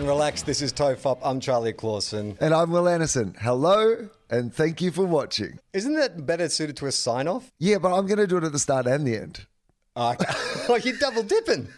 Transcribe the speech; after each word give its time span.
Everyone 0.00 0.16
relax. 0.16 0.40
This 0.40 0.62
is 0.62 0.72
Tofop. 0.72 1.18
I'm 1.22 1.40
Charlie 1.40 1.74
Clausen. 1.74 2.38
And 2.40 2.54
I'm 2.54 2.70
Wil 2.70 2.88
Anderson. 2.88 3.34
Hello, 3.38 4.08
and 4.30 4.50
thank 4.50 4.80
you 4.80 4.90
for 4.92 5.04
watching. 5.04 5.58
Isn't 5.74 5.92
that 5.92 6.24
better 6.24 6.48
suited 6.48 6.78
to 6.78 6.86
a 6.86 6.92
sign 6.92 7.28
off? 7.28 7.52
Yeah, 7.58 7.76
but 7.76 7.94
I'm 7.94 8.06
going 8.06 8.16
to 8.16 8.26
do 8.26 8.38
it 8.38 8.44
at 8.44 8.52
the 8.52 8.58
start 8.58 8.86
and 8.86 9.06
the 9.06 9.18
end. 9.18 9.44
Oh, 9.94 10.12
okay. 10.12 10.24
oh 10.70 10.76
you're 10.76 10.96
double 10.96 11.22
dipping. 11.22 11.68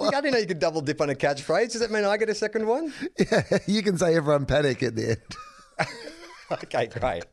I 0.00 0.08
didn't 0.08 0.32
know 0.32 0.38
you 0.38 0.46
could 0.46 0.58
double 0.58 0.80
dip 0.80 1.02
on 1.02 1.10
a 1.10 1.14
catchphrase. 1.14 1.72
Does 1.72 1.82
that 1.82 1.90
mean 1.90 2.06
I 2.06 2.16
get 2.16 2.30
a 2.30 2.34
second 2.34 2.66
one? 2.66 2.94
Yeah, 3.30 3.42
you 3.66 3.82
can 3.82 3.98
say 3.98 4.16
everyone 4.16 4.46
panic 4.46 4.82
at 4.82 4.96
the 4.96 5.10
end. 5.10 5.88
okay, 6.52 6.86
great. 6.86 7.24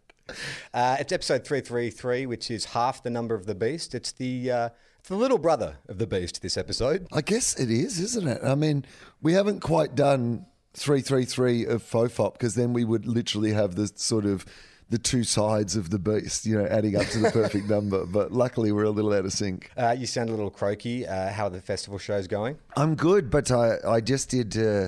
Uh, 0.74 0.98
it's 1.00 1.14
episode 1.14 1.48
333, 1.48 2.26
which 2.26 2.52
is 2.52 2.66
half 2.66 3.02
the 3.02 3.10
number 3.10 3.34
of 3.34 3.46
the 3.46 3.56
beast. 3.56 3.96
It's 3.96 4.12
the. 4.12 4.52
Uh, 4.52 4.70
it's 5.04 5.10
the 5.10 5.18
little 5.18 5.38
brother 5.38 5.76
of 5.90 5.98
the 5.98 6.08
beast 6.08 6.42
this 6.42 6.56
episode. 6.56 7.08
I 7.12 7.20
guess 7.20 7.60
it 7.60 7.70
is, 7.70 8.00
isn't 8.00 8.26
it? 8.26 8.40
I 8.42 8.56
mean, 8.56 8.86
we 9.22 9.34
haven't 9.34 9.60
quite 9.60 9.96
done 9.96 10.46
333 10.76 11.66
of 11.66 11.84
Tofop 11.84 12.32
because 12.32 12.56
then 12.56 12.72
we 12.72 12.86
would 12.86 13.06
literally 13.06 13.52
have 13.52 13.76
the 13.76 13.92
sort 13.96 14.26
of 14.26 14.46
the 14.90 14.98
two 14.98 15.26
sides 15.26 15.76
of 15.76 15.90
the 15.90 16.00
beast, 16.00 16.46
you 16.46 16.58
know, 16.58 16.66
adding 16.68 16.96
up 16.96 17.06
to 17.08 17.20
the 17.20 17.32
perfect 17.32 17.68
number. 17.70 18.06
But 18.06 18.32
luckily, 18.32 18.72
we're 18.72 18.86
a 18.86 18.92
little 18.92 19.12
out 19.12 19.26
of 19.26 19.34
sync. 19.34 19.72
Uh, 19.76 19.94
you 19.98 20.06
sound 20.06 20.30
a 20.30 20.32
little 20.32 20.50
croaky. 20.50 21.06
Uh, 21.06 21.34
how 21.34 21.48
are 21.48 21.50
the 21.50 21.60
festival 21.60 22.00
shows 22.00 22.26
going? 22.26 22.58
I'm 22.78 22.96
good, 22.96 23.30
but 23.30 23.52
I, 23.52 23.80
I 23.86 24.00
just 24.00 24.30
did. 24.30 24.56
Uh, 24.58 24.88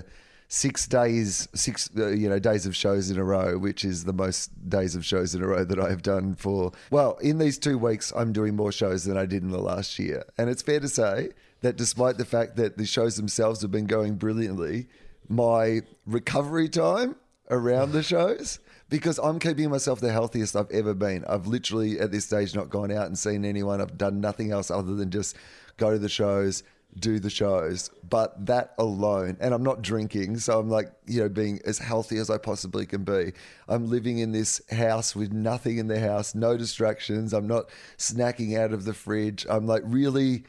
six 0.56 0.88
days, 0.88 1.50
six 1.53 1.89
uh, 1.98 2.08
you 2.08 2.30
know 2.30 2.39
days 2.39 2.66
of 2.66 2.75
shows 2.75 3.11
in 3.11 3.17
a 3.17 3.23
row, 3.23 3.58
which 3.58 3.84
is 3.84 4.06
the 4.06 4.14
most 4.14 4.50
days 4.70 4.95
of 4.95 5.06
shows 5.06 5.36
in 5.36 5.44
a 5.44 5.47
row 5.47 5.66
that 5.66 5.80
I 5.80 5.89
have 5.89 6.02
done 6.02 6.36
for. 6.36 6.72
Well, 6.89 7.17
in 7.17 7.39
these 7.39 7.58
two 7.58 7.78
weeks, 7.78 8.14
I'm 8.16 8.31
doing 8.31 8.56
more 8.56 8.72
shows 8.72 9.03
than 9.03 9.17
I 9.17 9.25
did 9.25 9.44
in 9.44 9.50
the 9.50 9.62
last 9.62 10.00
year, 10.00 10.23
and 10.38 10.50
it's 10.50 10.62
fair 10.62 10.80
to 10.80 10.88
say 10.88 11.31
that 11.59 11.75
despite 11.75 12.17
the 12.17 12.25
fact 12.25 12.56
that 12.56 12.78
the 12.78 12.86
shows 12.86 13.17
themselves 13.17 13.62
have 13.62 13.72
been 13.72 13.86
going 13.86 14.16
brilliantly, 14.16 14.88
my 15.28 15.81
recovery 16.06 16.69
time 16.69 17.17
around 17.50 17.92
the 17.92 18.03
shows. 18.03 18.59
Because 18.88 19.17
I'm 19.17 19.40
keeping 19.40 19.72
myself 19.72 20.00
the 20.00 20.12
healthiest 20.12 20.56
I've 20.56 20.69
ever 20.69 20.94
been. 20.94 21.25
I've 21.25 21.47
literally 21.47 22.00
at 22.00 22.12
this 22.12 22.25
stage 22.25 22.53
not 22.53 22.69
gone 22.69 22.92
out 22.92 23.08
and 23.08 23.17
seen 23.17 23.44
anyone. 23.44 23.81
I've 23.81 23.97
done 23.97 24.22
nothing 24.22 24.52
else 24.52 24.69
other 24.69 24.94
than 24.94 25.09
just 25.09 25.36
go 25.78 25.90
to 25.90 25.97
the 25.97 26.08
shows, 26.08 26.62
do 26.97 27.19
the 27.19 27.29
shows, 27.29 27.89
but 28.09 28.45
that 28.45 28.73
alone, 28.77 29.38
and 29.39 29.53
I'm 29.53 29.63
not 29.63 29.81
drinking, 29.81 30.39
so 30.39 30.59
I'm 30.59 30.69
like, 30.69 30.91
you 31.05 31.21
know, 31.21 31.29
being 31.29 31.59
as 31.65 31.77
healthy 31.77 32.17
as 32.17 32.29
I 32.29 32.38
possibly 32.38 32.85
can 32.85 33.03
be. 33.03 33.33
I'm 33.67 33.89
living 33.89 34.19
in 34.19 34.31
this 34.31 34.61
house 34.71 35.16
with 35.16 35.31
nothing 35.31 35.77
in 35.77 35.88
the 35.88 35.99
house, 35.99 36.35
no 36.35 36.57
distractions. 36.57 37.33
I'm 37.33 37.47
not 37.47 37.69
snacking 37.97 38.57
out 38.57 38.71
of 38.71 38.85
the 38.85 38.93
fridge. 38.93 39.45
I'm 39.49 39.67
like 39.67 39.83
really, 39.85 40.43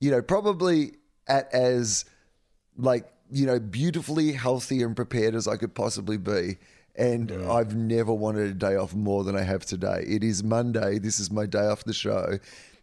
you 0.00 0.10
know, 0.10 0.22
probably 0.22 0.92
at 1.28 1.52
as 1.52 2.06
like, 2.76 3.10
you 3.30 3.46
know, 3.46 3.60
beautifully 3.60 4.32
healthy 4.32 4.82
and 4.82 4.96
prepared 4.96 5.34
as 5.34 5.46
I 5.46 5.56
could 5.56 5.74
possibly 5.74 6.16
be. 6.16 6.56
And 6.96 7.30
yeah. 7.30 7.52
I've 7.52 7.76
never 7.76 8.12
wanted 8.12 8.50
a 8.50 8.54
day 8.54 8.76
off 8.76 8.94
more 8.94 9.22
than 9.22 9.36
I 9.36 9.42
have 9.42 9.64
today. 9.64 10.04
It 10.06 10.24
is 10.24 10.42
Monday. 10.42 10.98
This 10.98 11.20
is 11.20 11.30
my 11.30 11.46
day 11.46 11.66
off 11.66 11.84
the 11.84 11.92
show 11.92 12.38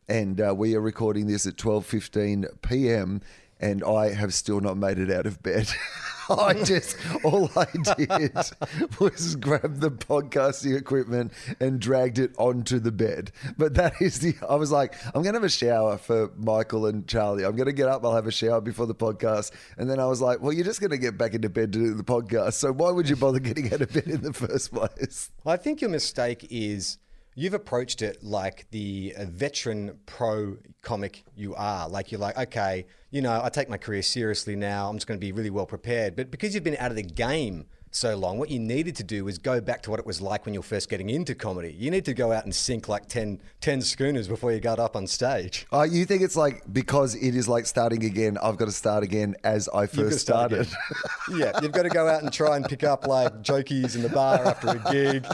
and 0.08 0.40
uh, 0.40 0.54
we 0.56 0.76
are 0.76 0.82
recording 0.82 1.28
this 1.28 1.46
at 1.46 1.56
12:15 1.56 2.46
p.m. 2.62 3.22
and 3.60 3.84
I 3.84 4.14
have 4.14 4.34
still 4.34 4.60
not 4.62 4.78
made 4.78 5.00
it 5.00 5.12
out 5.12 5.26
of 5.26 5.42
bed. 5.44 5.68
I 6.30 6.62
just 6.64 6.98
all 7.24 7.50
I 7.56 7.68
did 7.96 8.34
was 9.00 9.38
grab 9.38 9.80
the 9.80 9.90
podcasting 9.92 10.78
equipment 10.78 11.32
and 11.62 11.80
dragged 11.80 12.20
it 12.20 12.32
onto 12.38 12.80
the 12.80 12.92
bed. 12.92 13.32
But 13.58 13.76
that 13.76 14.02
is 14.02 14.20
the 14.20 14.36
I 14.48 14.56
was 14.56 14.72
like, 14.72 14.94
I'm 15.16 15.24
gonna 15.24 15.38
have 15.38 15.44
a 15.44 15.50
shower 15.50 15.98
for 15.98 16.32
Michael 16.36 16.86
and 16.86 17.08
Charlie. 17.08 17.46
I'm 17.46 17.56
gonna 17.56 17.72
get 17.72 17.88
up, 17.88 18.04
I'll 18.04 18.16
have 18.16 18.28
a 18.28 18.32
shower 18.32 18.60
before 18.60 18.88
the 18.88 18.96
podcast. 18.96 19.52
And 19.78 19.90
then 19.90 20.00
I 20.00 20.06
was 20.06 20.20
like, 20.22 20.42
Well, 20.42 20.52
you're 20.52 20.66
just 20.66 20.82
gonna 20.82 20.98
get 20.98 21.18
back 21.18 21.34
into 21.34 21.50
bed 21.50 21.72
to 21.74 21.80
do 21.80 21.94
the 21.94 22.04
podcast. 22.04 22.54
So 22.54 22.74
why 22.74 22.92
would 22.92 23.08
you 23.08 23.16
bother 23.16 23.40
getting 23.40 23.74
out 23.74 23.82
of 23.82 23.94
bed 23.94 24.08
in 24.08 24.22
the 24.22 24.34
first 24.34 24.72
place? 24.74 25.32
I 25.46 25.56
think 25.56 25.80
your 25.80 25.90
mistake 25.90 26.46
is 26.50 26.98
you've 27.38 27.54
approached 27.54 28.02
it 28.02 28.24
like 28.24 28.66
the 28.72 29.14
uh, 29.16 29.26
veteran 29.26 30.00
pro 30.08 30.58
comic 30.82 31.24
you 31.36 31.54
are. 31.54 31.88
Like 31.88 32.12
you're 32.12 32.20
like, 32.20 32.36
okay, 32.36 32.88
you 33.12 33.22
know, 33.22 33.40
I 33.44 33.50
take 33.50 33.70
my 33.70 33.78
career 33.78 34.02
seriously 34.02 34.56
now. 34.56 34.90
I'm 34.90 34.98
just 34.98 35.06
going 35.06 35.20
to 35.20 35.26
be 35.26 35.32
really 35.32 35.52
well 35.52 35.68
prepared. 35.68 36.16
But 36.16 36.32
because 36.32 36.56
you've 36.56 36.64
been 36.64 36.76
out 36.78 36.90
of 36.90 36.98
the 36.98 37.04
game 37.04 37.68
so 37.92 38.16
long, 38.16 38.38
what 38.38 38.50
you 38.50 38.60
needed 38.60 38.96
to 38.98 39.04
do 39.04 39.26
was 39.26 39.38
go 39.38 39.62
back 39.62 39.82
to 39.84 39.90
what 39.90 40.00
it 40.00 40.06
was 40.06 40.22
like 40.22 40.46
when 40.46 40.54
you 40.54 40.60
were 40.60 40.66
first 40.66 40.90
getting 40.90 41.10
into 41.10 41.36
comedy. 41.36 41.76
You 41.78 41.92
need 41.92 42.06
to 42.06 42.14
go 42.14 42.32
out 42.32 42.44
and 42.44 42.54
sink 42.54 42.88
like 42.88 43.08
10, 43.08 43.40
10 43.62 43.82
schooners 43.82 44.28
before 44.28 44.52
you 44.52 44.60
got 44.60 44.80
up 44.80 44.96
on 44.96 45.08
stage. 45.08 45.66
Uh, 45.72 45.84
you 45.84 46.06
think 46.06 46.22
it's 46.22 46.36
like 46.36 46.62
because 46.72 47.16
it 47.16 47.36
is 47.36 47.48
like 47.48 47.66
starting 47.66 48.04
again, 48.06 48.38
I've 48.42 48.58
got 48.58 48.66
to 48.66 48.72
start 48.72 49.04
again 49.04 49.36
as 49.44 49.68
I 49.70 49.88
first 49.88 50.20
started. 50.20 50.68
yeah, 51.36 51.60
you've 51.62 51.72
got 51.72 51.84
to 51.84 51.90
go 51.90 52.08
out 52.08 52.24
and 52.24 52.32
try 52.32 52.56
and 52.56 52.66
pick 52.66 52.84
up 52.84 53.08
like 53.08 53.42
jokies 53.42 53.96
in 53.96 54.02
the 54.02 54.10
bar 54.10 54.46
after 54.46 54.70
a 54.70 54.92
gig. 54.92 55.26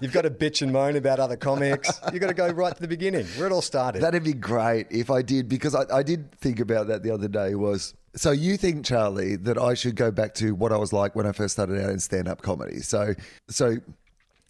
You've 0.00 0.12
got 0.12 0.22
to 0.22 0.30
bitch 0.30 0.62
and 0.62 0.72
moan 0.72 0.96
about 0.96 1.20
other 1.20 1.36
comics. 1.36 2.00
You've 2.12 2.20
got 2.20 2.28
to 2.28 2.34
go 2.34 2.48
right 2.48 2.74
to 2.74 2.80
the 2.80 2.88
beginning 2.88 3.26
where 3.36 3.46
it 3.46 3.52
all 3.52 3.62
started. 3.62 4.02
That'd 4.02 4.24
be 4.24 4.34
great 4.34 4.86
if 4.90 5.10
I 5.10 5.22
did, 5.22 5.48
because 5.48 5.74
I, 5.74 5.84
I 5.92 6.02
did 6.02 6.32
think 6.36 6.60
about 6.60 6.88
that 6.88 7.02
the 7.02 7.10
other 7.10 7.28
day 7.28 7.54
was 7.54 7.94
so 8.16 8.30
you 8.30 8.56
think, 8.56 8.84
Charlie, 8.84 9.36
that 9.36 9.58
I 9.58 9.74
should 9.74 9.96
go 9.96 10.10
back 10.10 10.34
to 10.34 10.54
what 10.54 10.72
I 10.72 10.76
was 10.76 10.92
like 10.92 11.14
when 11.14 11.26
I 11.26 11.32
first 11.32 11.52
started 11.52 11.82
out 11.82 11.90
in 11.90 12.00
stand-up 12.00 12.42
comedy? 12.42 12.80
So, 12.80 13.14
so 13.48 13.76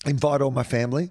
invite 0.07 0.41
all 0.41 0.51
my 0.51 0.63
family. 0.63 1.11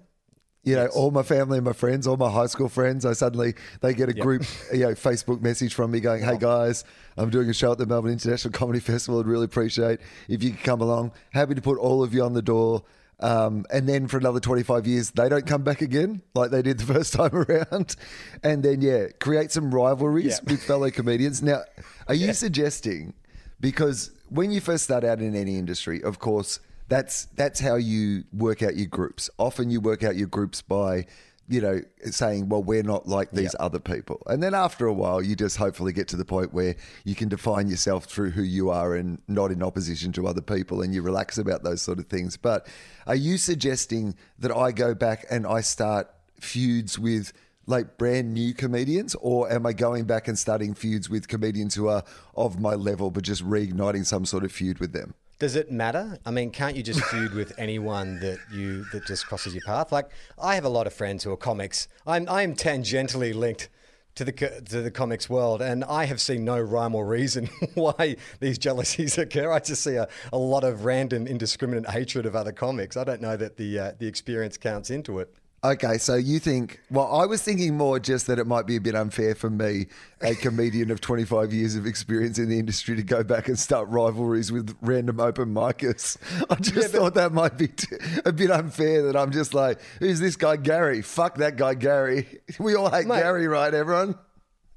You 0.63 0.75
know, 0.75 0.83
yes. 0.83 0.95
all 0.95 1.09
my 1.09 1.23
family 1.23 1.57
and 1.57 1.65
my 1.65 1.73
friends, 1.73 2.05
all 2.05 2.17
my 2.17 2.29
high 2.29 2.47
school 2.47 2.67
friends. 2.67 3.05
I 3.05 3.13
suddenly 3.13 3.53
they 3.79 3.93
get 3.93 4.09
a 4.09 4.15
yep. 4.15 4.23
group, 4.23 4.43
you 4.73 4.79
know, 4.79 4.93
Facebook 4.93 5.41
message 5.41 5.73
from 5.73 5.89
me 5.89 6.01
going, 6.01 6.21
"Hey 6.21 6.37
guys, 6.37 6.83
I'm 7.15 7.29
doing 7.29 7.49
a 7.49 7.53
show 7.53 7.71
at 7.71 7.77
the 7.77 7.85
Melbourne 7.85 8.11
International 8.11 8.51
Comedy 8.51 8.81
Festival. 8.81 9.21
I'd 9.21 9.25
really 9.25 9.45
appreciate 9.45 10.01
if 10.27 10.43
you 10.43 10.51
could 10.51 10.63
come 10.63 10.81
along. 10.81 11.13
Happy 11.31 11.55
to 11.55 11.61
put 11.61 11.77
all 11.77 12.03
of 12.03 12.13
you 12.13 12.23
on 12.23 12.33
the 12.33 12.41
door." 12.41 12.83
Um, 13.21 13.65
and 13.69 13.87
then 13.87 14.07
for 14.07 14.17
another 14.17 14.39
25 14.39 14.87
years, 14.87 15.11
they 15.11 15.27
don't 15.27 15.45
come 15.45 15.63
back 15.63 15.81
again 15.81 16.21
like 16.33 16.51
they 16.51 16.61
did 16.61 16.79
the 16.79 16.93
first 16.93 17.13
time 17.13 17.35
around. 17.35 17.95
And 18.43 18.63
then, 18.63 18.81
yeah, 18.81 19.07
create 19.19 19.51
some 19.51 19.73
rivalries 19.73 20.39
yeah. 20.43 20.51
with 20.51 20.63
fellow 20.63 20.89
comedians. 20.89 21.41
Now, 21.41 21.63
are 22.07 22.13
you 22.13 22.27
yeah. 22.27 22.33
suggesting, 22.33 23.13
because 23.59 24.11
when 24.29 24.51
you 24.51 24.61
first 24.61 24.83
start 24.85 25.03
out 25.03 25.19
in 25.19 25.35
any 25.35 25.57
industry, 25.57 26.01
of 26.03 26.19
course, 26.19 26.59
that's 26.87 27.25
that's 27.35 27.59
how 27.59 27.75
you 27.75 28.23
work 28.33 28.63
out 28.63 28.75
your 28.75 28.87
groups. 28.87 29.29
Often 29.37 29.69
you 29.69 29.79
work 29.79 30.03
out 30.03 30.15
your 30.15 30.27
groups 30.27 30.61
by 30.61 31.05
you 31.49 31.59
know, 31.59 31.81
saying, 32.03 32.47
well, 32.47 32.61
we're 32.61 32.83
not 32.83 33.07
like 33.07 33.31
these 33.31 33.53
yep. 33.53 33.55
other 33.59 33.79
people. 33.79 34.21
And 34.27 34.41
then 34.41 34.53
after 34.53 34.85
a 34.85 34.93
while, 34.93 35.19
you 35.19 35.35
just 35.35 35.57
hopefully 35.57 35.91
get 35.91 36.07
to 36.09 36.15
the 36.15 36.23
point 36.23 36.53
where 36.53 36.75
you 37.03 37.15
can 37.15 37.27
define 37.27 37.67
yourself 37.67 38.05
through 38.05 38.31
who 38.31 38.43
you 38.43 38.69
are 38.69 38.95
and 38.95 39.19
not 39.27 39.51
in 39.51 39.63
opposition 39.63 40.11
to 40.13 40.27
other 40.27 40.41
people 40.41 40.83
and 40.83 40.93
you 40.93 41.01
relax 41.01 41.39
about 41.39 41.63
those 41.63 41.81
sort 41.81 41.97
of 41.97 42.05
things. 42.05 42.37
But 42.37 42.67
are 43.07 43.15
you 43.15 43.39
suggesting 43.39 44.15
that 44.37 44.55
I 44.55 44.71
go 44.71 44.93
back 44.93 45.25
and 45.31 45.47
I 45.47 45.61
start 45.61 46.07
feuds 46.39 46.99
with 46.99 47.33
like 47.65 47.97
brand 47.97 48.33
new 48.33 48.53
comedians 48.53 49.15
or 49.15 49.51
am 49.51 49.65
I 49.65 49.73
going 49.73 50.05
back 50.05 50.27
and 50.27 50.37
starting 50.37 50.75
feuds 50.75 51.09
with 51.09 51.27
comedians 51.27 51.73
who 51.73 51.87
are 51.87 52.03
of 52.35 52.59
my 52.59 52.75
level 52.75 53.09
but 53.09 53.23
just 53.23 53.43
reigniting 53.43 54.05
some 54.05 54.25
sort 54.25 54.43
of 54.43 54.51
feud 54.51 54.77
with 54.77 54.93
them? 54.93 55.15
Does 55.39 55.55
it 55.55 55.71
matter? 55.71 56.19
I 56.25 56.31
mean, 56.31 56.51
can't 56.51 56.75
you 56.75 56.83
just 56.83 57.01
feud 57.05 57.33
with 57.33 57.57
anyone 57.57 58.19
that 58.19 58.39
you 58.51 58.83
that 58.91 59.05
just 59.05 59.25
crosses 59.25 59.53
your 59.53 59.63
path? 59.63 59.89
Like, 59.89 60.09
I 60.37 60.55
have 60.55 60.65
a 60.65 60.69
lot 60.69 60.85
of 60.85 60.93
friends 60.93 61.23
who 61.23 61.31
are 61.31 61.37
comics. 61.37 61.87
I'm 62.05 62.27
I'm 62.27 62.55
tangentially 62.55 63.33
linked 63.33 63.69
to 64.15 64.25
the 64.25 64.33
to 64.33 64.81
the 64.81 64.91
comics 64.91 65.29
world, 65.29 65.61
and 65.61 65.85
I 65.85 66.03
have 66.05 66.19
seen 66.19 66.43
no 66.43 66.59
rhyme 66.59 66.93
or 66.93 67.05
reason 67.07 67.49
why 67.73 68.17
these 68.41 68.57
jealousies 68.57 69.17
occur. 69.17 69.49
I 69.49 69.59
just 69.59 69.81
see 69.81 69.95
a, 69.95 70.09
a 70.33 70.37
lot 70.37 70.65
of 70.65 70.83
random, 70.83 71.25
indiscriminate 71.25 71.89
hatred 71.89 72.25
of 72.25 72.35
other 72.35 72.51
comics. 72.51 72.97
I 72.97 73.05
don't 73.05 73.21
know 73.21 73.37
that 73.37 73.55
the 73.55 73.79
uh, 73.79 73.91
the 73.97 74.07
experience 74.07 74.57
counts 74.57 74.89
into 74.89 75.19
it. 75.19 75.33
Okay, 75.61 75.97
so 75.97 76.15
you 76.15 76.39
think? 76.39 76.79
Well, 76.89 77.13
I 77.13 77.25
was 77.25 77.41
thinking 77.41 77.75
more 77.75 77.99
just 77.99 78.27
that 78.27 78.39
it 78.39 78.47
might 78.47 78.65
be 78.65 78.77
a 78.77 78.81
bit 78.81 78.95
unfair 78.95 79.35
for 79.35 79.49
me, 79.49 79.87
a 80.21 80.33
comedian 80.35 80.89
of 80.89 81.01
25 81.01 81.51
years 81.51 81.75
of 81.75 81.85
experience 81.85 82.39
in 82.39 82.47
the 82.47 82.57
industry, 82.57 82.95
to 82.95 83.03
go 83.03 83.23
back 83.25 83.49
and 83.49 83.59
start 83.59 83.89
rivalries 83.89 84.53
with 84.53 84.73
random 84.81 85.19
open 85.19 85.53
micers. 85.53 86.15
I 86.49 86.55
just 86.55 86.93
thought 86.93 87.13
that 87.15 87.33
might 87.33 87.57
be 87.57 87.67
t- 87.67 87.97
a 88.23 88.31
bit 88.31 88.49
unfair. 88.51 89.03
That 89.03 89.17
I'm 89.17 89.31
just 89.31 89.53
like, 89.53 89.79
who's 89.99 90.21
this 90.21 90.37
guy 90.37 90.55
Gary? 90.55 91.01
Fuck 91.01 91.35
that 91.39 91.57
guy 91.57 91.73
Gary. 91.73 92.39
We 92.59 92.75
all 92.75 92.89
hate 92.89 93.07
Mate. 93.07 93.19
Gary, 93.21 93.47
right? 93.47 93.73
Everyone. 93.73 94.15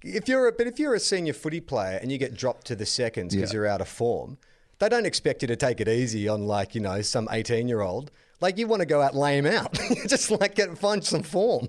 If 0.03 0.27
you're 0.29 0.49
a, 0.49 0.53
but 0.53 0.67
if 0.67 0.81
you're 0.81 0.95
a 0.95 1.01
senior 1.01 1.33
footy 1.33 1.61
player 1.61 1.99
and 2.03 2.11
you 2.11 2.19
get 2.19 2.35
dropped 2.35 2.67
to 2.67 2.75
the 2.77 2.87
seconds 2.87 3.35
because 3.37 3.53
Yeah. 3.53 3.59
you're 3.59 3.67
out 3.69 3.81
of 3.81 3.87
form, 3.89 4.37
they 4.81 4.89
don't 4.89 5.07
expect 5.07 5.43
you 5.43 5.49
to 5.49 5.55
take 5.57 5.81
it 5.81 5.87
easy 5.89 6.27
on 6.27 6.49
like 6.49 6.75
you 6.75 6.81
know 6.81 7.03
some 7.03 7.29
18 7.31 7.69
year 7.69 7.83
old. 7.83 8.11
Like 8.43 8.59
you 8.59 8.67
want 8.67 8.81
to 8.81 8.87
go 8.87 9.01
out 9.01 9.13
and 9.13 9.21
lay 9.21 9.39
him 9.39 9.47
out, 9.47 9.73
just 10.09 10.31
like 10.31 10.57
get 10.57 10.77
find 10.77 11.05
some 11.05 11.23
form. 11.23 11.69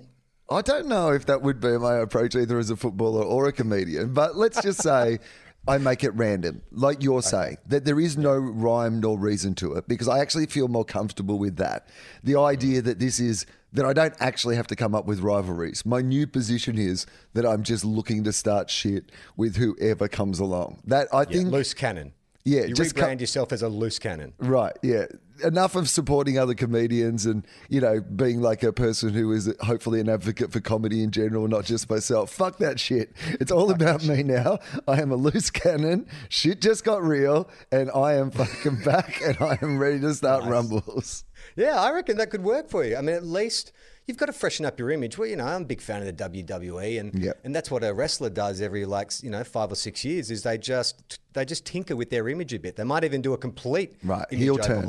I 0.50 0.60
don't 0.60 0.88
know 0.88 1.10
if 1.10 1.24
that 1.26 1.40
would 1.40 1.60
be 1.60 1.78
my 1.78 1.96
approach 1.96 2.34
either 2.34 2.58
as 2.58 2.68
a 2.68 2.76
footballer 2.76 3.22
or 3.22 3.46
a 3.46 3.52
comedian, 3.52 4.12
but 4.12 4.36
let's 4.36 4.60
just 4.60 4.82
say 4.82 5.20
I 5.68 5.78
make 5.78 6.04
it 6.04 6.10
random, 6.10 6.60
like 6.70 7.02
you're 7.02 7.22
saying, 7.22 7.56
that 7.66 7.86
there 7.86 7.98
is 7.98 8.18
no 8.18 8.34
rhyme 8.34 9.00
nor 9.00 9.18
reason 9.18 9.54
to 9.56 9.74
it 9.74 9.88
because 9.88 10.08
I 10.08 10.18
actually 10.18 10.46
feel 10.46 10.68
more 10.68 10.84
comfortable 10.84 11.38
with 11.38 11.56
that. 11.56 11.88
The 12.22 12.34
mm. 12.34 12.46
idea 12.46 12.82
that 12.82 12.98
this 12.98 13.18
is 13.18 13.46
that 13.72 13.86
I 13.86 13.92
don't 13.92 14.14
actually 14.20 14.56
have 14.56 14.66
to 14.68 14.76
come 14.76 14.94
up 14.94 15.06
with 15.06 15.20
rivalries. 15.20 15.86
My 15.86 16.02
new 16.02 16.26
position 16.26 16.76
is 16.76 17.06
that 17.32 17.46
I'm 17.46 17.62
just 17.62 17.84
looking 17.84 18.24
to 18.24 18.32
start 18.32 18.68
shit 18.68 19.10
with 19.36 19.56
whoever 19.56 20.06
comes 20.08 20.38
along. 20.38 20.82
That 20.84 21.08
I 21.14 21.24
think 21.24 21.48
Loose 21.50 21.72
cannon. 21.72 22.12
Yeah, 22.44 22.64
you 22.64 22.74
just 22.74 22.94
rebrand 22.94 23.16
co- 23.16 23.20
yourself 23.20 23.52
as 23.52 23.62
a 23.62 23.68
loose 23.68 23.98
cannon. 23.98 24.34
Right, 24.38 24.76
yeah. 24.82 25.06
Enough 25.42 25.74
of 25.74 25.88
supporting 25.88 26.38
other 26.38 26.54
comedians 26.54 27.26
and, 27.26 27.44
you 27.68 27.80
know, 27.80 28.00
being 28.00 28.40
like 28.40 28.62
a 28.62 28.72
person 28.72 29.12
who 29.14 29.32
is 29.32 29.52
hopefully 29.60 29.98
an 30.00 30.08
advocate 30.08 30.52
for 30.52 30.60
comedy 30.60 31.02
in 31.02 31.10
general, 31.10 31.48
not 31.48 31.64
just 31.64 31.90
myself. 31.90 32.30
Fuck 32.30 32.58
that 32.58 32.78
shit. 32.78 33.12
It's 33.40 33.50
all 33.50 33.70
about 33.72 34.04
me 34.04 34.22
now. 34.22 34.58
I 34.86 35.00
am 35.00 35.10
a 35.10 35.16
loose 35.16 35.50
cannon. 35.50 36.06
Shit 36.28 36.60
just 36.60 36.84
got 36.84 37.02
real 37.02 37.48
and 37.72 37.90
I 37.90 38.14
am 38.14 38.30
fucking 38.30 38.82
back 38.84 39.20
and 39.22 39.36
I 39.40 39.58
am 39.60 39.78
ready 39.78 39.98
to 40.00 40.14
start 40.14 40.44
rumbles. 40.44 41.24
Yeah, 41.56 41.80
I 41.80 41.90
reckon 41.90 42.16
that 42.18 42.30
could 42.30 42.44
work 42.44 42.68
for 42.70 42.84
you. 42.84 42.96
I 42.96 43.00
mean, 43.00 43.14
at 43.16 43.26
least 43.26 43.72
you've 44.06 44.16
got 44.16 44.26
to 44.26 44.32
freshen 44.32 44.64
up 44.64 44.78
your 44.78 44.90
image. 44.90 45.18
Well, 45.18 45.28
you 45.28 45.36
know, 45.36 45.44
I'm 45.44 45.62
a 45.62 45.64
big 45.66 45.80
fan 45.80 46.00
of 46.00 46.06
the 46.06 46.12
WWE, 46.30 46.98
and 47.00 47.22
Yep. 47.22 47.40
and 47.44 47.54
that's 47.54 47.70
what 47.70 47.84
a 47.84 47.92
wrestler 47.92 48.30
does 48.30 48.60
every 48.60 48.84
like 48.86 49.10
you 49.22 49.30
know 49.30 49.44
five 49.44 49.70
or 49.70 49.74
six 49.74 50.04
years. 50.04 50.30
Is 50.30 50.42
they 50.42 50.56
just 50.58 51.18
they 51.34 51.44
just 51.44 51.66
tinker 51.66 51.96
with 51.96 52.08
their 52.10 52.28
image 52.28 52.54
a 52.54 52.58
bit. 52.58 52.76
They 52.76 52.84
might 52.84 53.04
even 53.04 53.20
do 53.20 53.34
a 53.34 53.38
complete 53.38 53.92
Right, 54.02 54.24
image 54.30 54.42
heel 54.42 54.56
turn. 54.58 54.86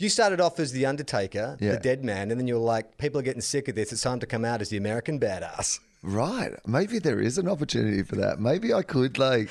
You 0.00 0.08
started 0.08 0.40
off 0.40 0.58
as 0.58 0.72
the 0.72 0.86
Undertaker, 0.86 1.56
Yeah. 1.60 1.72
the 1.72 1.78
dead 1.80 2.04
man, 2.04 2.30
and 2.30 2.40
then 2.40 2.46
you 2.48 2.54
were 2.54 2.60
like, 2.60 2.96
people 2.98 3.20
are 3.20 3.22
getting 3.22 3.42
sick 3.42 3.68
of 3.68 3.74
this. 3.74 3.92
It's 3.92 4.02
time 4.02 4.20
to 4.20 4.26
come 4.26 4.44
out 4.44 4.60
as 4.60 4.68
the 4.70 4.76
American 4.76 5.20
badass. 5.20 5.78
Right. 6.02 6.52
Maybe 6.66 6.98
there 6.98 7.20
is 7.20 7.36
an 7.38 7.48
opportunity 7.48 8.02
for 8.02 8.16
that. 8.16 8.40
Maybe 8.40 8.72
I 8.72 8.82
could 8.82 9.18
like 9.18 9.48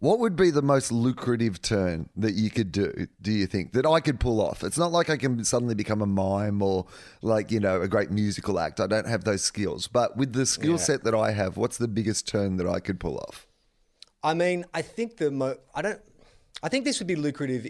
what 0.00 0.18
would 0.18 0.36
be 0.36 0.50
the 0.50 0.60
most 0.60 0.92
lucrative 0.92 1.62
turn 1.62 2.10
that 2.14 2.34
you 2.34 2.50
could 2.50 2.70
do, 2.70 3.06
do 3.22 3.32
you 3.32 3.46
think, 3.46 3.72
that 3.72 3.86
I 3.86 4.00
could 4.00 4.20
pull 4.20 4.38
off? 4.42 4.62
It's 4.62 4.76
not 4.76 4.92
like 4.92 5.08
I 5.08 5.16
can 5.16 5.42
suddenly 5.44 5.74
become 5.74 6.02
a 6.02 6.06
mime 6.06 6.60
or 6.60 6.84
like, 7.22 7.50
you 7.50 7.58
know, 7.58 7.80
a 7.80 7.88
great 7.88 8.10
musical 8.10 8.60
act. 8.60 8.80
I 8.80 8.86
don't 8.86 9.06
have 9.06 9.24
those 9.24 9.42
skills. 9.42 9.86
But 9.88 10.14
with 10.14 10.34
the 10.34 10.44
skill 10.44 10.76
set 10.76 11.04
that 11.04 11.14
I 11.14 11.30
have, 11.30 11.56
what's 11.56 11.78
the 11.78 11.88
biggest 11.88 12.28
turn 12.28 12.58
that 12.58 12.68
I 12.68 12.80
could 12.80 13.00
pull 13.00 13.16
off? 13.16 13.46
I 14.22 14.34
mean, 14.34 14.66
I 14.74 14.82
think 14.82 15.16
the 15.16 15.30
mo- 15.30 15.56
I 15.74 15.80
don't. 15.80 16.00
I 16.62 16.68
think 16.68 16.84
this 16.84 16.98
would 16.98 17.08
be 17.08 17.16
lucrative. 17.16 17.66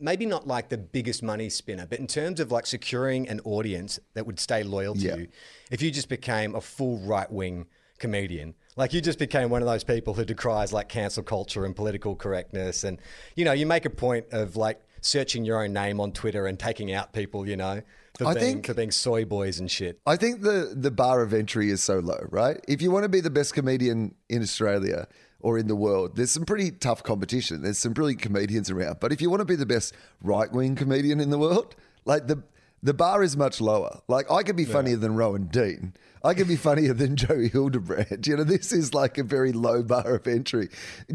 Maybe 0.00 0.26
not 0.26 0.46
like 0.46 0.68
the 0.68 0.78
biggest 0.78 1.22
money 1.22 1.48
spinner, 1.50 1.86
but 1.86 1.98
in 1.98 2.06
terms 2.06 2.38
of 2.38 2.52
like 2.52 2.66
securing 2.66 3.28
an 3.28 3.40
audience 3.44 3.98
that 4.14 4.26
would 4.26 4.38
stay 4.38 4.62
loyal 4.62 4.94
to 4.94 5.00
Yeah. 5.00 5.16
you, 5.16 5.28
if 5.70 5.82
you 5.82 5.90
just 5.90 6.08
became 6.08 6.54
a 6.54 6.60
full 6.60 6.98
right 7.00 7.30
wing 7.30 7.66
comedian, 7.98 8.54
like 8.76 8.92
you 8.92 9.00
just 9.00 9.18
became 9.18 9.50
one 9.50 9.60
of 9.60 9.66
those 9.66 9.82
people 9.82 10.14
who 10.14 10.24
decries 10.24 10.72
like 10.72 10.88
cancel 10.88 11.24
culture 11.24 11.64
and 11.64 11.74
political 11.74 12.14
correctness, 12.14 12.84
and 12.84 13.00
you 13.34 13.44
know, 13.44 13.52
you 13.52 13.66
make 13.66 13.84
a 13.84 13.90
point 13.90 14.26
of 14.30 14.54
like 14.56 14.80
searching 15.00 15.44
your 15.44 15.62
own 15.64 15.72
name 15.72 16.00
on 16.00 16.12
Twitter 16.12 16.46
and 16.46 16.58
taking 16.60 16.92
out 16.92 17.12
people, 17.12 17.48
you 17.48 17.56
know, 17.56 17.82
for 18.18 18.26
I 18.28 18.34
being 18.34 18.44
think- 18.54 18.66
for 18.66 18.74
being 18.74 18.90
soy 18.92 19.24
boys 19.24 19.58
and 19.58 19.68
shit. 19.68 19.98
I 20.06 20.14
think 20.16 20.42
the 20.42 20.74
the 20.76 20.92
bar 20.92 21.22
of 21.22 21.32
entry 21.34 21.70
is 21.70 21.82
so 21.82 21.98
low, 21.98 22.20
right? 22.30 22.64
If 22.68 22.80
you 22.82 22.92
want 22.92 23.02
to 23.02 23.08
be 23.08 23.20
the 23.20 23.30
best 23.30 23.52
comedian 23.52 24.14
in 24.28 24.42
Australia 24.42 25.08
or 25.40 25.58
in 25.58 25.68
the 25.68 25.76
world, 25.76 26.16
there's 26.16 26.30
some 26.30 26.44
pretty 26.44 26.70
tough 26.70 27.02
competition. 27.02 27.62
There's 27.62 27.78
some 27.78 27.92
brilliant 27.92 28.22
comedians 28.22 28.70
around. 28.70 29.00
But 29.00 29.12
if 29.12 29.20
you 29.20 29.30
want 29.30 29.40
to 29.40 29.44
be 29.44 29.56
the 29.56 29.66
best 29.66 29.94
right 30.22 30.50
wing 30.50 30.74
comedian 30.74 31.20
in 31.20 31.30
the 31.30 31.38
world, 31.38 31.76
like 32.04 32.26
the 32.26 32.42
the 32.82 32.94
bar 32.94 33.22
is 33.22 33.36
much 33.36 33.60
lower. 33.60 34.00
Like 34.08 34.30
I 34.30 34.42
could 34.42 34.56
be 34.56 34.64
funnier 34.64 34.96
than 34.96 35.16
Rowan 35.16 35.46
Dean. 35.46 35.94
I 36.24 36.34
could 36.34 36.48
be 36.48 36.56
funnier 36.56 36.94
than 36.94 37.16
Joey 37.16 37.48
Hildebrand. 37.48 38.26
You 38.26 38.36
know, 38.36 38.44
this 38.44 38.72
is 38.72 38.94
like 38.94 39.18
a 39.18 39.22
very 39.22 39.52
low 39.52 39.82
bar 39.82 40.14
of 40.14 40.26
entry. 40.26 40.68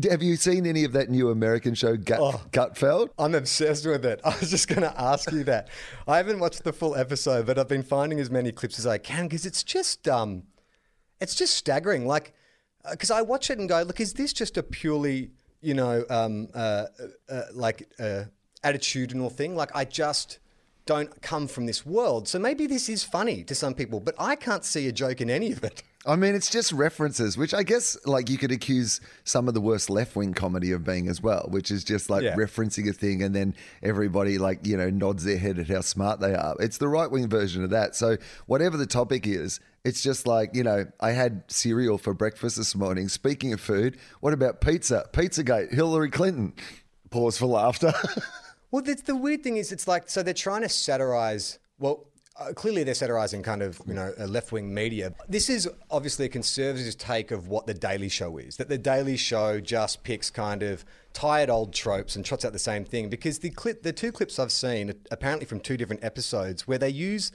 Have 0.10 0.24
you 0.24 0.36
seen 0.36 0.66
any 0.66 0.84
of 0.84 0.94
that 0.94 1.10
new 1.10 1.30
American 1.30 1.74
show, 1.74 1.98
Gut, 1.98 2.52
Gutfeld? 2.52 3.10
I'm 3.18 3.36
obsessed 3.36 3.86
with 3.86 4.06
it. 4.06 4.22
I 4.26 4.38
was 4.40 4.50
just 4.50 4.68
going 4.68 4.82
to 4.82 5.00
ask 5.00 5.32
you 5.32 5.44
that. 5.46 5.70
I 6.08 6.18
haven't 6.18 6.40
watched 6.40 6.64
the 6.64 6.74
full 6.74 6.96
episode, 6.96 7.46
but 7.46 7.58
I've 7.58 7.68
been 7.68 7.84
finding 7.84 8.20
as 8.20 8.30
many 8.30 8.52
clips 8.52 8.80
as 8.80 8.88
I 8.88 8.98
can 8.98 9.26
because 9.26 9.46
it's 9.46 9.64
just, 9.64 10.08
um, 10.08 10.44
it's 11.20 11.36
just 11.36 11.56
staggering. 11.56 12.08
Like, 12.08 12.34
because 12.92 13.12
I 13.12 13.22
watch 13.22 13.50
it 13.50 13.60
and 13.60 13.68
go, 13.70 13.82
look, 13.84 14.00
is 14.00 14.14
this 14.14 14.34
just 14.34 14.58
a 14.58 14.64
purely, 14.64 15.32
you 15.62 15.74
know, 15.74 16.04
um, 16.10 16.48
uh, 16.54 16.86
uh, 17.30 17.42
like 17.54 17.90
uh, 18.00 18.24
attitudinal 18.64 19.32
thing? 19.32 19.56
Like, 19.56 19.72
I 19.76 19.86
just 19.86 20.40
don't 20.86 21.22
come 21.22 21.48
from 21.48 21.66
this 21.66 21.86
world, 21.86 22.28
so 22.28 22.38
maybe 22.38 22.68
this 22.68 22.90
is 22.90 23.04
funny 23.06 23.44
to 23.46 23.56
some 23.56 23.74
people, 23.74 24.02
but 24.02 24.16
I 24.20 24.36
can't 24.36 24.66
see 24.66 24.88
a 24.90 24.92
joke 24.92 25.22
in 25.22 25.30
any 25.30 25.52
of 25.54 25.64
it. 25.64 25.82
I 26.06 26.18
mean, 26.18 26.36
it's 26.36 26.50
just 26.50 26.74
references, 26.74 27.38
which 27.38 27.54
I 27.54 27.64
guess 27.64 27.96
like 28.06 28.30
you 28.30 28.38
could 28.38 28.52
accuse 28.52 29.00
some 29.24 29.48
of 29.48 29.54
the 29.54 29.62
worst 29.62 29.90
left 29.90 30.18
wing 30.18 30.34
comedy 30.34 30.74
of 30.74 30.84
being 30.84 31.08
as 31.08 31.22
well, 31.24 31.48
which 31.50 31.72
is 31.72 31.86
just 31.86 32.10
like 32.10 32.24
Yeah. 32.24 32.36
referencing 32.36 32.90
a 32.90 32.92
thing 32.92 33.24
and 33.24 33.34
then 33.34 33.56
everybody 33.82 34.38
like, 34.38 34.68
you 34.68 34.76
know, 34.76 34.90
nods 34.90 35.24
their 35.24 35.38
head 35.38 35.58
at 35.60 35.70
how 35.70 35.80
smart 35.80 36.20
they 36.20 36.36
are. 36.36 36.58
It's 36.60 36.78
the 36.78 36.90
right 36.90 37.10
wing 37.10 37.30
version 37.30 37.64
of 37.64 37.70
that. 37.70 37.96
So 37.96 38.18
whatever 38.48 38.76
the 38.76 38.86
topic 38.86 39.26
is, 39.26 39.62
it's 39.84 40.02
just 40.02 40.28
like, 40.28 40.56
you 40.56 40.64
know, 40.64 40.86
I 41.00 41.12
had 41.12 41.44
cereal 41.48 41.98
for 41.98 42.14
breakfast 42.14 42.58
this 42.58 42.76
morning. 42.76 43.10
Speaking 43.10 43.54
of 43.54 43.62
food, 43.62 43.98
what 44.22 44.34
about 44.34 44.62
pizza? 44.62 45.08
Pizzagate, 45.12 45.74
Hillary 45.74 46.10
Clinton. 46.10 46.54
Pause 47.10 47.38
for 47.38 47.46
laughter. 47.48 47.94
Well, 48.74 48.82
the, 48.82 48.96
the 48.96 49.16
weird 49.16 49.44
thing 49.44 49.58
is, 49.58 49.72
it's 49.72 49.88
like 49.88 50.10
so 50.10 50.24
they're 50.24 50.34
trying 50.34 50.64
to 50.64 50.70
satirize. 50.70 51.60
Well, 51.78 52.08
uh, 52.40 52.54
clearly 52.54 52.84
they're 52.84 52.96
satirizing 52.96 53.44
kind 53.44 53.62
of 53.62 53.80
you 53.86 53.94
know 53.94 54.12
a 54.18 54.26
left 54.26 54.52
wing 54.52 54.74
media. 54.74 55.14
This 55.30 55.48
is 55.48 55.70
obviously 55.92 56.26
a 56.26 56.30
conservative 56.30 56.98
take 56.98 57.30
of 57.30 57.50
what 57.50 57.68
the 57.68 57.76
Daily 57.76 58.10
Show 58.10 58.40
is. 58.40 58.58
That 58.58 58.70
the 58.70 58.80
Daily 58.80 59.16
Show 59.16 59.60
just 59.60 60.04
picks 60.04 60.32
kind 60.32 60.64
of 60.64 60.84
tired 61.14 61.52
old 61.52 61.72
tropes 61.72 62.16
and 62.16 62.26
trots 62.26 62.44
out 62.44 62.52
the 62.52 62.58
same 62.58 62.84
thing. 62.84 63.10
Because 63.10 63.38
the 63.38 63.52
clip, 63.52 63.84
the 63.84 63.94
two 63.94 64.12
clips 64.12 64.40
I've 64.40 64.52
seen, 64.52 64.96
apparently 65.12 65.46
from 65.46 65.60
two 65.60 65.78
different 65.78 66.04
episodes, 66.04 66.68
where 66.68 66.80
they 66.80 66.90
use 66.90 67.32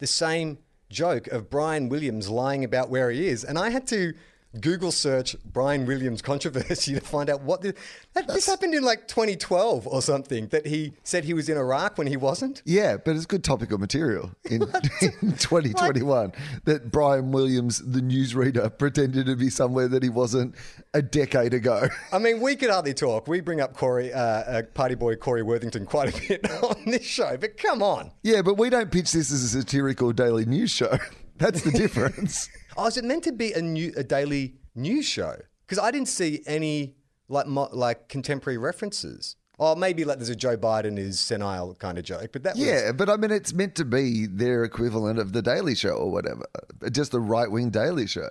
the 0.00 0.06
same 0.06 0.58
joke 0.94 1.26
of 1.26 1.50
Brian 1.50 1.88
Williams 1.90 2.30
lying 2.30 2.64
about 2.64 2.88
where 2.88 3.10
he 3.10 3.28
is, 3.28 3.44
and 3.44 3.58
I 3.58 3.68
had 3.68 3.86
to. 3.88 4.14
Google 4.60 4.92
search 4.92 5.36
Brian 5.44 5.86
Williams 5.86 6.22
controversy 6.22 6.94
to 6.98 7.00
find 7.00 7.28
out 7.28 7.42
what 7.42 7.62
the, 7.62 7.74
that, 8.14 8.28
this 8.28 8.46
happened 8.46 8.74
in 8.74 8.82
like 8.82 9.08
2012 9.08 9.86
or 9.86 10.02
something. 10.02 10.48
That 10.48 10.66
he 10.66 10.92
said 11.02 11.24
he 11.24 11.34
was 11.34 11.48
in 11.48 11.56
Iraq 11.56 11.98
when 11.98 12.06
he 12.06 12.16
wasn't. 12.16 12.62
Yeah, 12.64 12.96
but 12.96 13.16
it's 13.16 13.26
good 13.26 13.44
topical 13.44 13.78
material 13.78 14.30
in, 14.44 14.62
in 15.00 15.32
2021 15.36 16.32
that 16.64 16.90
Brian 16.90 17.32
Williams, 17.32 17.78
the 17.78 18.00
newsreader, 18.00 18.76
pretended 18.78 19.26
to 19.26 19.36
be 19.36 19.50
somewhere 19.50 19.88
that 19.88 20.02
he 20.02 20.08
wasn't 20.08 20.54
a 20.92 21.02
decade 21.02 21.54
ago. 21.54 21.88
I 22.12 22.18
mean, 22.18 22.40
we 22.40 22.56
could 22.56 22.70
hardly 22.70 22.94
talk. 22.94 23.28
We 23.28 23.40
bring 23.40 23.60
up 23.60 23.76
Corey, 23.76 24.12
uh, 24.12 24.20
uh, 24.20 24.62
party 24.74 24.94
boy 24.94 25.16
Corey 25.16 25.42
Worthington 25.42 25.86
quite 25.86 26.14
a 26.14 26.28
bit 26.28 26.50
on 26.62 26.84
this 26.86 27.04
show, 27.04 27.36
but 27.36 27.56
come 27.56 27.82
on. 27.82 28.12
Yeah, 28.22 28.42
but 28.42 28.56
we 28.56 28.70
don't 28.70 28.90
pitch 28.90 29.12
this 29.12 29.32
as 29.32 29.42
a 29.42 29.48
satirical 29.48 30.12
daily 30.12 30.44
news 30.44 30.70
show. 30.70 30.98
That's 31.36 31.62
the 31.62 31.72
difference. 31.72 32.48
Oh, 32.76 32.86
is 32.86 32.96
it 32.96 33.04
meant 33.04 33.24
to 33.24 33.32
be 33.32 33.52
a 33.52 33.62
new, 33.62 33.92
a 33.96 34.02
daily 34.02 34.54
news 34.74 35.04
show? 35.06 35.36
Because 35.66 35.78
I 35.78 35.90
didn't 35.90 36.08
see 36.08 36.42
any 36.46 36.94
like 37.28 37.46
mo- 37.46 37.68
like 37.72 38.08
contemporary 38.08 38.58
references. 38.58 39.36
Or 39.56 39.76
maybe 39.76 40.04
like 40.04 40.18
there's 40.18 40.28
a 40.30 40.34
Joe 40.36 40.56
Biden 40.56 40.98
is 40.98 41.20
senile 41.20 41.74
kind 41.76 41.96
of 41.96 42.04
joke, 42.04 42.30
but 42.32 42.42
that 42.42 42.56
was 42.56 42.66
yeah, 42.66 42.90
but 42.90 43.08
I 43.08 43.16
mean, 43.16 43.30
it's 43.30 43.52
meant 43.54 43.76
to 43.76 43.84
be 43.84 44.26
their 44.26 44.64
equivalent 44.64 45.20
of 45.20 45.32
the 45.32 45.42
Daily 45.42 45.76
Show 45.76 45.90
or 45.90 46.10
whatever, 46.10 46.44
uh, 46.84 46.90
just 46.90 47.12
the 47.12 47.20
right 47.20 47.48
wing 47.48 47.70
Daily 47.70 48.08
Show. 48.08 48.28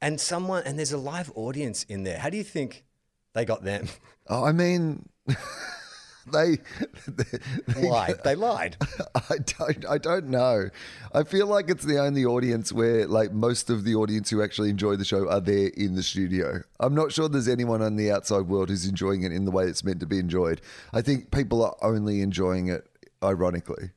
and 0.00 0.20
someone 0.20 0.62
and 0.64 0.78
there's 0.78 0.92
a 0.92 0.98
live 0.98 1.32
audience 1.34 1.82
in 1.84 2.04
there. 2.04 2.18
How 2.20 2.30
do 2.30 2.36
you 2.36 2.44
think 2.44 2.84
they 3.32 3.44
got 3.44 3.64
them? 3.64 3.88
Oh, 4.28 4.44
I 4.44 4.52
mean, 4.52 5.08
they, 6.32 6.58
they 7.08 7.88
lied. 7.88 8.20
They 8.24 8.34
lied. 8.34 8.76
I 9.14 9.38
don't. 9.38 9.86
I 9.86 9.98
don't 9.98 10.28
know. 10.28 10.70
I 11.14 11.22
feel 11.22 11.46
like 11.46 11.70
it's 11.70 11.84
the 11.84 11.98
only 11.98 12.24
audience 12.24 12.72
where, 12.72 13.06
like, 13.06 13.32
most 13.32 13.70
of 13.70 13.84
the 13.84 13.94
audience 13.94 14.30
who 14.30 14.42
actually 14.42 14.70
enjoy 14.70 14.96
the 14.96 15.04
show 15.04 15.28
are 15.28 15.40
there 15.40 15.68
in 15.76 15.94
the 15.94 16.02
studio. 16.02 16.62
I'm 16.80 16.94
not 16.94 17.12
sure 17.12 17.28
there's 17.28 17.48
anyone 17.48 17.82
on 17.82 17.96
the 17.96 18.10
outside 18.10 18.48
world 18.48 18.68
who's 18.68 18.86
enjoying 18.86 19.22
it 19.22 19.32
in 19.32 19.44
the 19.44 19.50
way 19.50 19.64
it's 19.66 19.84
meant 19.84 20.00
to 20.00 20.06
be 20.06 20.18
enjoyed. 20.18 20.60
I 20.92 21.02
think 21.02 21.30
people 21.30 21.64
are 21.64 21.76
only 21.82 22.20
enjoying 22.20 22.68
it 22.68 22.86
ironically. 23.22 23.90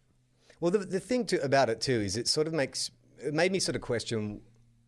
Well, 0.59 0.71
the, 0.71 0.79
the 0.79 0.99
thing 0.99 1.25
to, 1.27 1.41
about 1.41 1.69
it 1.69 1.81
too 1.81 1.99
is 1.99 2.17
it 2.17 2.27
sort 2.27 2.47
of 2.47 2.53
makes 2.53 2.91
it 3.19 3.33
made 3.33 3.51
me 3.51 3.59
sort 3.59 3.75
of 3.75 3.81
question 3.81 4.41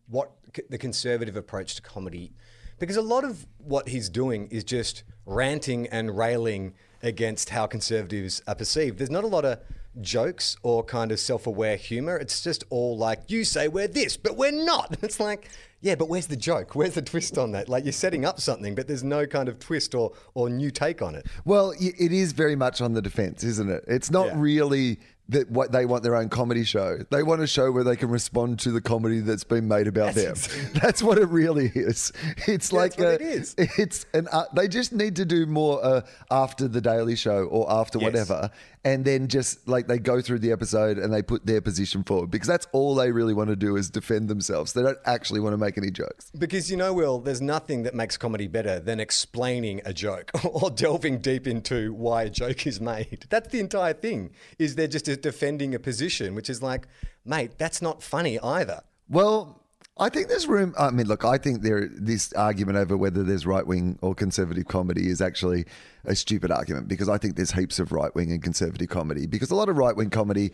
what 0.08 0.32
c- 0.54 0.62
the 0.68 0.78
conservative 0.78 1.36
approach 1.36 1.74
to 1.76 1.82
comedy, 1.82 2.32
because 2.78 2.96
a 2.96 3.02
lot 3.02 3.24
of 3.24 3.46
what 3.58 3.88
he's 3.88 4.08
doing 4.08 4.48
is 4.48 4.64
just 4.64 5.02
ranting 5.24 5.86
and 5.88 6.16
railing 6.16 6.74
against 7.02 7.50
how 7.50 7.66
conservatives 7.66 8.42
are 8.46 8.54
perceived. 8.54 8.98
There's 8.98 9.10
not 9.10 9.24
a 9.24 9.28
lot 9.28 9.44
of 9.44 9.58
jokes 10.00 10.56
or 10.62 10.82
kind 10.82 11.12
of 11.12 11.20
self-aware 11.20 11.76
humor. 11.76 12.16
It's 12.16 12.42
just 12.42 12.64
all 12.70 12.96
like 12.96 13.30
you 13.30 13.44
say 13.44 13.68
we're 13.68 13.88
this, 13.88 14.16
but 14.16 14.36
we're 14.36 14.52
not. 14.52 14.96
It's 15.02 15.20
like 15.20 15.48
yeah, 15.84 15.96
but 15.96 16.08
where's 16.08 16.28
the 16.28 16.36
joke? 16.36 16.74
Where's 16.76 16.94
the 16.94 17.02
twist 17.02 17.36
on 17.36 17.50
that? 17.52 17.68
Like 17.68 17.82
you're 17.84 17.92
setting 17.92 18.24
up 18.24 18.40
something, 18.40 18.76
but 18.76 18.86
there's 18.86 19.02
no 19.02 19.26
kind 19.26 19.48
of 19.48 19.58
twist 19.58 19.96
or 19.96 20.12
or 20.34 20.48
new 20.48 20.70
take 20.70 21.02
on 21.02 21.16
it. 21.16 21.26
Well, 21.44 21.72
it 21.78 22.12
is 22.12 22.30
very 22.32 22.54
much 22.54 22.80
on 22.80 22.92
the 22.92 23.02
defense, 23.02 23.42
isn't 23.42 23.68
it? 23.68 23.82
It's 23.88 24.08
not 24.10 24.26
Yeah. 24.28 24.34
really 24.36 25.00
that 25.32 25.50
what 25.50 25.72
they 25.72 25.84
want 25.86 26.02
their 26.02 26.16
own 26.16 26.28
comedy 26.28 26.64
show. 26.64 26.98
They 27.10 27.22
want 27.22 27.42
a 27.42 27.46
show 27.46 27.70
where 27.72 27.84
they 27.84 27.96
can 27.96 28.08
respond 28.08 28.58
to 28.60 28.70
the 28.70 28.80
comedy 28.80 29.20
that's 29.20 29.44
been 29.44 29.68
made 29.68 29.86
about 29.86 30.14
That's 30.14 30.46
them. 30.46 30.70
That's 30.74 31.02
what 31.02 31.18
it 31.18 31.28
really 31.28 31.70
is. 31.74 32.12
It's 32.46 32.72
like 32.72 32.98
what 32.98 33.08
a- 33.08 33.14
it 33.14 33.22
is. 33.22 33.54
It's 33.58 34.06
an. 34.14 34.28
Uh, 34.32 34.44
they 34.54 34.68
just 34.68 34.92
need 34.92 35.16
to 35.16 35.24
do 35.24 35.46
more 35.46 35.84
uh, 35.84 36.00
after 36.30 36.68
the 36.68 36.80
Daily 36.80 37.16
Show 37.16 37.44
or 37.44 37.70
after 37.70 37.98
Yes. 37.98 38.04
whatever, 38.06 38.50
and 38.84 39.04
then 39.04 39.28
just 39.28 39.66
like 39.68 39.86
they 39.86 39.98
go 39.98 40.20
through 40.20 40.40
the 40.40 40.50
episode 40.50 40.98
and 40.98 41.12
they 41.12 41.22
put 41.22 41.46
their 41.46 41.60
position 41.60 42.02
forward 42.02 42.30
because 42.30 42.48
that's 42.48 42.66
all 42.72 42.94
they 42.94 43.12
really 43.12 43.34
want 43.34 43.48
to 43.50 43.56
do 43.56 43.76
is 43.76 43.90
defend 43.90 44.28
themselves. 44.28 44.72
They 44.72 44.82
don't 44.82 44.98
actually 45.04 45.40
want 45.40 45.52
to 45.52 45.58
make 45.58 45.78
any 45.78 45.90
jokes. 45.90 46.30
Because 46.36 46.70
you 46.70 46.76
know, 46.76 46.92
Wil, 46.92 47.20
there's 47.20 47.40
nothing 47.40 47.84
that 47.84 47.94
makes 47.94 48.16
comedy 48.16 48.48
better 48.48 48.80
than 48.80 48.98
explaining 48.98 49.82
a 49.84 49.92
joke 49.92 50.30
or 50.44 50.70
delving 50.70 51.18
deep 51.18 51.46
into 51.46 51.92
why 51.92 52.24
a 52.24 52.30
joke 52.30 52.66
is 52.66 52.80
made. 52.80 53.26
That's 53.28 53.48
the 53.48 53.60
entire 53.60 53.94
thing. 53.94 54.30
Is 54.58 54.74
they're 54.74 54.88
just 54.88 55.04
defending 55.22 55.74
a 55.74 55.78
position, 55.78 56.34
which 56.34 56.50
is 56.50 56.62
like, 56.62 56.88
mate, 57.24 57.52
that's 57.58 57.82
not 57.82 58.02
funny 58.02 58.38
either. 58.40 58.82
Well, 59.08 59.61
I 59.98 60.08
think 60.08 60.28
there's 60.28 60.46
room. 60.46 60.74
I 60.78 60.90
mean, 60.90 61.06
look, 61.06 61.24
I 61.24 61.36
think 61.36 61.62
there 61.62 61.88
this 61.92 62.32
argument 62.32 62.78
over 62.78 62.96
whether 62.96 63.22
there's 63.22 63.46
right 63.46 63.66
wing 63.66 63.98
or 64.00 64.14
conservative 64.14 64.66
comedy 64.66 65.08
is 65.08 65.20
actually 65.20 65.66
a 66.04 66.16
stupid 66.16 66.50
argument 66.50 66.88
because 66.88 67.08
I 67.08 67.18
think 67.18 67.36
there's 67.36 67.52
heaps 67.52 67.78
of 67.78 67.92
right 67.92 68.14
wing 68.14 68.32
and 68.32 68.42
conservative 68.42 68.88
comedy 68.88 69.26
because 69.26 69.50
a 69.50 69.54
lot 69.54 69.68
of 69.68 69.76
right 69.76 69.94
wing 69.94 70.08
comedy 70.08 70.52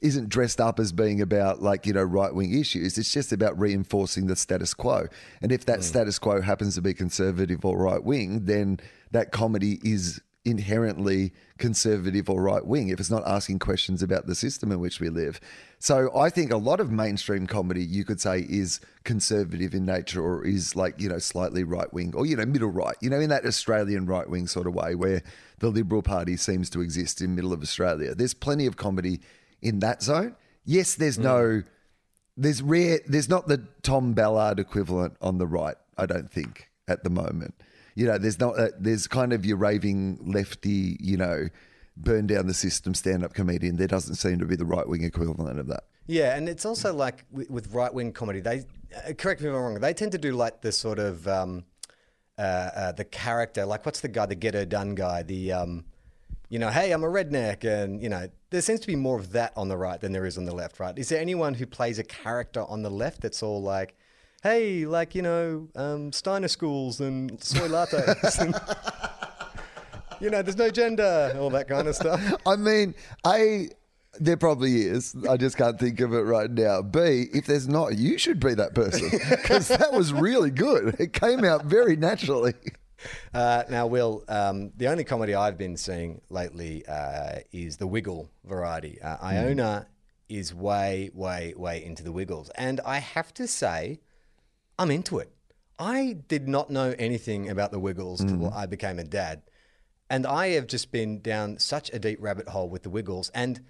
isn't 0.00 0.28
dressed 0.28 0.60
up 0.60 0.80
as 0.80 0.92
being 0.92 1.20
about 1.20 1.62
like 1.62 1.86
you 1.86 1.92
know 1.92 2.02
right 2.02 2.34
wing 2.34 2.58
issues. 2.58 2.98
It's 2.98 3.12
just 3.12 3.32
about 3.32 3.58
reinforcing 3.58 4.26
the 4.26 4.34
status 4.34 4.74
quo. 4.74 5.06
And 5.40 5.52
if 5.52 5.66
that 5.66 5.76
hmm. 5.76 5.82
status 5.82 6.18
quo 6.18 6.40
happens 6.40 6.74
to 6.74 6.82
be 6.82 6.92
conservative 6.92 7.64
or 7.64 7.78
right 7.78 8.02
wing, 8.02 8.46
then 8.46 8.80
that 9.12 9.30
comedy 9.30 9.78
is 9.84 10.20
inherently 10.44 11.32
conservative 11.58 12.30
or 12.30 12.42
right 12.42 12.64
wing 12.64 12.88
if 12.88 12.98
it's 12.98 13.10
not 13.10 13.26
asking 13.26 13.58
questions 13.58 14.02
about 14.02 14.26
the 14.26 14.34
system 14.34 14.72
in 14.72 14.80
which 14.80 14.98
we 14.98 15.10
live. 15.10 15.38
So 15.78 16.10
I 16.16 16.30
think 16.30 16.50
a 16.50 16.56
lot 16.56 16.80
of 16.80 16.90
mainstream 16.90 17.46
comedy 17.46 17.84
you 17.84 18.04
could 18.04 18.20
say 18.20 18.46
is 18.48 18.80
conservative 19.04 19.74
in 19.74 19.84
nature 19.84 20.22
or 20.22 20.46
is 20.46 20.74
like, 20.74 20.98
you 20.98 21.10
know, 21.10 21.18
slightly 21.18 21.62
right 21.62 21.92
wing 21.92 22.14
or, 22.14 22.24
you 22.24 22.36
know, 22.36 22.46
middle 22.46 22.70
right, 22.70 22.96
you 23.02 23.10
know, 23.10 23.20
in 23.20 23.28
that 23.28 23.44
Australian 23.44 24.06
right 24.06 24.28
wing 24.28 24.46
sort 24.46 24.66
of 24.66 24.74
way 24.74 24.94
where 24.94 25.22
the 25.58 25.68
Liberal 25.68 26.02
Party 26.02 26.36
seems 26.36 26.70
to 26.70 26.80
exist 26.80 27.20
in 27.20 27.34
middle 27.34 27.52
of 27.52 27.62
Australia. 27.62 28.14
There's 28.14 28.34
plenty 28.34 28.64
of 28.64 28.78
comedy 28.78 29.20
in 29.60 29.80
that 29.80 30.02
zone. 30.02 30.36
Yes, 30.64 30.94
there's 30.94 31.18
mm. 31.18 31.24
no 31.24 31.62
there's 32.36 32.62
rare 32.62 33.00
there's 33.06 33.28
not 33.28 33.48
the 33.48 33.66
Tom 33.82 34.14
Ballard 34.14 34.58
equivalent 34.58 35.14
on 35.20 35.36
the 35.36 35.46
right, 35.46 35.76
I 35.98 36.06
don't 36.06 36.32
think, 36.32 36.70
at 36.88 37.04
the 37.04 37.10
moment. 37.10 37.54
You 37.94 38.06
know, 38.06 38.18
there's 38.18 38.38
not 38.38 38.58
a, 38.58 38.72
there's 38.78 39.06
kind 39.06 39.32
of 39.32 39.44
your 39.44 39.56
raving 39.56 40.18
lefty, 40.32 40.96
you 41.00 41.16
know, 41.16 41.48
burn 41.96 42.26
down 42.26 42.46
the 42.46 42.54
system 42.54 42.94
stand 42.94 43.24
up 43.24 43.34
comedian. 43.34 43.76
There 43.76 43.86
doesn't 43.86 44.16
seem 44.16 44.38
to 44.38 44.46
be 44.46 44.56
the 44.56 44.64
right 44.64 44.88
wing 44.88 45.04
equivalent 45.04 45.58
of 45.58 45.66
that. 45.68 45.84
Yeah, 46.06 46.36
and 46.36 46.48
it's 46.48 46.64
also 46.64 46.92
like 46.92 47.24
with, 47.30 47.72
right 47.72 47.92
wing 47.92 48.12
comedy. 48.12 48.40
They 48.40 48.64
uh, 49.06 49.12
correct 49.16 49.40
me 49.40 49.48
if 49.48 49.54
I'm 49.54 49.60
wrong. 49.60 49.74
They 49.74 49.94
tend 49.94 50.12
to 50.12 50.18
do 50.18 50.32
like 50.32 50.60
the 50.60 50.72
sort 50.72 50.98
of 50.98 51.28
um, 51.28 51.64
uh, 52.36 52.42
uh, 52.42 52.92
the 52.92 53.04
character. 53.04 53.64
Like 53.64 53.86
what's 53.86 54.00
the 54.00 54.08
guy, 54.08 54.26
the 54.26 54.50
her 54.52 54.64
done 54.64 54.94
guy? 54.94 55.22
The 55.22 55.52
um, 55.52 55.84
you 56.48 56.58
know, 56.58 56.68
hey, 56.70 56.90
I'm 56.90 57.04
a 57.04 57.06
redneck, 57.06 57.64
and 57.64 58.02
you 58.02 58.08
know, 58.08 58.28
there 58.50 58.60
seems 58.60 58.80
to 58.80 58.86
be 58.88 58.96
more 58.96 59.18
of 59.18 59.32
that 59.32 59.52
on 59.56 59.68
the 59.68 59.76
right 59.76 60.00
than 60.00 60.10
there 60.10 60.26
is 60.26 60.36
on 60.36 60.46
the 60.46 60.54
left. 60.54 60.80
Right? 60.80 60.98
Is 60.98 61.10
there 61.10 61.20
anyone 61.20 61.54
who 61.54 61.66
plays 61.66 61.98
a 61.98 62.04
character 62.04 62.64
on 62.64 62.82
the 62.82 62.90
left 62.90 63.20
that's 63.20 63.42
all 63.42 63.62
like? 63.62 63.94
Hey, 64.42 64.86
like 64.86 65.14
you 65.14 65.20
know, 65.20 65.68
um, 65.76 66.12
Steiner 66.12 66.48
schools 66.48 67.00
and 67.00 67.42
soy 67.44 67.68
lattes, 67.68 68.40
and, 68.40 68.54
you 70.20 70.30
know, 70.30 70.40
there's 70.40 70.56
no 70.56 70.70
gender, 70.70 71.36
all 71.38 71.50
that 71.50 71.68
kind 71.68 71.86
of 71.86 71.94
stuff. 71.94 72.22
I 72.46 72.56
mean, 72.56 72.94
A, 73.26 73.68
there 74.18 74.38
probably 74.38 74.80
is. 74.80 75.14
I 75.28 75.36
just 75.36 75.58
can't 75.58 75.78
think 75.78 76.00
of 76.00 76.14
it 76.14 76.22
right 76.22 76.50
now. 76.50 76.80
B, 76.80 77.26
if 77.34 77.44
there's 77.44 77.68
not, 77.68 77.98
you 77.98 78.16
should 78.16 78.40
be 78.40 78.54
that 78.54 78.74
person 78.74 79.10
because 79.30 79.68
that 79.68 79.92
was 79.92 80.14
really 80.14 80.50
good. 80.50 80.96
It 80.98 81.12
came 81.12 81.44
out 81.44 81.66
very 81.66 81.96
naturally. 81.96 82.54
Uh, 83.34 83.64
now, 83.68 83.86
Wil, 83.86 84.24
um, 84.28 84.72
the 84.74 84.88
only 84.88 85.04
comedy 85.04 85.34
I've 85.34 85.58
been 85.58 85.76
seeing 85.76 86.22
lately 86.30 86.86
uh, 86.86 87.40
is 87.52 87.76
the 87.76 87.86
Wiggle 87.86 88.30
variety. 88.44 89.00
Uh, 89.02 89.16
Iona 89.22 89.86
is 90.30 90.54
way, 90.54 91.10
way, 91.12 91.52
way 91.56 91.84
into 91.84 92.02
the 92.02 92.12
Wiggles. 92.12 92.50
And 92.54 92.80
I 92.86 92.98
have 92.98 93.34
to 93.34 93.46
say, 93.46 94.00
I'm 94.80 94.90
into 94.90 95.18
it. 95.18 95.30
I 95.78 96.16
did 96.26 96.48
not 96.48 96.70
know 96.70 96.94
anything 96.98 97.50
about 97.50 97.70
the 97.70 97.78
Wiggles 97.78 98.20
until 98.20 98.48
mm-hmm. 98.48 98.58
I 98.58 98.64
became 98.64 98.98
a 98.98 99.04
dad. 99.04 99.42
And 100.08 100.26
I 100.26 100.48
have 100.48 100.66
just 100.66 100.90
been 100.90 101.20
down 101.20 101.58
such 101.58 101.90
a 101.92 101.98
deep 101.98 102.18
rabbit 102.20 102.48
hole 102.48 102.70
with 102.70 102.82
the 102.82 102.90
Wiggles. 102.90 103.30
And 103.34 103.60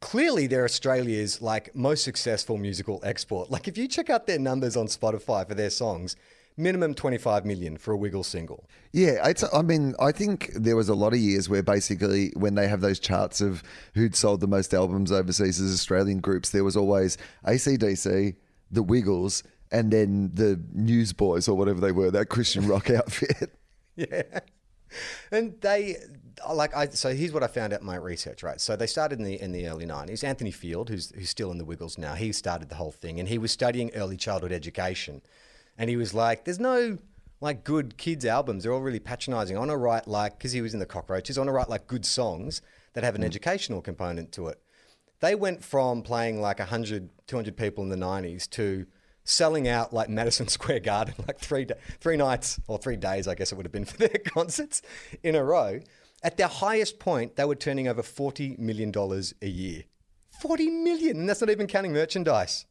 clearly 0.00 0.46
they're 0.46 0.64
Australia's 0.64 1.42
like 1.42 1.74
most 1.74 2.04
successful 2.04 2.56
musical 2.56 3.00
export. 3.02 3.50
Like 3.50 3.66
if 3.66 3.76
you 3.76 3.88
check 3.88 4.10
out 4.10 4.28
their 4.28 4.38
numbers 4.38 4.76
on 4.76 4.86
Spotify 4.86 5.46
for 5.46 5.56
their 5.56 5.70
songs, 5.70 6.14
minimum 6.56 6.94
25 6.94 7.44
million 7.44 7.76
for 7.76 7.90
a 7.90 7.96
Wiggle 7.96 8.22
single. 8.22 8.68
Yeah, 8.92 9.28
it's. 9.28 9.44
I 9.52 9.62
mean, 9.62 9.94
I 9.98 10.12
think 10.12 10.52
there 10.54 10.76
was 10.76 10.88
a 10.88 10.94
lot 10.94 11.12
of 11.12 11.18
years 11.18 11.48
where 11.48 11.64
basically 11.64 12.32
when 12.36 12.54
they 12.54 12.68
have 12.68 12.80
those 12.80 13.00
charts 13.00 13.40
of 13.40 13.64
who'd 13.94 14.14
sold 14.14 14.40
the 14.40 14.46
most 14.46 14.72
albums 14.72 15.10
overseas 15.10 15.60
as 15.60 15.72
Australian 15.72 16.20
groups, 16.20 16.50
there 16.50 16.62
was 16.62 16.76
always 16.76 17.18
AC/DC, 17.44 18.36
the 18.70 18.82
Wiggles, 18.82 19.42
and 19.72 19.90
then 19.90 20.30
the 20.34 20.60
Newsboys 20.72 21.48
or 21.48 21.56
whatever 21.56 21.80
they 21.80 21.92
were, 21.92 22.10
that 22.10 22.26
Christian 22.26 22.68
rock 22.68 22.90
outfit. 22.90 23.58
Yeah. 23.96 24.40
And 25.30 25.58
they 25.62 25.96
like 26.50 26.76
I 26.76 26.88
so 26.88 27.14
here's 27.14 27.32
what 27.32 27.42
I 27.42 27.46
found 27.46 27.72
out 27.72 27.80
in 27.80 27.86
my 27.86 27.96
research, 27.96 28.42
right? 28.42 28.60
So 28.60 28.76
they 28.76 28.86
started 28.86 29.18
in 29.18 29.24
the 29.24 29.40
in 29.40 29.52
the 29.52 29.66
early 29.66 29.86
90s. 29.86 30.22
Anthony 30.22 30.50
Field, 30.50 30.90
who's 30.90 31.10
who's 31.14 31.30
still 31.30 31.50
in 31.50 31.58
the 31.58 31.64
Wiggles 31.64 31.96
now, 31.96 32.14
he 32.14 32.30
started 32.32 32.68
the 32.68 32.74
whole 32.74 32.92
thing 32.92 33.18
and 33.18 33.28
he 33.28 33.38
was 33.38 33.50
studying 33.50 33.90
early 33.94 34.18
childhood 34.18 34.52
education. 34.52 35.22
And 35.78 35.88
he 35.88 35.96
was 35.96 36.12
like, 36.12 36.44
there's 36.44 36.60
no 36.60 36.98
like 37.40 37.64
good 37.64 37.96
kids 37.96 38.26
albums. 38.26 38.62
They're 38.62 38.72
all 38.72 38.82
really 38.82 39.00
patronizing. 39.00 39.56
I 39.56 39.60
want 39.60 39.70
to 39.70 39.76
write 39.78 40.06
like 40.06 40.36
because 40.36 40.52
he 40.52 40.60
was 40.60 40.74
in 40.74 40.80
the 40.80 40.86
cockroaches, 40.86 41.38
I 41.38 41.40
want 41.40 41.48
to 41.48 41.52
write 41.52 41.70
like 41.70 41.86
good 41.86 42.04
songs 42.04 42.60
that 42.92 43.04
have 43.04 43.14
an 43.14 43.22
mm. 43.22 43.26
educational 43.26 43.80
component 43.80 44.32
to 44.32 44.48
it. 44.48 44.60
They 45.20 45.34
went 45.34 45.64
from 45.64 46.02
playing 46.02 46.42
like 46.42 46.58
100, 46.58 47.08
200 47.26 47.56
people 47.56 47.82
in 47.84 47.88
the 47.88 47.96
90s 47.96 48.50
to 48.50 48.86
selling 49.24 49.68
out 49.68 49.92
like 49.92 50.08
Madison 50.08 50.48
Square 50.56 50.80
Garden, 50.80 51.14
like 51.26 51.38
three, 51.38 51.66
three 52.00 52.16
nights 52.16 52.60
or 52.66 52.78
three 52.78 52.96
days, 52.96 53.28
I 53.28 53.34
guess 53.34 53.52
it 53.52 53.56
would 53.56 53.66
have 53.66 53.72
been 53.72 53.84
for 53.86 53.96
their 53.98 54.08
concerts 54.26 54.82
in 55.22 55.34
a 55.34 55.44
row. 55.44 55.80
At 56.24 56.36
their 56.36 56.48
highest 56.48 56.98
point, 56.98 57.36
they 57.36 57.44
were 57.44 57.56
turning 57.56 57.88
over 57.88 58.02
$40 58.02 58.58
million 58.58 58.92
a 59.42 59.46
year. 59.46 59.84
40 60.40 60.70
million, 60.70 61.16
and 61.18 61.28
that's 61.28 61.40
not 61.40 61.50
even 61.50 61.66
counting 61.66 61.92
merchandise. 61.92 62.66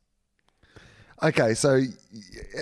Okay, 1.24 1.54
so 1.54 1.82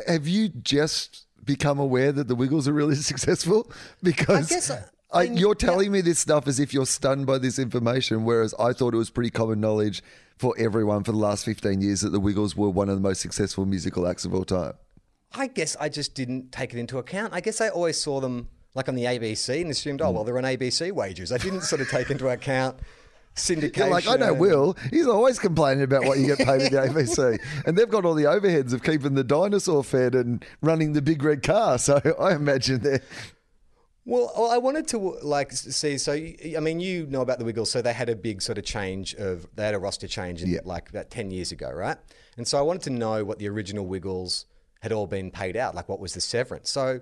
have 0.08 0.28
you 0.28 0.50
just 0.50 1.26
become 1.46 1.80
aware 1.80 2.12
that 2.12 2.28
the 2.28 2.36
Wiggles 2.36 2.68
are 2.68 2.74
really 2.74 2.96
successful? 3.12 3.72
Because 4.04 4.70
I 4.70 4.76
uh, 4.76 4.80
I, 5.12 5.20
I- 5.22 5.24
you're 5.24 5.56
telling 5.56 5.92
me 5.92 6.02
this 6.02 6.20
stuff 6.20 6.48
as 6.48 6.60
if 6.60 6.74
you're 6.74 6.86
stunned 6.86 7.26
by 7.26 7.38
this 7.38 7.58
information, 7.58 8.26
whereas 8.26 8.54
I 8.60 8.74
thought 8.74 8.94
it 8.94 8.98
was 8.98 9.10
pretty 9.10 9.30
common 9.32 9.60
knowledge 9.62 10.04
for 10.40 10.56
everyone 10.58 11.04
for 11.04 11.12
the 11.12 11.18
last 11.18 11.44
15 11.44 11.82
years 11.82 12.00
that 12.00 12.12
the 12.12 12.20
Wiggles 12.20 12.56
were 12.56 12.70
one 12.70 12.88
of 12.88 12.96
the 12.96 13.02
most 13.02 13.20
successful 13.20 13.66
musical 13.66 14.08
acts 14.08 14.24
of 14.24 14.34
all 14.34 14.46
time. 14.46 14.74
I 15.34 15.48
guess 15.48 15.76
I 15.80 15.90
just 15.90 16.16
didn't 16.16 16.54
take 16.54 16.74
it 16.74 16.80
into 16.80 16.98
account. 16.98 17.34
I 17.34 17.42
guess 17.42 17.60
I 17.60 17.68
always 17.68 18.00
saw 18.00 18.22
them 18.22 18.48
like 18.74 18.88
on 18.88 18.96
the 18.96 19.04
ABC 19.04 19.62
and 19.62 19.70
assumed, 19.70 20.02
oh, 20.02 20.12
well, 20.12 20.24
they're 20.24 20.38
on 20.38 20.46
ABC 20.46 20.94
wages. 20.94 21.34
I 21.34 21.38
didn't 21.38 21.62
sort 21.62 21.82
of 21.82 21.90
take 21.90 22.10
into 22.10 22.30
account 22.30 22.78
syndication. 23.36 23.78
You're 23.78 23.90
like, 23.90 24.08
I 24.08 24.16
know 24.16 24.34
Wil. 24.34 24.78
He's 24.90 25.08
always 25.08 25.40
complaining 25.40 25.84
about 25.84 26.06
what 26.06 26.20
you 26.20 26.28
get 26.28 26.38
paid 26.38 26.62
at 26.62 26.72
the 26.72 26.78
ABC. 26.78 27.40
And 27.66 27.78
they've 27.78 27.90
got 27.90 28.06
all 28.06 28.14
the 28.14 28.24
overheads 28.24 28.72
of 28.72 28.82
keeping 28.82 29.16
the 29.16 29.26
dinosaur 29.26 29.84
fed 29.84 30.16
and 30.16 30.46
running 30.62 30.94
the 30.94 31.02
big 31.02 31.22
red 31.22 31.44
car. 31.44 31.78
So 31.78 32.02
I 32.20 32.34
imagine 32.34 32.80
they're. 32.80 33.02
Well, 34.10 34.32
well, 34.36 34.52
I 34.52 34.58
wanted 34.58 34.88
to 34.90 34.98
like 35.22 35.52
see. 35.52 35.98
So, 35.98 36.14
I 36.14 36.60
mean, 36.60 36.80
you 36.80 37.06
know 37.08 37.22
about 37.22 37.40
the 37.40 37.46
Wiggles. 37.46 37.70
So 37.70 37.82
they 37.82 37.94
had 37.94 38.10
a 38.10 38.16
big 38.16 38.42
sort 38.42 38.58
of 38.58 38.66
change 38.66 39.14
of 39.16 39.48
they 39.56 39.66
had 39.66 39.76
a 39.76 39.80
roster 39.80 40.08
change 40.08 40.42
in 40.42 40.50
Yeah. 40.50 40.62
like 40.66 40.90
about 40.90 41.10
ten 41.10 41.32
years 41.32 41.52
ago, 41.52 41.70
right? 41.72 41.98
And 42.38 42.48
so 42.48 42.58
I 42.58 42.62
wanted 42.62 42.84
to 42.84 42.90
know 42.90 43.24
what 43.24 43.40
the 43.40 43.48
original 43.50 43.86
Wiggles 43.86 44.46
had 44.82 44.92
all 44.92 45.08
been 45.08 45.30
paid 45.30 45.56
out. 45.58 45.76
Like, 45.76 45.88
what 45.90 46.00
was 46.00 46.14
the 46.14 46.22
severance? 46.22 46.70
So 46.70 47.02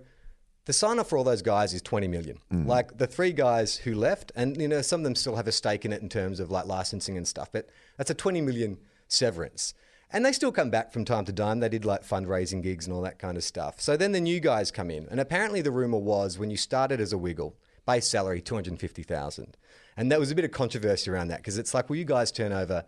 the 0.65 0.73
sign 0.73 0.99
off 0.99 1.07
for 1.09 1.17
all 1.17 1.23
those 1.23 1.41
guys 1.41 1.73
is 1.73 1.81
20 1.81 2.07
million. 2.09 2.39
Mm. 2.51 2.65
Like 2.67 2.97
the 2.97 3.07
three 3.07 3.31
guys 3.31 3.77
who 3.77 3.95
left, 3.95 4.31
and 4.35 4.59
you 4.61 4.67
know, 4.67 4.81
some 4.81 4.99
of 4.99 5.03
them 5.05 5.15
still 5.15 5.35
have 5.37 5.47
a 5.47 5.51
stake 5.51 5.85
in 5.85 5.93
it 5.93 6.01
in 6.01 6.09
terms 6.09 6.39
of 6.41 6.51
like 6.51 6.65
licensing 6.65 7.15
and 7.15 7.25
stuff, 7.27 7.49
but 7.51 7.69
that's 7.97 8.09
a 8.09 8.13
20 8.13 8.41
million 8.41 8.77
severance. 9.07 9.73
And 10.11 10.25
they 10.25 10.31
still 10.31 10.51
come 10.51 10.69
back 10.69 10.91
from 10.93 11.03
time 11.03 11.25
to 11.25 11.33
time. 11.33 11.59
They 11.59 11.69
did 11.69 11.85
like 11.85 12.03
fundraising 12.03 12.63
gigs 12.63 12.85
and 12.85 12.95
all 12.95 13.01
that 13.01 13.19
kind 13.19 13.35
of 13.35 13.43
stuff. 13.43 13.81
So 13.81 13.97
then 13.97 14.13
the 14.13 14.21
new 14.21 14.39
guys 14.39 14.71
come 14.71 14.89
in, 14.89 15.07
and 15.09 15.19
apparently 15.19 15.61
the 15.61 15.71
rumor 15.71 15.97
was 15.97 16.39
when 16.39 16.49
you 16.49 16.57
started 16.57 17.01
as 17.01 17.11
a 17.11 17.17
Wiggle, 17.17 17.55
base 17.85 18.07
salary 18.07 18.41
250,000. 18.41 19.57
And 19.97 20.11
there 20.11 20.19
was 20.19 20.31
a 20.31 20.35
bit 20.35 20.45
of 20.45 20.51
controversy 20.51 21.09
around 21.11 21.27
that 21.29 21.39
because 21.39 21.57
it's 21.57 21.73
like, 21.73 21.89
well, 21.89 21.97
you 21.97 22.05
guys 22.05 22.31
turn 22.31 22.53
over 22.53 22.85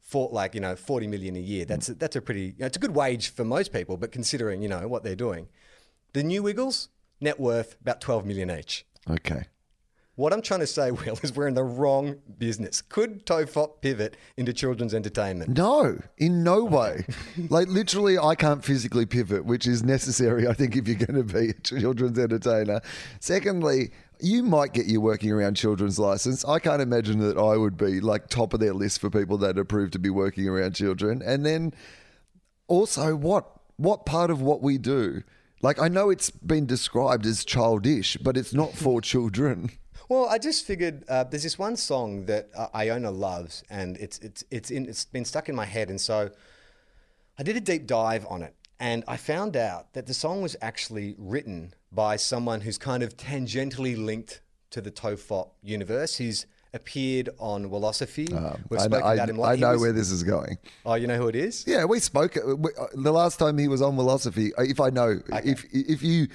for 0.00 0.28
like 0.32 0.54
you 0.54 0.60
know 0.60 0.74
40 0.74 1.06
million 1.06 1.36
a 1.36 1.40
year 1.40 1.64
that's 1.64 1.88
a, 1.88 1.94
that's 1.94 2.16
a 2.16 2.20
pretty 2.20 2.46
you 2.46 2.54
know, 2.58 2.66
it's 2.66 2.76
a 2.76 2.80
good 2.80 2.94
wage 2.96 3.32
for 3.32 3.44
most 3.44 3.72
people 3.72 3.96
but 3.96 4.10
considering 4.10 4.60
you 4.60 4.68
know 4.68 4.88
what 4.88 5.04
they're 5.04 5.14
doing 5.14 5.46
the 6.12 6.24
new 6.24 6.42
wiggles 6.42 6.88
net 7.20 7.38
worth 7.38 7.76
about 7.80 8.00
12 8.00 8.26
million 8.26 8.50
each 8.50 8.84
Okay. 9.10 9.46
What 10.16 10.32
i'm 10.32 10.42
trying 10.42 10.60
to 10.60 10.66
say 10.66 10.90
will 10.90 11.18
is 11.22 11.34
we're 11.34 11.48
in 11.48 11.54
the 11.54 11.64
wrong 11.64 12.16
business 12.38 12.82
could 12.82 13.24
tofop 13.26 13.80
pivot 13.80 14.16
into 14.36 14.52
children's 14.52 14.94
entertainment 14.94 15.56
No, 15.56 15.98
in 16.18 16.42
no 16.44 16.64
way. 16.64 17.04
like 17.48 17.68
literally, 17.68 18.18
I 18.18 18.34
can't 18.34 18.64
physically 18.64 19.06
pivot, 19.06 19.44
which 19.44 19.66
is 19.66 19.82
necessary, 19.82 20.46
I 20.46 20.52
think, 20.54 20.76
if 20.76 20.86
you're 20.88 20.96
going 20.96 21.26
to 21.26 21.34
be 21.34 21.50
a 21.50 21.54
children's 21.54 22.18
entertainer. 22.18 22.80
Secondly, 23.20 23.90
you 24.20 24.42
might 24.42 24.72
get 24.72 24.86
you 24.86 25.00
working 25.00 25.30
around 25.32 25.54
children's 25.54 25.98
license. 25.98 26.44
I 26.44 26.58
can't 26.58 26.82
imagine 26.82 27.18
that 27.20 27.36
I 27.38 27.56
would 27.56 27.76
be 27.76 28.00
like 28.00 28.28
top 28.28 28.52
of 28.54 28.60
their 28.60 28.72
list 28.74 29.00
for 29.00 29.10
people 29.10 29.38
that 29.38 29.58
approve 29.58 29.90
to 29.92 29.98
be 29.98 30.10
working 30.10 30.48
around 30.48 30.74
children. 30.74 31.22
And 31.24 31.44
then 31.46 31.72
also, 32.68 33.16
what 33.16 33.48
what 33.76 34.06
part 34.06 34.30
of 34.30 34.40
what 34.40 34.62
we 34.62 34.78
do? 34.78 35.22
Like, 35.62 35.80
I 35.80 35.88
know 35.88 36.10
it's 36.10 36.30
been 36.30 36.66
described 36.66 37.24
as 37.26 37.44
childish, 37.44 38.16
but 38.18 38.36
it's 38.36 38.52
not 38.54 38.72
for 38.74 39.00
children. 39.12 39.70
Well, 40.12 40.28
I 40.28 40.36
just 40.36 40.66
figured 40.66 41.04
uh, 41.08 41.24
there's 41.24 41.42
this 41.42 41.58
one 41.58 41.74
song 41.74 42.26
that 42.26 42.50
uh, 42.54 42.66
Iona 42.74 43.10
loves, 43.10 43.64
and 43.70 43.96
it's 43.96 44.18
it's 44.18 44.44
it's 44.50 44.70
in 44.70 44.84
it's 44.86 45.06
been 45.06 45.24
stuck 45.24 45.48
in 45.48 45.54
my 45.54 45.64
head, 45.64 45.88
and 45.88 45.98
so 45.98 46.28
I 47.38 47.42
did 47.42 47.56
a 47.56 47.60
deep 47.62 47.86
dive 47.86 48.26
on 48.28 48.42
it, 48.42 48.54
and 48.78 49.04
I 49.08 49.16
found 49.16 49.56
out 49.56 49.94
that 49.94 50.06
the 50.06 50.12
song 50.12 50.42
was 50.42 50.54
actually 50.60 51.14
written 51.16 51.72
by 51.90 52.16
someone 52.16 52.60
who's 52.60 52.76
kind 52.76 53.02
of 53.02 53.16
tangentially 53.16 53.96
linked 53.96 54.42
to 54.72 54.82
the 54.82 54.90
Tofop 54.90 55.52
universe. 55.62 56.16
He's 56.18 56.44
appeared 56.74 57.30
on. 57.38 57.70
We've 57.70 57.72
Um, 57.72 57.86
I 58.34 58.42
know, 58.42 58.58
spoken 58.98 59.02
I, 59.06 59.14
about 59.14 59.28
him. 59.30 59.38
a. 59.38 59.42
I 59.44 59.56
know 59.56 59.72
was- 59.72 59.80
where 59.80 59.92
this 59.92 60.10
is 60.10 60.22
going. 60.24 60.58
Oh, 60.84 60.92
you 60.92 61.06
know 61.06 61.16
who 61.16 61.28
it 61.28 61.36
is? 61.36 61.64
Yeah, 61.66 61.86
we 61.86 62.00
spoke 62.00 62.36
uh, 62.36 62.54
we- 62.56 62.74
uh, 62.78 62.88
the 62.92 63.12
last 63.12 63.38
time 63.38 63.56
he 63.56 63.66
was 63.66 63.80
on 63.80 63.96
Philosophy. 63.96 64.52
If 64.58 64.78
I 64.78 64.90
know, 64.90 65.20
if 65.42 65.64
if 65.72 66.02
you, 66.02 66.28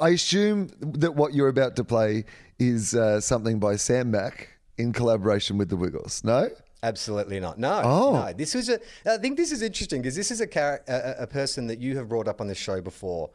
I 0.00 0.10
assume 0.10 0.68
that 0.80 1.14
what 1.14 1.34
you're 1.34 1.48
about 1.48 1.76
to 1.76 1.84
play 1.84 2.24
is 2.58 2.94
uh, 2.94 3.20
something 3.20 3.58
by 3.58 3.76
Sam 3.76 4.10
Mac 4.10 4.48
in 4.78 4.92
collaboration 4.92 5.58
with 5.58 5.68
the 5.68 5.76
Wiggles. 5.76 6.22
No, 6.24 6.48
Absolutely 6.84 7.38
not. 7.38 7.58
No, 7.60 7.80
Oh. 7.84 8.12
no. 8.26 8.32
This 8.32 8.54
was 8.56 8.68
a. 8.68 8.80
I 9.06 9.16
think 9.18 9.36
this 9.36 9.52
is 9.52 9.62
interesting 9.62 10.02
because 10.02 10.16
this 10.16 10.30
is 10.32 10.40
a, 10.40 10.46
char- 10.46 10.82
a 10.88 11.14
a- 11.20 11.26
person 11.28 11.68
that 11.68 11.78
you 11.78 11.96
have 11.96 12.08
brought 12.08 12.26
up 12.26 12.40
on 12.40 12.48
the 12.48 12.56
show 12.56 12.80
before, 12.80 13.30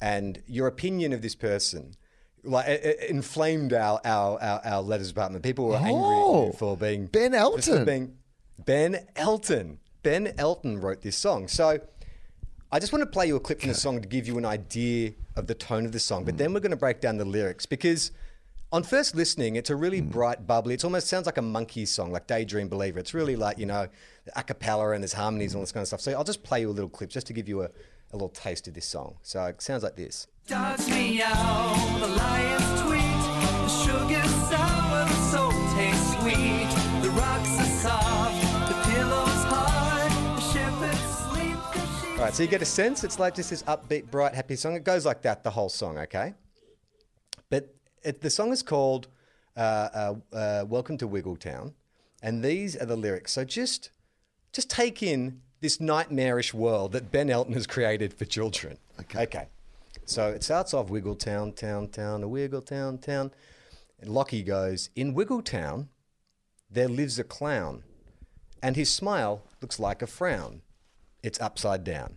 and 0.00 0.40
your 0.46 0.68
opinion 0.68 1.12
of 1.12 1.20
this 1.22 1.34
person. 1.34 1.94
Like 2.44 2.66
it, 2.68 2.84
it 2.84 3.10
inflamed 3.10 3.72
our, 3.72 4.00
our, 4.04 4.40
our, 4.42 4.60
our 4.64 4.82
letters 4.82 5.08
department. 5.08 5.44
People 5.44 5.66
were 5.66 5.76
angry 5.76 5.92
at 5.92 5.96
Oh, 5.96 6.46
you 6.46 6.52
for 6.54 6.76
being 6.76 7.06
Ben 7.06 7.34
Elton. 7.34 7.84
being 7.84 8.16
Ben 8.64 9.06
Elton. 9.16 9.78
Ben 10.02 10.32
Elton 10.38 10.80
wrote 10.80 11.02
this 11.02 11.16
song. 11.16 11.46
So 11.48 11.78
I 12.72 12.78
just 12.80 12.92
want 12.92 13.02
to 13.04 13.10
play 13.10 13.26
you 13.28 13.36
a 13.36 13.40
clip 13.40 13.60
from 13.60 13.68
the 13.68 13.74
song 13.76 14.00
to 14.02 14.08
give 14.08 14.26
you 14.26 14.38
an 14.38 14.44
idea 14.44 15.12
of 15.36 15.46
the 15.46 15.54
tone 15.54 15.84
of 15.86 15.92
the 15.92 16.00
song. 16.00 16.24
But 16.24 16.34
hmm. 16.34 16.38
then 16.38 16.54
we're 16.54 16.60
going 16.60 16.70
to 16.70 16.76
break 16.76 17.00
down 17.00 17.16
the 17.16 17.24
lyrics 17.24 17.66
because 17.66 18.12
on 18.70 18.82
first 18.82 19.14
listening, 19.14 19.56
it's 19.56 19.70
a 19.70 19.76
really 19.76 20.00
hmm. 20.00 20.08
bright, 20.08 20.46
bubbly. 20.46 20.74
It 20.74 20.84
almost 20.84 21.06
sounds 21.08 21.26
like 21.26 21.38
a 21.38 21.42
Monkees 21.42 21.88
song, 21.88 22.12
like 22.12 22.26
Daydream 22.26 22.68
Believer. 22.68 22.98
It's 22.98 23.14
really 23.14 23.36
like, 23.36 23.58
you 23.58 23.66
know, 23.66 23.88
a 24.36 24.42
cappella 24.42 24.92
and 24.92 25.02
there's 25.02 25.12
harmonies 25.12 25.52
and 25.52 25.58
all 25.58 25.62
this 25.62 25.72
kind 25.72 25.82
of 25.82 25.88
stuff. 25.88 26.00
So 26.00 26.12
I'll 26.12 26.24
just 26.24 26.42
play 26.42 26.60
you 26.60 26.70
a 26.70 26.72
little 26.72 26.90
clip 26.90 27.10
just 27.10 27.26
to 27.28 27.32
give 27.32 27.48
you 27.48 27.62
a, 27.62 27.66
a 27.66 28.14
little 28.14 28.28
taste 28.30 28.68
of 28.68 28.74
this 28.74 28.86
song. 28.86 29.16
So 29.22 29.44
it 29.46 29.60
sounds 29.62 29.82
like 29.82 29.96
this. 29.96 30.26
Dogs 30.46 30.88
meow, 30.88 31.98
the 32.00 32.08
lions 32.08 32.80
tweet, 32.82 33.00
the 33.00 33.68
sugar 33.68 34.22
sour, 34.50 35.04
the 35.04 35.14
salt 35.30 35.54
tastes 35.76 36.18
sweet, 36.18 37.02
the 37.02 37.10
rocks 37.10 37.60
are 37.60 37.64
soft, 37.64 38.51
All 42.22 42.28
right, 42.28 42.34
so 42.36 42.44
you 42.44 42.48
get 42.48 42.62
a 42.62 42.64
sense. 42.64 43.02
It's 43.02 43.18
like 43.18 43.34
just 43.34 43.50
this 43.50 43.64
upbeat, 43.64 44.08
bright, 44.08 44.32
happy 44.32 44.54
song. 44.54 44.76
It 44.76 44.84
goes 44.84 45.04
like 45.04 45.22
that 45.22 45.42
the 45.42 45.50
whole 45.50 45.68
song, 45.68 45.98
okay? 45.98 46.34
But 47.50 47.74
it, 48.04 48.20
the 48.20 48.30
song 48.30 48.52
is 48.52 48.62
called 48.62 49.08
uh, 49.56 49.88
uh, 49.92 50.14
uh, 50.32 50.64
"Welcome 50.68 50.96
to 50.98 51.08
Wiggletown," 51.08 51.72
and 52.22 52.44
these 52.44 52.76
are 52.76 52.86
the 52.86 52.94
lyrics. 52.94 53.32
So 53.32 53.44
just, 53.44 53.90
just 54.52 54.70
take 54.70 55.02
in 55.02 55.40
this 55.62 55.80
nightmarish 55.80 56.54
world 56.54 56.92
that 56.92 57.10
Ben 57.10 57.28
Elton 57.28 57.54
has 57.54 57.66
created 57.66 58.14
for 58.14 58.24
children. 58.24 58.78
Okay. 59.00 59.24
Okay. 59.24 59.48
So 60.04 60.28
it 60.28 60.44
starts 60.44 60.72
off 60.72 60.90
Wiggletown, 60.90 61.56
town, 61.56 61.88
town, 61.88 62.22
a 62.22 62.28
Wiggletown, 62.28 63.02
town. 63.02 63.32
And 64.00 64.10
Lachy 64.10 64.44
goes, 64.44 64.90
"In 64.94 65.12
Wiggletown, 65.12 65.88
there 66.70 66.86
lives 66.86 67.18
a 67.18 67.24
clown, 67.24 67.82
and 68.62 68.76
his 68.76 68.94
smile 68.94 69.42
looks 69.60 69.80
like 69.80 70.02
a 70.02 70.06
frown. 70.06 70.62
It's 71.22 71.40
upside 71.40 71.84
down." 71.84 72.16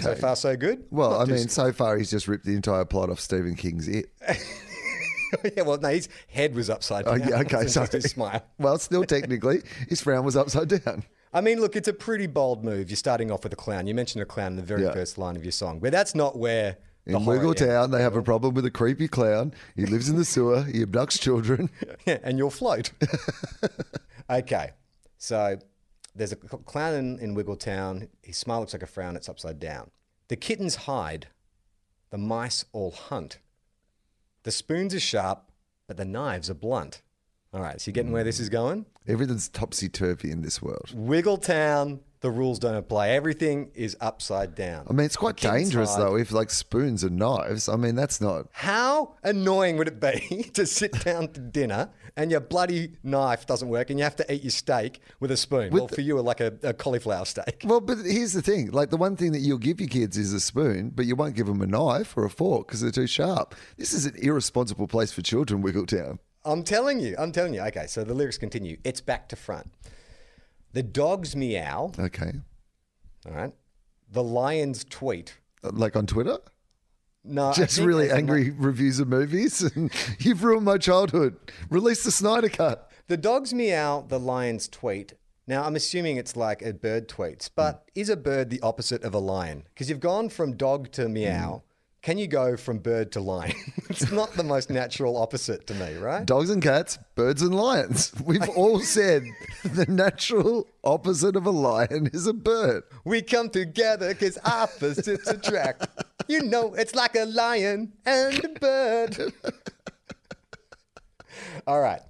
So 0.00 0.14
far, 0.14 0.34
so 0.34 0.56
good. 0.56 0.84
well, 0.90 1.10
Not 1.10 1.28
I 1.28 1.32
mean, 1.32 1.48
so 1.48 1.70
far 1.72 1.98
he's 1.98 2.10
just 2.10 2.26
ripped 2.26 2.46
the 2.46 2.54
entire 2.54 2.86
plot 2.86 3.10
off 3.10 3.20
Stephen 3.20 3.54
King's 3.54 3.86
It. 3.86 4.06
yeah, 5.56 5.62
well, 5.62 5.78
no, 5.78 5.88
his 5.90 6.08
head 6.28 6.54
was 6.54 6.70
upside 6.70 7.06
Oh 7.06 7.18
down. 7.18 7.28
yeah, 7.28 7.40
okay, 7.40 7.66
sorry. 7.68 7.88
his 7.92 8.04
smile. 8.04 8.42
Well, 8.58 8.78
still 8.78 9.04
technically, 9.04 9.60
his 9.88 10.00
frown 10.00 10.24
was 10.24 10.36
upside 10.36 10.68
down. 10.68 11.04
I 11.34 11.40
mean, 11.42 11.60
look, 11.60 11.76
it's 11.76 11.88
a 11.88 11.92
pretty 11.92 12.26
bold 12.28 12.64
move. 12.64 12.88
You're 12.88 12.96
starting 12.96 13.30
off 13.30 13.42
with 13.44 13.52
a 13.52 13.56
clown. 13.56 13.86
You 13.86 13.94
mentioned 13.94 14.22
a 14.22 14.24
clown 14.26 14.52
in 14.52 14.56
the 14.56 14.62
very 14.62 14.84
Yeah. 14.84 14.92
first 14.92 15.18
line 15.18 15.36
of 15.36 15.44
your 15.44 15.52
song, 15.52 15.80
but 15.80 15.92
that's 15.92 16.14
not 16.14 16.38
where 16.38 16.76
In 17.06 17.16
Wiggletown, 17.16 17.90
they 17.92 18.00
have 18.00 18.16
a 18.16 18.22
problem 18.22 18.54
with 18.54 18.64
a 18.64 18.70
creepy 18.70 19.08
clown. 19.08 19.52
He 19.76 19.84
lives 19.84 20.08
in 20.08 20.16
the 20.16 20.24
sewer. 20.24 20.62
He 20.62 20.82
abducts 20.82 21.20
children. 21.20 21.68
ends. 22.06 22.22
and 22.24 22.38
you'll 22.38 22.48
float. 22.50 22.92
okay, 24.30 24.70
so 25.18 25.58
there's 26.14 26.32
a 26.32 26.36
clown 26.36 26.94
in, 26.94 27.18
in 27.18 27.34
Wiggletown. 27.34 28.08
His 28.22 28.36
smile 28.36 28.60
looks 28.60 28.72
like 28.72 28.82
a 28.82 28.86
frown. 28.86 29.16
It's 29.16 29.28
upside 29.28 29.58
down. 29.58 29.90
The 30.28 30.36
kittens 30.36 30.76
hide. 30.76 31.28
The 32.10 32.18
mice 32.18 32.64
all 32.72 32.92
hunt. 32.92 33.38
The 34.44 34.52
spoons 34.52 34.94
are 34.94 35.00
sharp, 35.00 35.50
but 35.88 35.96
the 35.96 36.04
knives 36.04 36.48
are 36.48 36.54
blunt. 36.54 37.02
All 37.52 37.60
right, 37.60 37.80
so 37.80 37.88
you're 37.88 37.94
getting 37.94 38.12
where 38.12 38.22
hmm. 38.22 38.28
this 38.28 38.40
is 38.40 38.48
going? 38.48 38.86
Everything's 39.06 39.48
topsy 39.48 39.88
turvy 39.88 40.30
in 40.30 40.42
this 40.42 40.60
world. 40.62 40.90
Wiggletown, 40.94 42.00
the 42.24 42.30
rules 42.30 42.58
don't 42.58 42.74
apply. 42.74 43.10
Everything 43.10 43.70
is 43.74 43.98
upside 44.00 44.54
down. 44.54 44.86
I 44.88 44.94
mean, 44.94 45.04
it's 45.04 45.14
quite 45.14 45.36
dangerous 45.36 45.94
though. 45.94 46.16
If 46.16 46.32
like 46.32 46.48
spoons 46.48 47.04
and 47.04 47.18
knives, 47.18 47.68
I 47.68 47.76
mean, 47.76 47.96
that's 47.96 48.18
not. 48.18 48.46
How 48.50 49.16
annoying 49.22 49.76
would 49.76 49.88
it 49.88 50.00
be 50.00 50.44
to 50.54 50.64
sit 50.64 51.04
down 51.04 51.28
to 51.32 51.40
dinner 51.40 51.90
and 52.16 52.30
your 52.30 52.40
bloody 52.40 52.92
knife 53.02 53.46
doesn't 53.46 53.68
work 53.68 53.90
and 53.90 53.98
you 53.98 54.04
have 54.04 54.16
to 54.16 54.32
eat 54.32 54.42
your 54.42 54.52
steak 54.52 55.00
with 55.20 55.32
a 55.32 55.36
spoon? 55.36 55.70
well, 55.70 55.86
for 55.86 56.00
you, 56.00 56.18
like 56.22 56.40
a, 56.40 56.54
a 56.62 56.72
cauliflower 56.72 57.26
steak. 57.26 57.60
Well, 57.62 57.82
but 57.82 57.98
here's 57.98 58.32
the 58.32 58.40
thing: 58.40 58.70
like 58.70 58.88
the 58.88 58.96
one 58.96 59.16
thing 59.16 59.32
that 59.32 59.40
you'll 59.40 59.58
give 59.58 59.78
your 59.78 59.90
kids 59.90 60.16
is 60.16 60.32
a 60.32 60.40
spoon, 60.40 60.92
but 60.94 61.04
you 61.04 61.16
won't 61.16 61.36
give 61.36 61.46
them 61.46 61.60
a 61.60 61.66
knife 61.66 62.16
or 62.16 62.24
a 62.24 62.30
fork 62.30 62.68
because 62.68 62.80
they're 62.80 62.90
too 62.90 63.06
sharp. 63.06 63.54
This 63.76 63.92
is 63.92 64.06
an 64.06 64.16
irresponsible 64.16 64.86
place 64.86 65.12
for 65.12 65.20
children, 65.20 65.62
Wiggletown. 65.62 66.20
I'm 66.46 66.62
telling 66.62 67.00
you, 67.00 67.16
I'm 67.18 67.32
telling 67.32 67.52
you. 67.52 67.60
Okay, 67.60 67.86
so 67.86 68.02
the 68.02 68.14
lyrics 68.14 68.38
continue. 68.38 68.78
It's 68.82 69.02
back 69.02 69.28
to 69.28 69.36
front. 69.36 69.70
The 70.74 70.82
dogs 70.82 71.36
meow. 71.36 71.92
Okay, 71.96 72.32
All 73.26 73.32
right. 73.32 73.52
The 74.10 74.24
lions 74.24 74.84
tweet. 74.84 75.38
Uh, 75.62 75.70
like 75.72 75.94
on 75.94 76.04
Twitter, 76.06 76.38
No, 77.22 77.52
just 77.52 77.78
really 77.78 78.10
angry 78.10 78.50
reviews 78.50 78.98
of 78.98 79.06
movies, 79.06 79.62
and 79.62 79.92
you've 80.18 80.42
ruined 80.42 80.64
my 80.64 80.76
childhood. 80.78 81.36
Release 81.70 82.02
the 82.02 82.10
Snyder 82.10 82.48
Cut. 82.48 82.90
The 83.06 83.16
dogs 83.16 83.54
meow, 83.54 84.04
the 84.08 84.18
lions 84.18 84.68
tweet. 84.68 85.14
Now, 85.46 85.62
I'm 85.62 85.76
assuming 85.76 86.16
it's 86.16 86.34
like 86.34 86.60
a 86.60 86.72
bird 86.72 87.08
tweets, 87.08 87.48
but 87.54 87.84
hmm. 87.94 88.00
is 88.00 88.08
a 88.08 88.16
bird 88.16 88.50
the 88.50 88.60
opposite 88.60 89.04
of 89.04 89.14
a 89.14 89.20
lion? 89.20 89.68
Because 89.72 89.88
you've 89.88 90.00
gone 90.00 90.28
from 90.28 90.56
dog 90.56 90.90
to 90.92 91.08
meow. 91.08 91.62
Hmm. 91.64 91.73
Can 92.04 92.18
you 92.18 92.26
go 92.26 92.58
from 92.58 92.80
bird 92.80 93.12
to 93.12 93.20
lion? 93.20 93.54
it's 93.88 94.12
not 94.12 94.34
the 94.34 94.42
most 94.42 94.68
natural 94.68 95.16
opposite 95.16 95.66
to 95.68 95.74
me, 95.74 95.94
right? 95.94 96.26
Dogs 96.26 96.50
and 96.50 96.62
cats, 96.62 96.98
birds 97.14 97.40
and 97.40 97.54
lions. 97.54 98.12
We've 98.26 98.46
all 98.56 98.80
said 98.80 99.24
the 99.64 99.86
natural 99.86 100.68
opposite 100.84 101.34
of 101.34 101.46
a 101.46 101.50
lion 101.50 102.10
is 102.12 102.26
a 102.26 102.34
bird. 102.34 102.82
We 103.06 103.22
come 103.22 103.48
together 103.48 104.08
because 104.08 104.36
opposites 104.44 105.26
attract. 105.26 105.88
You 106.28 106.42
know, 106.42 106.74
it's 106.74 106.94
like 106.94 107.16
a 107.16 107.24
lion 107.24 107.94
and 108.04 108.44
a 108.44 108.48
bird. 108.48 109.32
All 111.66 111.80
right. 111.80 112.02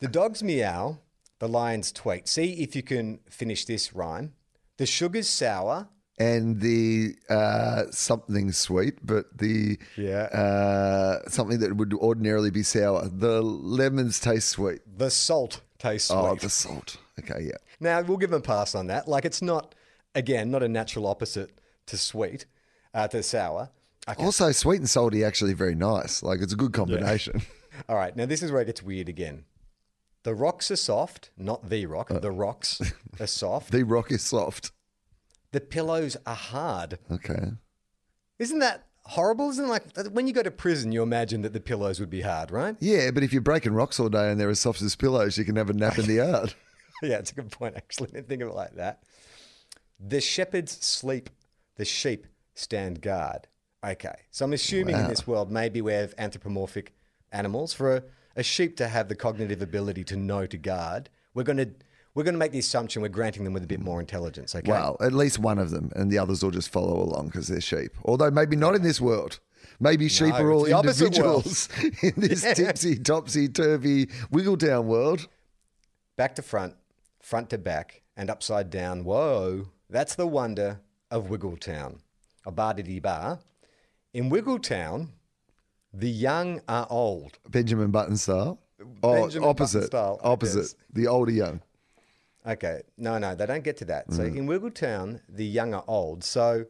The 0.00 0.08
dogs 0.08 0.42
meow, 0.42 1.00
the 1.38 1.48
lions 1.48 1.92
tweet. 1.92 2.28
See 2.28 2.62
if 2.62 2.74
you 2.74 2.82
can 2.82 3.20
finish 3.28 3.66
this 3.66 3.94
rhyme. 3.94 4.32
The 4.78 4.86
sugar's 4.86 5.28
sour, 5.28 5.88
and 6.18 6.60
the 6.60 7.14
uh, 7.28 7.84
something 7.90 8.52
sweet, 8.52 9.04
but 9.04 9.36
the 9.36 9.78
Yeah. 9.96 10.24
uh, 10.26 11.28
something 11.28 11.58
that 11.60 11.76
would 11.76 11.92
ordinarily 11.94 12.50
be 12.50 12.62
sour. 12.62 13.08
The 13.08 13.42
lemons 13.42 14.20
taste 14.20 14.48
sweet. 14.50 14.80
The 14.98 15.10
salt 15.10 15.60
tastes 15.78 16.08
sweet. 16.08 16.18
Oh, 16.18 16.34
the 16.36 16.50
salt. 16.50 16.96
Okay, 17.18 17.44
yeah. 17.46 17.56
Now 17.80 18.00
we'll 18.02 18.16
give 18.18 18.30
them 18.30 18.40
a 18.40 18.42
pass 18.42 18.74
on 18.74 18.86
that. 18.88 19.08
Like 19.08 19.24
it's 19.24 19.42
not, 19.42 19.74
again, 20.14 20.50
not 20.50 20.62
a 20.62 20.68
natural 20.68 21.06
opposite 21.06 21.50
to 21.86 21.96
sweet, 21.96 22.46
uh, 22.92 23.08
to 23.08 23.22
sour. 23.22 23.70
Okay. 24.08 24.22
Also, 24.22 24.52
sweet 24.52 24.78
and 24.80 24.88
salty 24.90 25.24
actually 25.24 25.54
very 25.54 25.74
nice. 25.74 26.22
Like 26.22 26.40
it's 26.42 26.52
a 26.52 26.56
good 26.56 26.72
combination. 26.72 27.42
All 27.88 27.96
right. 27.96 28.14
Now 28.14 28.26
this 28.26 28.42
is 28.42 28.52
where 28.52 28.60
it 28.62 28.66
gets 28.66 28.82
weird 28.82 29.08
again. 29.08 29.44
The 30.22 30.34
rocks 30.34 30.70
are 30.70 30.76
soft, 30.76 31.30
not 31.36 31.68
the 31.68 31.86
rock. 31.86 32.10
Uh. 32.10 32.18
the 32.18 32.30
rocks 32.30 32.80
are 33.20 33.26
soft. 33.26 33.70
the 33.72 33.82
rock 33.82 34.10
is 34.12 34.22
soft. 34.22 34.72
The 35.54 35.60
pillows 35.60 36.16
are 36.26 36.34
hard. 36.34 36.98
Okay. 37.12 37.52
Isn't 38.40 38.58
that 38.58 38.88
horrible? 39.04 39.50
Isn't 39.50 39.66
it 39.66 39.68
like 39.68 40.06
when 40.10 40.26
you 40.26 40.32
go 40.32 40.42
to 40.42 40.50
prison, 40.50 40.90
you 40.90 41.00
imagine 41.00 41.42
that 41.42 41.52
the 41.52 41.60
pillows 41.60 42.00
would 42.00 42.10
be 42.10 42.22
hard, 42.22 42.50
right? 42.50 42.74
Yeah, 42.80 43.12
but 43.12 43.22
if 43.22 43.32
you're 43.32 43.40
breaking 43.40 43.72
rocks 43.72 44.00
all 44.00 44.08
day 44.08 44.32
and 44.32 44.40
they're 44.40 44.50
as 44.50 44.58
soft 44.58 44.82
as 44.82 44.96
pillows, 44.96 45.38
you 45.38 45.44
can 45.44 45.54
have 45.54 45.70
a 45.70 45.72
nap 45.72 45.96
in 45.96 46.06
the 46.06 46.14
yard. 46.14 46.54
yeah, 47.04 47.18
it's 47.18 47.30
a 47.30 47.36
good 47.36 47.52
point, 47.52 47.76
actually. 47.76 48.08
Didn't 48.08 48.28
think 48.28 48.42
of 48.42 48.48
it 48.48 48.54
like 48.56 48.74
that. 48.74 49.04
The 50.00 50.20
shepherds 50.20 50.72
sleep, 50.84 51.30
the 51.76 51.84
sheep 51.84 52.26
stand 52.54 53.00
guard. 53.00 53.46
Okay. 53.86 54.16
So 54.32 54.46
I'm 54.46 54.54
assuming 54.54 54.96
in 54.96 55.06
this 55.06 55.24
world, 55.24 55.52
maybe 55.52 55.80
we 55.82 55.92
have 55.92 56.14
anthropomorphic 56.18 56.94
animals. 57.30 57.72
For 57.72 57.94
a, 57.94 58.02
a 58.34 58.42
sheep 58.42 58.76
to 58.78 58.88
have 58.88 59.08
the 59.08 59.14
cognitive 59.14 59.62
ability 59.62 60.02
to 60.02 60.16
know 60.16 60.46
to 60.46 60.58
guard, 60.58 61.10
we're 61.32 61.44
going 61.44 61.58
to. 61.58 61.70
We're 62.14 62.22
going 62.22 62.34
to 62.34 62.38
make 62.38 62.52
the 62.52 62.60
assumption 62.60 63.02
we're 63.02 63.08
granting 63.08 63.42
them 63.42 63.52
with 63.52 63.64
a 63.64 63.66
bit 63.66 63.80
more 63.80 63.98
intelligence, 63.98 64.54
okay? 64.54 64.70
Well, 64.70 64.96
at 65.00 65.12
least 65.12 65.40
one 65.40 65.58
of 65.58 65.70
them, 65.70 65.90
and 65.96 66.10
the 66.12 66.18
others 66.18 66.44
will 66.44 66.52
just 66.52 66.70
follow 66.70 67.02
along 67.02 67.26
because 67.26 67.48
they're 67.48 67.60
sheep. 67.60 67.92
Although 68.04 68.30
maybe 68.30 68.54
not 68.54 68.76
in 68.76 68.82
this 68.82 69.00
world. 69.00 69.40
Maybe 69.80 70.08
sheep 70.08 70.28
No, 70.28 70.36
are 70.36 70.52
all 70.52 70.64
the 70.64 70.76
individuals 70.78 71.68
in 72.02 72.12
this 72.16 72.42
tipsy, 72.54 72.96
topsy 72.96 73.48
turvy 73.48 74.06
Wiggletown 74.30 74.84
world. 74.84 75.26
Back 76.16 76.36
to 76.36 76.42
front, 76.42 76.74
front 77.20 77.50
to 77.50 77.58
back, 77.58 78.02
and 78.16 78.30
upside 78.30 78.70
down. 78.70 79.04
Whoa, 79.04 79.66
that's 79.90 80.14
the 80.14 80.26
wonder 80.28 80.80
of 81.10 81.26
Wiggletown. 81.26 81.98
A 82.46 82.52
bar 82.52 82.74
diddy 82.74 83.00
bar. 83.00 83.40
In 84.12 84.30
Wiggletown, 84.30 85.08
the 85.92 86.10
young 86.10 86.60
are 86.68 86.86
old. 86.88 87.38
Benjamin 87.48 87.90
Button 87.90 88.16
style. 88.16 88.60
Oh, 89.02 89.24
opposite. 89.42 89.78
Button 89.78 89.86
style, 89.86 90.20
Opposite. 90.22 90.74
The 90.92 91.08
older 91.08 91.32
young. 91.32 91.60
Okay, 92.46 92.82
no, 92.98 93.16
no, 93.18 93.34
they 93.34 93.46
don't 93.46 93.64
get 93.64 93.76
to 93.78 93.84
that. 93.86 94.12
So 94.12 94.22
Mm. 94.22 94.36
in 94.36 94.46
Wiggletown, 94.46 95.20
the 95.28 95.46
young 95.46 95.72
are 95.72 95.84
old. 95.88 96.22
So 96.24 96.66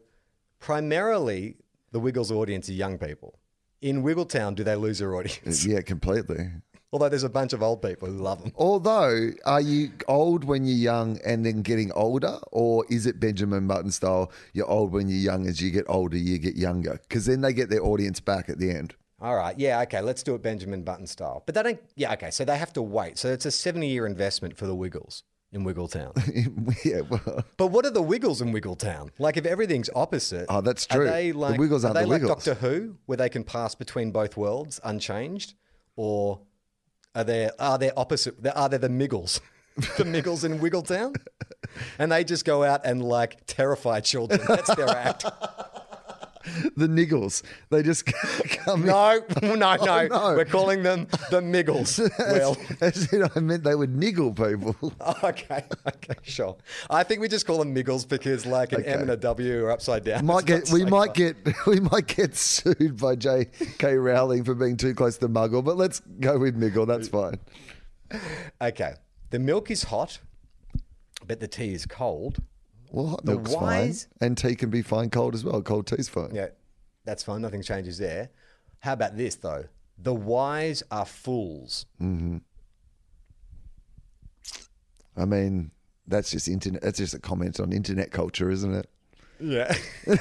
primarily, 0.59 1.57
the 1.91 1.99
Wiggles 1.99 2.31
audience 2.31 2.69
are 2.69 2.73
young 2.73 2.97
people. 2.97 3.39
In 3.81 4.01
Wiggletown, 4.03 4.55
do 4.55 4.63
they 4.63 4.75
lose 4.75 4.99
their 4.99 5.13
audience? 5.15 5.65
Yeah, 5.65 5.81
completely. 5.81 6.49
Although 6.91 7.09
there's 7.09 7.23
a 7.23 7.29
bunch 7.29 7.51
of 7.51 7.61
old 7.61 7.81
people 7.81 8.07
who 8.07 8.17
love 8.17 8.41
them. 8.41 8.53
Although, 8.55 9.31
are 9.45 9.59
you 9.59 9.91
old 10.07 10.45
when 10.45 10.63
you're 10.65 10.77
young 10.77 11.19
and 11.25 11.45
then 11.45 11.61
getting 11.61 11.91
older, 11.91 12.39
or 12.53 12.85
is 12.89 13.05
it 13.05 13.19
Benjamin 13.19 13.67
Button 13.67 13.91
style? 13.91 14.31
You're 14.53 14.69
old 14.69 14.93
when 14.93 15.09
you're 15.09 15.19
young. 15.19 15.45
As 15.45 15.61
you 15.61 15.71
get 15.71 15.85
older, 15.89 16.15
you 16.17 16.37
get 16.37 16.55
younger, 16.55 16.99
because 17.07 17.25
then 17.25 17.41
they 17.41 17.51
get 17.51 17.69
their 17.69 17.83
audience 17.83 18.21
back 18.21 18.47
at 18.49 18.59
the 18.59 18.71
end. 18.71 18.95
All 19.19 19.35
right, 19.35 19.57
yeah, 19.59 19.81
okay, 19.81 19.99
let's 20.01 20.23
do 20.23 20.35
it 20.35 20.41
Benjamin 20.41 20.83
Button 20.83 21.07
style. 21.07 21.43
But 21.45 21.55
they 21.55 21.63
don't, 21.63 21.79
yeah, 21.95 22.13
okay, 22.13 22.31
so 22.31 22.45
they 22.45 22.57
have 22.57 22.71
to 22.73 22.81
wait. 22.81 23.17
So 23.17 23.29
it's 23.29 23.45
a 23.45 23.51
70 23.51 23.87
year 23.87 24.05
investment 24.05 24.55
for 24.57 24.65
the 24.65 24.75
Wiggles 24.75 25.23
in 25.55 25.63
Wiggletown. 25.63 26.13
yeah, 26.85 27.01
well, 27.01 27.43
but 27.57 27.67
what 27.67 27.85
are 27.85 27.89
the 27.89 28.01
Wiggles 28.01 28.41
in 28.41 28.51
Wiggletown? 28.53 29.09
Like 29.17 29.37
if 29.37 29.45
everything's 29.45 29.89
opposite. 29.95 30.45
Oh, 30.49 30.61
that's 30.61 30.85
Are 30.91 30.97
true. 30.97 31.05
they 31.05 31.31
The 31.31 31.37
like, 31.37 31.59
Wiggles 31.59 31.85
are 31.85 31.93
they 31.93 32.01
the 32.01 32.07
like 32.07 32.21
Wiggles. 32.21 32.45
Doctor 32.45 32.53
Who, 32.67 32.97
where 33.05 33.17
they 33.17 33.29
can 33.29 33.43
pass 33.43 33.73
between 33.73 34.11
both 34.11 34.35
worlds 34.37 34.79
unchanged? 34.83 35.53
Or 35.95 36.41
are 37.15 37.23
they, 37.23 37.49
are 37.57 37.77
they 37.77 37.91
opposite? 37.91 38.35
Are 38.53 38.67
they 38.69 38.77
the 38.77 38.89
Miggles? 38.89 39.39
the 39.97 40.05
Miggles 40.05 40.43
in 40.43 40.59
Wiggletown? 40.59 41.15
And 41.97 42.11
they 42.11 42.23
just 42.23 42.45
go 42.45 42.63
out 42.63 42.85
and 42.85 43.01
like 43.03 43.45
terrify 43.47 44.01
children. 44.01 44.41
That's 44.47 44.73
their 44.75 44.89
act. 44.89 45.25
the 46.77 46.87
niggles. 46.87 47.43
They 47.69 47.83
just 47.83 48.05
come 48.65 48.81
in. 48.81 48.87
No, 48.87 49.21
no, 49.41 49.55
no. 49.55 49.77
Oh, 49.79 50.07
no. 50.07 50.35
We're 50.35 50.45
calling 50.45 50.83
them 50.83 51.07
the 51.31 51.41
Miggles. 51.41 51.99
Well, 52.19 52.57
As 52.81 53.11
in, 53.11 53.27
I 53.35 53.39
meant 53.39 53.63
they 53.63 53.75
would 53.75 53.95
niggle 53.95 54.33
people. 54.33 54.75
okay, 55.23 55.65
okay, 55.87 56.15
sure. 56.23 56.57
I 56.89 57.03
think 57.03 57.21
we 57.21 57.27
just 57.27 57.45
call 57.45 57.59
them 57.59 57.73
Miggles 57.73 58.05
because, 58.05 58.45
like, 58.45 58.71
an 58.73 58.83
M 58.85 59.01
and 59.01 59.11
a 59.11 59.17
W 59.17 59.65
are 59.65 59.71
upside 59.71 60.03
down. 60.03 60.25
Might 60.25 60.45
get, 60.45 60.69
we 60.71 60.85
might 60.85 61.13
get 61.13 61.35
we 61.65 61.79
might 61.79 62.07
get 62.07 62.35
sued 62.35 62.97
by 62.99 63.15
J.K. 63.15 63.95
Rowling 63.95 64.43
for 64.43 64.55
being 64.55 64.77
too 64.77 64.93
close 64.93 65.17
to 65.19 65.27
Muggle, 65.29 65.63
but 65.63 65.77
let's 65.77 66.01
go 66.19 66.37
with 66.37 66.59
Miggle. 66.59 66.87
That's 66.87 67.07
fine. 67.07 67.39
Okay, 68.61 68.93
the 69.31 69.39
milk 69.39 69.71
is 69.71 69.83
hot, 69.83 70.19
but 71.25 71.39
the 71.39 71.47
tea 71.47 71.73
is 71.73 71.85
cold. 71.85 72.39
Well, 72.95 73.07
hot 73.07 73.25
The 73.25 73.33
milk's 73.33 73.51
wise- 73.51 74.07
fine, 74.19 74.27
and 74.29 74.37
tea 74.37 74.55
can 74.55 74.69
be 74.69 74.81
fine 74.81 75.09
cold 75.09 75.35
as 75.35 75.43
well. 75.43 75.61
Cold 75.61 75.85
tea's 75.87 76.07
fine. 76.07 76.33
Yeah, 76.33 76.47
that's 77.03 77.23
fine. 77.23 77.41
Nothing 77.41 77.61
changes 77.61 77.97
there. 77.97 78.29
How 78.79 78.93
about 78.93 79.17
this 79.17 79.35
though? 79.35 79.65
The 79.97 80.13
wise 80.13 80.81
are 80.91 81.05
fools. 81.05 81.85
Mm-hmm. 82.01 82.37
I 85.17 85.25
mean, 85.25 85.71
that's 86.07 86.31
just 86.31 86.47
internet. 86.47 86.81
That's 86.81 86.97
just 86.99 87.13
a 87.13 87.19
comment 87.19 87.59
on 87.59 87.71
internet 87.73 88.11
culture, 88.11 88.49
isn't 88.49 88.73
it? 88.73 88.89
Yeah. 89.39 89.75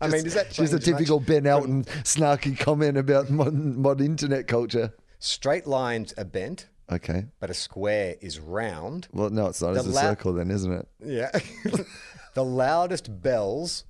I 0.00 0.08
mean, 0.08 0.24
does 0.24 0.34
that 0.34 0.50
Just 0.50 0.72
a 0.72 0.78
change 0.78 0.86
much? 0.92 0.98
typical 0.98 1.20
Ben 1.20 1.46
Elton 1.46 1.84
snarky 2.04 2.58
comment 2.58 2.96
about 2.96 3.28
modern, 3.30 3.82
modern 3.82 4.06
internet 4.06 4.46
culture. 4.46 4.94
Straight 5.18 5.66
lines 5.66 6.14
are 6.16 6.24
bent, 6.24 6.68
Okay. 6.90 7.26
but 7.38 7.50
a 7.50 7.54
square 7.54 8.16
is 8.20 8.40
round. 8.40 9.08
Well, 9.12 9.30
no, 9.30 9.46
it's 9.46 9.62
not. 9.62 9.72
The 9.74 9.78
It's 9.80 9.88
a 9.88 9.92
la- 9.92 10.00
circle, 10.00 10.32
then, 10.32 10.50
isn't 10.50 10.72
it? 10.72 10.88
Yeah. 11.04 11.30
the 12.34 12.44
loudest 12.44 13.22
bells 13.22 13.84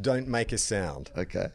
don't 0.00 0.28
make 0.28 0.52
a 0.52 0.58
sound. 0.58 1.10
Okay. 1.16 1.48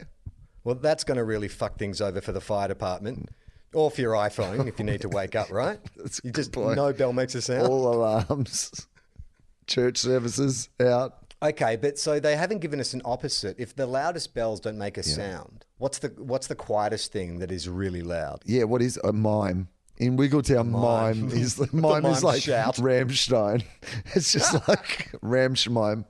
Well, 0.64 0.76
that's 0.76 1.04
going 1.04 1.18
to 1.18 1.24
really 1.24 1.48
fuck 1.48 1.78
things 1.78 2.00
over 2.02 2.22
for 2.22 2.32
the 2.32 2.42
fire 2.42 2.68
department 2.68 3.30
or 3.74 3.92
for 3.92 4.02
your 4.02 4.14
iPhone 4.14 4.68
if 4.68 4.80
you 4.80 4.86
need 4.86 5.02
to 5.02 5.10
wake 5.10 5.36
up, 5.36 5.52
right? 5.52 5.80
That's 5.98 6.22
you 6.24 6.32
just 6.32 6.52
point. 6.52 6.76
no 6.76 6.94
bell 6.94 7.12
makes 7.12 7.36
a 7.36 7.42
sound. 7.42 7.68
All 7.68 7.94
alarms, 7.94 8.88
church 9.68 9.98
services 9.98 10.70
out. 10.80 11.18
Okay, 11.42 11.76
but 11.76 12.00
so 12.00 12.20
they 12.22 12.38
haven't 12.38 12.60
given 12.60 12.80
us 12.80 12.94
an 12.94 13.02
opposite. 13.04 13.58
If 13.60 13.76
the 13.76 13.86
loudest 13.86 14.34
bells 14.34 14.62
don't 14.62 14.78
make 14.78 14.98
a 14.98 15.04
sound, 15.04 15.66
what's 15.80 16.00
the 16.00 16.10
what's 16.18 16.48
the 16.48 16.56
quietest 16.56 17.12
thing 17.12 17.40
that 17.40 17.52
is 17.52 17.68
really 17.68 18.02
loud? 18.02 18.44
Yeah, 18.46 18.64
what 18.64 18.82
is 18.82 18.98
a 19.04 19.12
mime? 19.12 19.68
In 19.98 20.18
Wiggletown, 20.18 20.70
mime, 20.70 21.30
is 21.30 21.60
mime, 21.74 22.04
mime 22.04 22.06
is 22.08 22.24
like 22.24 22.42
shout. 22.42 22.76
Rammstein. 22.78 23.64
It's 24.16 24.32
just 24.34 24.54
like 24.68 25.12
Ramschmime. 25.22 26.06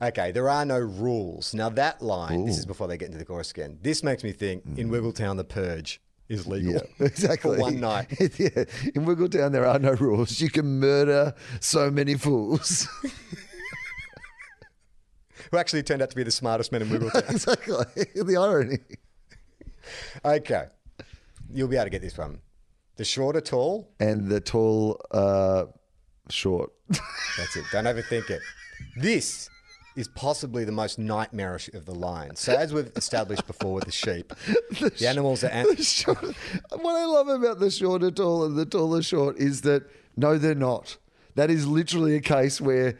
Okay, 0.00 0.32
there 0.32 0.48
are 0.48 0.64
no 0.64 0.78
rules. 0.78 1.52
Now 1.54 1.68
that 1.70 2.00
line, 2.00 2.46
this 2.46 2.58
is 2.58 2.64
before 2.66 2.88
they 2.88 2.96
get 2.96 3.06
into 3.06 3.18
the 3.18 3.24
chorus 3.26 3.50
again. 3.50 3.78
This 3.82 4.02
makes 4.02 4.24
me 4.24 4.32
think 4.32 4.64
in 4.76 4.88
Wiggletown 4.90 5.36
the 5.36 5.44
purge 5.44 6.00
is 6.28 6.46
legal. 6.46 6.74
Mm. 6.74 6.88
Yeah, 6.98 7.06
exactly. 7.06 7.56
For 7.56 7.62
one 7.62 7.78
night. 7.80 8.06
yeah. 8.18 8.64
In 8.94 9.04
Wiggletown, 9.04 9.52
there 9.52 9.66
are 9.66 9.78
no 9.78 9.92
rules. 9.92 10.40
You 10.40 10.48
can 10.48 10.80
murder 10.80 11.34
so 11.60 11.90
many 11.90 12.14
fools. 12.14 12.88
Who 15.50 15.58
actually 15.58 15.82
turned 15.82 16.00
out 16.00 16.08
to 16.10 16.16
be 16.16 16.22
the 16.22 16.30
smartest 16.30 16.72
men 16.72 16.80
in 16.82 16.88
Wiggletown. 16.88 17.30
exactly. 17.30 18.06
The 18.14 18.36
irony. 18.38 18.78
okay. 20.24 20.64
You'll 21.50 21.68
be 21.68 21.76
able 21.76 21.84
to 21.86 21.90
get 21.90 22.02
this 22.02 22.16
one. 22.18 22.40
The 22.96 23.04
short 23.04 23.36
are 23.36 23.40
tall. 23.40 23.88
And 24.00 24.28
the 24.28 24.40
tall, 24.40 25.00
uh, 25.10 25.64
short. 26.28 26.72
That's 26.88 27.56
it. 27.56 27.64
Don't 27.72 27.84
overthink 27.84 28.30
it. 28.30 28.40
This 28.96 29.48
is 29.96 30.08
possibly 30.08 30.64
the 30.64 30.72
most 30.72 30.98
nightmarish 30.98 31.68
of 31.74 31.84
the 31.84 31.94
lines. 31.94 32.40
So, 32.40 32.54
as 32.54 32.72
we've 32.72 32.90
established 32.96 33.46
before 33.46 33.74
with 33.74 33.84
the 33.84 33.92
sheep, 33.92 34.32
the 34.80 35.06
animals 35.08 35.44
are. 35.44 35.48
An- 35.48 35.76
Short- 35.76 36.18
what 36.22 36.94
I 36.96 37.04
love 37.04 37.28
about 37.28 37.60
the 37.60 37.70
shorter 37.70 38.10
tall 38.10 38.44
and 38.44 38.56
the 38.56 38.64
taller 38.66 39.02
short 39.02 39.36
is 39.38 39.62
that 39.62 39.84
no, 40.16 40.38
they're 40.38 40.54
not. 40.54 40.96
That 41.34 41.50
is 41.50 41.66
literally 41.66 42.14
a 42.16 42.20
case 42.20 42.60
where 42.60 42.98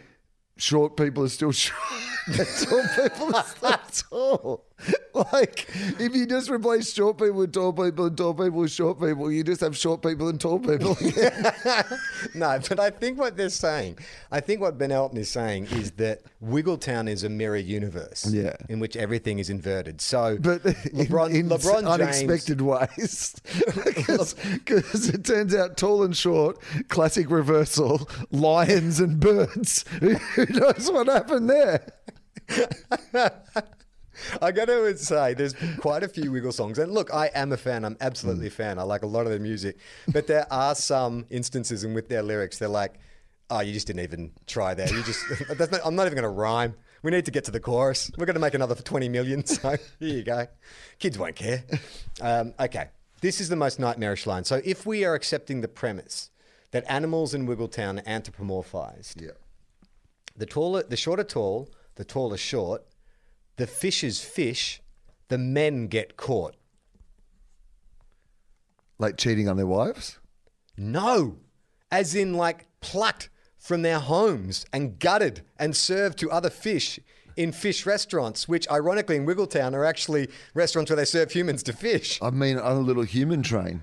short 0.56 0.96
people 0.96 1.24
are 1.24 1.28
still 1.28 1.52
short. 1.52 1.78
and 2.28 2.36
tall 2.36 2.84
people 3.04 3.36
are 3.36 3.44
still 3.44 4.08
tall. 4.10 4.64
Like, 5.14 5.68
if 6.00 6.14
you 6.16 6.26
just 6.26 6.48
replace 6.48 6.90
short 6.90 7.18
people 7.18 7.34
with 7.34 7.52
tall 7.52 7.72
people 7.74 8.06
and 8.06 8.16
tall 8.16 8.32
people 8.32 8.60
with 8.60 8.70
short 8.70 8.98
people, 8.98 9.30
you 9.30 9.44
just 9.44 9.60
have 9.60 9.76
short 9.76 10.00
people 10.00 10.28
and 10.28 10.40
tall 10.40 10.58
people. 10.58 10.96
no, 12.34 12.58
but 12.66 12.80
I 12.80 12.88
think 12.88 13.18
what 13.18 13.36
they're 13.36 13.50
saying, 13.50 13.98
I 14.30 14.40
think 14.40 14.62
what 14.62 14.78
Ben 14.78 14.90
Elton 14.90 15.18
is 15.18 15.28
saying 15.30 15.64
is 15.72 15.90
that 15.92 16.22
Wiggletown 16.42 17.10
is 17.10 17.24
a 17.24 17.28
mirror 17.28 17.58
universe, 17.58 18.26
Yeah. 18.32 18.56
in 18.70 18.80
which 18.80 18.96
everything 18.96 19.38
is 19.38 19.50
inverted. 19.50 20.00
So, 20.00 20.38
but 20.40 20.62
LeBron, 20.62 21.30
in, 21.30 21.36
in 21.36 21.48
LeBron 21.50 21.86
unexpected 21.86 22.62
ways. 22.62 23.34
Because 23.44 24.34
it 25.10 25.24
turns 25.26 25.54
out 25.54 25.76
tall 25.76 26.04
and 26.04 26.16
short, 26.16 26.58
classic 26.88 27.30
reversal, 27.30 28.08
lions 28.30 28.98
and 28.98 29.20
birds. 29.20 29.84
Who 30.00 30.14
who 30.14 30.46
knows 30.46 30.90
what 30.90 31.06
happened 31.06 31.50
there? 31.50 31.86
I 34.40 34.52
got 34.52 34.66
to 34.66 34.96
say, 34.96 35.34
there's 35.34 35.54
quite 35.78 36.02
a 36.02 36.08
few 36.08 36.30
Wiggle 36.32 36.52
songs, 36.52 36.78
and 36.78 36.92
look, 36.92 37.12
I 37.12 37.26
am 37.34 37.52
a 37.52 37.56
fan. 37.56 37.84
I'm 37.84 37.96
absolutely 38.00 38.46
a 38.48 38.50
fan. 38.50 38.78
I 38.78 38.82
like 38.82 39.02
a 39.02 39.06
lot 39.06 39.22
of 39.26 39.30
their 39.30 39.38
music, 39.40 39.76
but 40.08 40.26
there 40.26 40.46
are 40.52 40.74
some 40.74 41.26
instances 41.30 41.84
and 41.84 41.94
with 41.94 42.08
their 42.08 42.22
lyrics, 42.22 42.58
they're 42.58 42.68
like, 42.68 42.94
"Oh, 43.50 43.60
you 43.60 43.72
just 43.72 43.86
didn't 43.86 44.02
even 44.02 44.32
try 44.46 44.74
there. 44.74 44.88
You 44.92 45.02
just, 45.02 45.24
that's 45.56 45.70
not, 45.72 45.80
I'm 45.84 45.94
not 45.94 46.06
even 46.06 46.14
going 46.16 46.22
to 46.22 46.28
rhyme. 46.28 46.74
We 47.02 47.10
need 47.10 47.24
to 47.24 47.30
get 47.32 47.44
to 47.44 47.50
the 47.50 47.60
chorus. 47.60 48.10
We're 48.16 48.26
going 48.26 48.34
to 48.34 48.40
make 48.40 48.54
another 48.54 48.74
for 48.76 48.82
20 48.84 49.08
million. 49.08 49.44
So 49.46 49.70
here 49.98 50.16
you 50.16 50.22
go. 50.22 50.46
Kids 51.00 51.18
won't 51.18 51.34
care. 51.34 51.64
Um, 52.20 52.54
okay, 52.60 52.90
this 53.20 53.40
is 53.40 53.48
the 53.48 53.56
most 53.56 53.80
nightmarish 53.80 54.24
line. 54.26 54.44
So 54.44 54.60
if 54.64 54.86
we 54.86 55.04
are 55.04 55.14
accepting 55.14 55.60
the 55.62 55.68
premise 55.68 56.30
that 56.70 56.84
animals 56.88 57.34
in 57.34 57.46
Wiggletown 57.48 57.98
are 57.98 58.02
anthropomorphized, 58.20 59.20
Yeah. 59.20 59.30
the 60.36 60.46
taller, 60.46 60.84
the 60.84 60.96
shorter 60.96 61.24
tall, 61.24 61.68
the 61.96 62.04
taller 62.04 62.36
short. 62.36 62.84
The 63.56 63.66
fishes 63.66 64.22
fish, 64.22 64.80
the 65.28 65.38
men 65.38 65.86
get 65.88 66.16
caught. 66.16 66.56
Like 68.98 69.16
cheating 69.16 69.48
on 69.48 69.56
their 69.56 69.66
wives? 69.66 70.18
No, 70.76 71.38
as 71.90 72.14
in 72.14 72.34
like 72.34 72.66
plucked 72.80 73.28
from 73.58 73.82
their 73.82 73.98
homes 74.00 74.64
and 74.72 74.98
gutted 74.98 75.42
and 75.58 75.76
served 75.76 76.18
to 76.18 76.30
other 76.30 76.50
fish 76.50 76.98
in 77.36 77.52
fish 77.52 77.86
restaurants, 77.86 78.46
which 78.48 78.68
ironically 78.70 79.16
in 79.16 79.26
Wiggletown 79.26 79.72
are 79.74 79.84
actually 79.84 80.28
restaurants 80.54 80.90
where 80.90 80.96
they 80.96 81.04
serve 81.04 81.32
humans 81.32 81.62
to 81.64 81.72
fish. 81.72 82.18
I 82.20 82.30
mean, 82.30 82.58
on 82.58 82.76
a 82.76 82.80
little 82.80 83.04
human 83.04 83.42
train. 83.42 83.82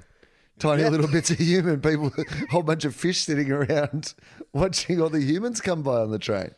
Tiny 0.59 0.83
Yeah. 0.83 0.89
little 0.89 1.07
bits 1.07 1.31
of 1.31 1.39
human 1.39 1.79
people, 1.81 2.11
a 2.17 2.51
whole 2.51 2.63
bunch 2.63 2.85
of 2.85 2.93
fish 2.95 3.19
sitting 3.21 3.51
around 3.51 4.13
watching 4.53 5.01
all 5.01 5.09
the 5.09 5.21
humans 5.21 5.61
come 5.61 5.81
by 5.81 6.01
on 6.01 6.11
the 6.11 6.19
train. 6.19 6.51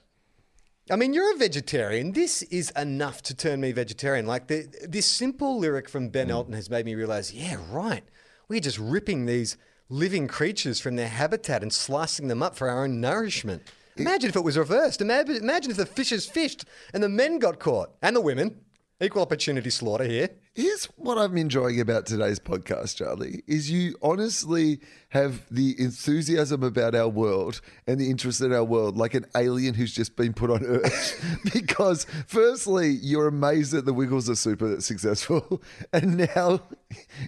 I 0.89 0.95
mean, 0.95 1.13
you're 1.13 1.33
a 1.33 1.37
vegetarian. 1.37 2.13
This 2.13 2.41
is 2.43 2.71
enough 2.71 3.21
to 3.23 3.35
turn 3.35 3.61
me 3.61 3.71
vegetarian. 3.71 4.25
Like 4.25 4.47
the, 4.47 4.67
this 4.87 5.05
simple 5.05 5.59
lyric 5.59 5.87
from 5.87 6.09
Ben 6.09 6.27
mm. 6.27 6.31
Elton 6.31 6.53
has 6.53 6.69
made 6.69 6.85
me 6.85 6.95
realize, 6.95 7.33
yeah, 7.33 7.57
right. 7.69 8.03
We're 8.47 8.59
just 8.59 8.79
ripping 8.79 9.25
these 9.25 9.57
living 9.89 10.27
creatures 10.27 10.79
from 10.79 10.95
their 10.95 11.07
habitat 11.07 11.61
and 11.61 11.71
slicing 11.71 12.29
them 12.29 12.41
up 12.41 12.55
for 12.55 12.67
our 12.67 12.83
own 12.83 12.99
nourishment. 12.99 13.61
Imagine 13.97 14.29
if 14.29 14.35
it 14.35 14.43
was 14.43 14.57
reversed. 14.57 15.01
Imagine 15.01 15.71
if 15.71 15.77
the 15.77 15.85
fishes 15.85 16.25
fished 16.25 16.65
and 16.93 17.03
the 17.03 17.09
men 17.09 17.39
got 17.39 17.59
caught 17.59 17.91
and 18.01 18.15
the 18.15 18.21
women. 18.21 18.61
Equal 19.03 19.23
opportunity 19.23 19.71
slaughter 19.71 20.03
here. 20.03 20.29
Here's 20.53 20.85
what 20.95 21.17
I'm 21.17 21.35
enjoying 21.35 21.79
about 21.79 22.05
today's 22.05 22.37
podcast, 22.37 22.97
Charlie, 22.97 23.41
is 23.47 23.71
you 23.71 23.95
honestly 23.99 24.79
have 25.09 25.41
the 25.49 25.73
enthusiasm 25.79 26.61
about 26.61 26.93
our 26.93 27.07
world 27.07 27.61
and 27.87 27.99
the 27.99 28.11
interest 28.11 28.41
in 28.41 28.53
our 28.53 28.63
world 28.63 28.97
like 28.97 29.15
an 29.15 29.25
alien 29.35 29.73
who's 29.73 29.91
just 29.91 30.15
been 30.15 30.33
put 30.33 30.51
on 30.51 30.63
Earth. 30.63 31.39
because 31.53 32.05
firstly, 32.27 32.89
you're 32.89 33.27
amazed 33.27 33.71
that 33.71 33.85
the 33.85 33.93
Wiggles 33.93 34.29
are 34.29 34.35
super 34.35 34.79
successful. 34.81 35.63
And 35.93 36.17
now 36.35 36.61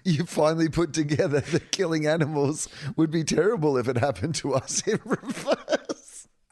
you 0.03 0.25
finally 0.25 0.69
put 0.69 0.93
together 0.93 1.39
that 1.39 1.71
killing 1.71 2.05
animals 2.05 2.69
would 2.95 3.09
be 3.09 3.23
terrible 3.23 3.77
if 3.77 3.87
it 3.87 3.97
happened 3.97 4.35
to 4.35 4.53
us 4.53 4.85
in 4.87 4.99
reverse. 5.03 5.62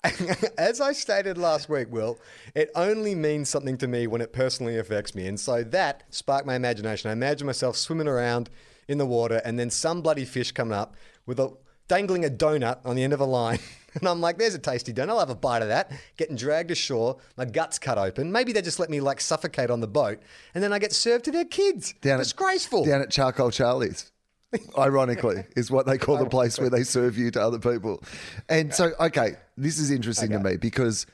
As 0.58 0.82
I 0.82 0.94
stated 0.94 1.38
last 1.38 1.70
week, 1.70 1.88
Wil, 1.92 2.18
it 2.56 2.72
only 2.76 3.14
means 3.14 3.50
something 3.50 3.78
to 3.78 3.88
me 3.88 4.08
when 4.08 4.22
it 4.22 4.34
personally 4.34 4.78
affects 4.78 5.14
me. 5.14 5.28
And 5.28 5.40
so 5.40 5.64
that 5.64 6.04
sparked 6.10 6.48
my 6.48 6.56
imagination. 6.56 7.10
I 7.10 7.14
imagine 7.14 7.46
myself 7.46 7.76
swimming 7.76 8.08
around 8.08 8.50
in 8.88 8.98
the 8.98 9.06
water 9.06 9.42
and 9.46 9.60
then 9.60 9.70
some 9.70 10.02
bloody 10.02 10.26
fish 10.26 10.52
coming 10.52 10.74
up 10.74 10.96
with 11.26 11.40
a 11.40 11.54
dangling 11.88 12.26
a 12.26 12.30
donut 12.30 12.80
on 12.84 12.96
the 12.96 13.04
end 13.04 13.14
of 13.14 13.20
a 13.20 13.26
line. 13.26 13.60
And 14.00 14.08
I'm 14.08 14.22
like, 14.22 14.38
there's 14.38 14.54
a 14.54 14.58
tasty 14.58 14.94
donut. 14.94 15.10
I'll 15.10 15.20
have 15.20 15.30
a 15.30 15.36
bite 15.36 15.62
of 15.62 15.68
that. 15.68 15.92
Getting 16.16 16.38
dragged 16.38 16.72
ashore, 16.72 17.18
my 17.36 17.44
guts 17.44 17.78
cut 17.78 17.98
open. 17.98 18.32
Maybe 18.32 18.54
they 18.54 18.62
just 18.62 18.80
let 18.80 18.90
me 18.90 19.02
like 19.02 19.20
suffocate 19.20 19.70
on 19.70 19.82
the 19.82 19.88
boat. 19.88 20.22
And 20.56 20.64
then 20.64 20.72
I 20.72 20.80
get 20.80 20.94
served 20.94 21.26
to 21.26 21.32
their 21.32 21.44
kids. 21.44 21.94
Down 22.00 22.14
at- 22.22 22.24
Disgraceful. 22.24 22.86
Down 22.86 23.02
at 23.02 23.12
Charcoal 23.12 23.52
Charlie's. 23.52 24.11
Ironically, 24.78 25.46
is 25.56 25.72
what 25.72 25.86
they 25.86 25.98
call 25.98 26.18
the 26.18 26.26
place 26.26 26.60
where 26.60 26.70
they 26.70 26.84
serve 26.84 27.18
you 27.18 27.32
to 27.32 27.42
other 27.42 27.60
people. 27.60 28.04
And 28.50 28.74
so, 28.74 28.92
okay, 29.00 29.36
this 29.58 29.80
is 29.80 29.92
interesting 29.92 30.32
to 30.32 30.40
me 30.40 30.58
because 30.58 31.06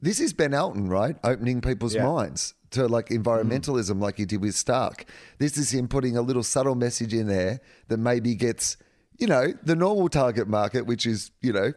this 0.00 0.20
is 0.20 0.32
Ben 0.32 0.54
Elton, 0.54 0.88
right? 0.88 1.16
Opening 1.22 1.60
people's 1.60 1.94
Yeah. 1.94 2.06
minds 2.06 2.54
to 2.70 2.86
like 2.86 3.08
mm-hmm. 3.08 3.22
environmentalism, 3.22 4.00
like 4.00 4.16
he 4.16 4.24
did 4.24 4.40
with 4.40 4.54
Stark. 4.54 5.04
This 5.38 5.56
is 5.56 5.72
him 5.72 5.88
putting 5.88 6.16
a 6.16 6.22
little 6.22 6.42
subtle 6.42 6.74
message 6.74 7.14
in 7.14 7.26
there 7.26 7.60
that 7.88 7.98
maybe 7.98 8.34
gets, 8.34 8.76
you 9.18 9.26
know, 9.26 9.52
the 9.62 9.76
normal 9.76 10.08
target 10.08 10.48
market, 10.48 10.86
which 10.86 11.06
is, 11.06 11.30
you 11.42 11.52
know, 11.52 11.72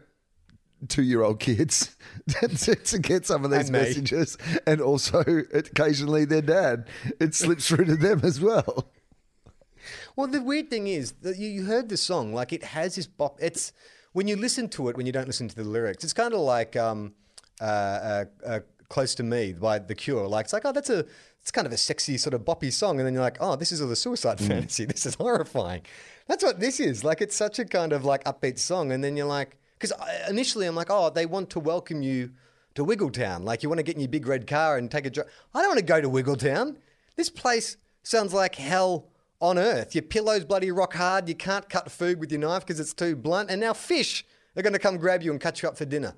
two 0.88 1.02
year 1.02 1.22
old 1.22 1.40
kids 1.40 1.96
to, 2.28 2.98
get 2.98 3.26
some 3.26 3.44
of 3.44 3.50
these 3.50 3.68
And 3.68 3.72
me. 3.72 3.78
messages 3.80 4.36
and 4.66 4.80
also 4.80 5.20
occasionally 5.52 6.24
their 6.24 6.42
dad. 6.42 6.88
It 7.20 7.34
slips 7.34 7.68
through 7.68 7.86
to 7.86 7.96
them 7.96 8.20
as 8.22 8.40
well. 8.40 8.90
Well, 10.16 10.28
the 10.28 10.40
weird 10.40 10.70
thing 10.70 10.86
is 10.86 11.12
that 11.22 11.38
you, 11.38 11.48
you 11.48 11.64
heard 11.64 11.88
the 11.88 11.96
song, 11.96 12.32
like 12.32 12.52
it 12.52 12.62
has 12.62 12.94
this 12.94 13.06
bop. 13.06 13.38
It's 13.40 13.72
when 14.12 14.28
you 14.28 14.36
listen 14.36 14.68
to 14.70 14.88
it, 14.88 14.96
when 14.96 15.06
you 15.06 15.12
don't 15.12 15.26
listen 15.26 15.48
to 15.48 15.56
the 15.56 15.64
lyrics, 15.64 16.04
it's 16.04 16.12
kind 16.12 16.32
of 16.32 16.40
like 16.40 16.76
um, 16.76 17.14
uh, 17.60 17.64
uh, 17.64 18.24
uh, 18.46 18.60
"Close 18.88 19.14
to 19.16 19.24
Me" 19.24 19.52
by 19.52 19.80
The 19.80 19.94
Cure. 19.94 20.28
Like 20.28 20.44
it's 20.44 20.52
like, 20.52 20.64
oh, 20.64 20.72
that's 20.72 20.90
a, 20.90 21.04
it's 21.42 21.50
kind 21.50 21.66
of 21.66 21.72
a 21.72 21.76
sexy 21.76 22.16
sort 22.16 22.32
of 22.32 22.42
boppy 22.42 22.72
song, 22.72 22.98
and 22.98 23.06
then 23.06 23.12
you're 23.12 23.22
like, 23.22 23.38
oh, 23.40 23.56
this 23.56 23.72
is 23.72 23.82
all 23.82 23.88
the 23.88 23.96
suicide 23.96 24.38
fantasy. 24.38 24.84
This 24.94 25.04
is 25.04 25.16
horrifying. 25.16 25.82
That's 26.28 26.44
what 26.44 26.60
this 26.60 26.78
is. 26.78 27.02
Like 27.02 27.20
it's 27.20 27.36
such 27.36 27.58
a 27.58 27.64
kind 27.64 27.92
of 27.92 28.04
like 28.04 28.22
upbeat 28.24 28.60
song, 28.60 28.92
and 28.92 29.02
then 29.02 29.16
you're 29.16 29.26
like, 29.26 29.58
because 29.78 29.92
initially 30.30 30.66
I'm 30.66 30.76
like, 30.76 30.90
oh, 30.90 31.10
they 31.10 31.26
want 31.26 31.50
to 31.50 31.60
welcome 31.60 32.02
you 32.02 32.30
to 32.76 32.84
Wiggletown. 32.84 33.42
Like 33.42 33.64
you 33.64 33.68
want 33.68 33.80
to 33.80 33.82
get 33.82 33.96
in 33.96 34.00
your 34.00 34.08
big 34.08 34.28
red 34.28 34.46
car 34.46 34.76
and 34.76 34.88
take 34.88 35.06
a 35.06 35.10
drive. 35.10 35.26
I 35.52 35.60
don't 35.60 35.70
want 35.70 35.80
to 35.80 35.84
go 35.84 36.00
to 36.00 36.08
Wiggletown. 36.08 36.76
This 37.16 37.30
place 37.30 37.78
sounds 38.04 38.32
like 38.32 38.54
hell 38.54 39.08
on 39.40 39.58
earth. 39.58 39.94
Your 39.94 40.02
pillows 40.02 40.44
bloody 40.44 40.70
rock 40.70 40.94
hard. 40.94 41.28
You 41.28 41.34
can't 41.34 41.68
cut 41.68 41.90
food 41.90 42.18
with 42.20 42.30
your 42.30 42.40
knife 42.40 42.66
because 42.66 42.80
it's 42.80 42.94
too 42.94 43.16
blunt. 43.16 43.50
And 43.50 43.60
now 43.60 43.72
fish 43.72 44.24
are 44.56 44.62
going 44.62 44.72
to 44.72 44.78
come 44.78 44.96
grab 44.96 45.22
you 45.22 45.30
and 45.32 45.40
cut 45.40 45.62
you 45.62 45.68
up 45.68 45.76
for 45.76 45.84
dinner. 45.84 46.14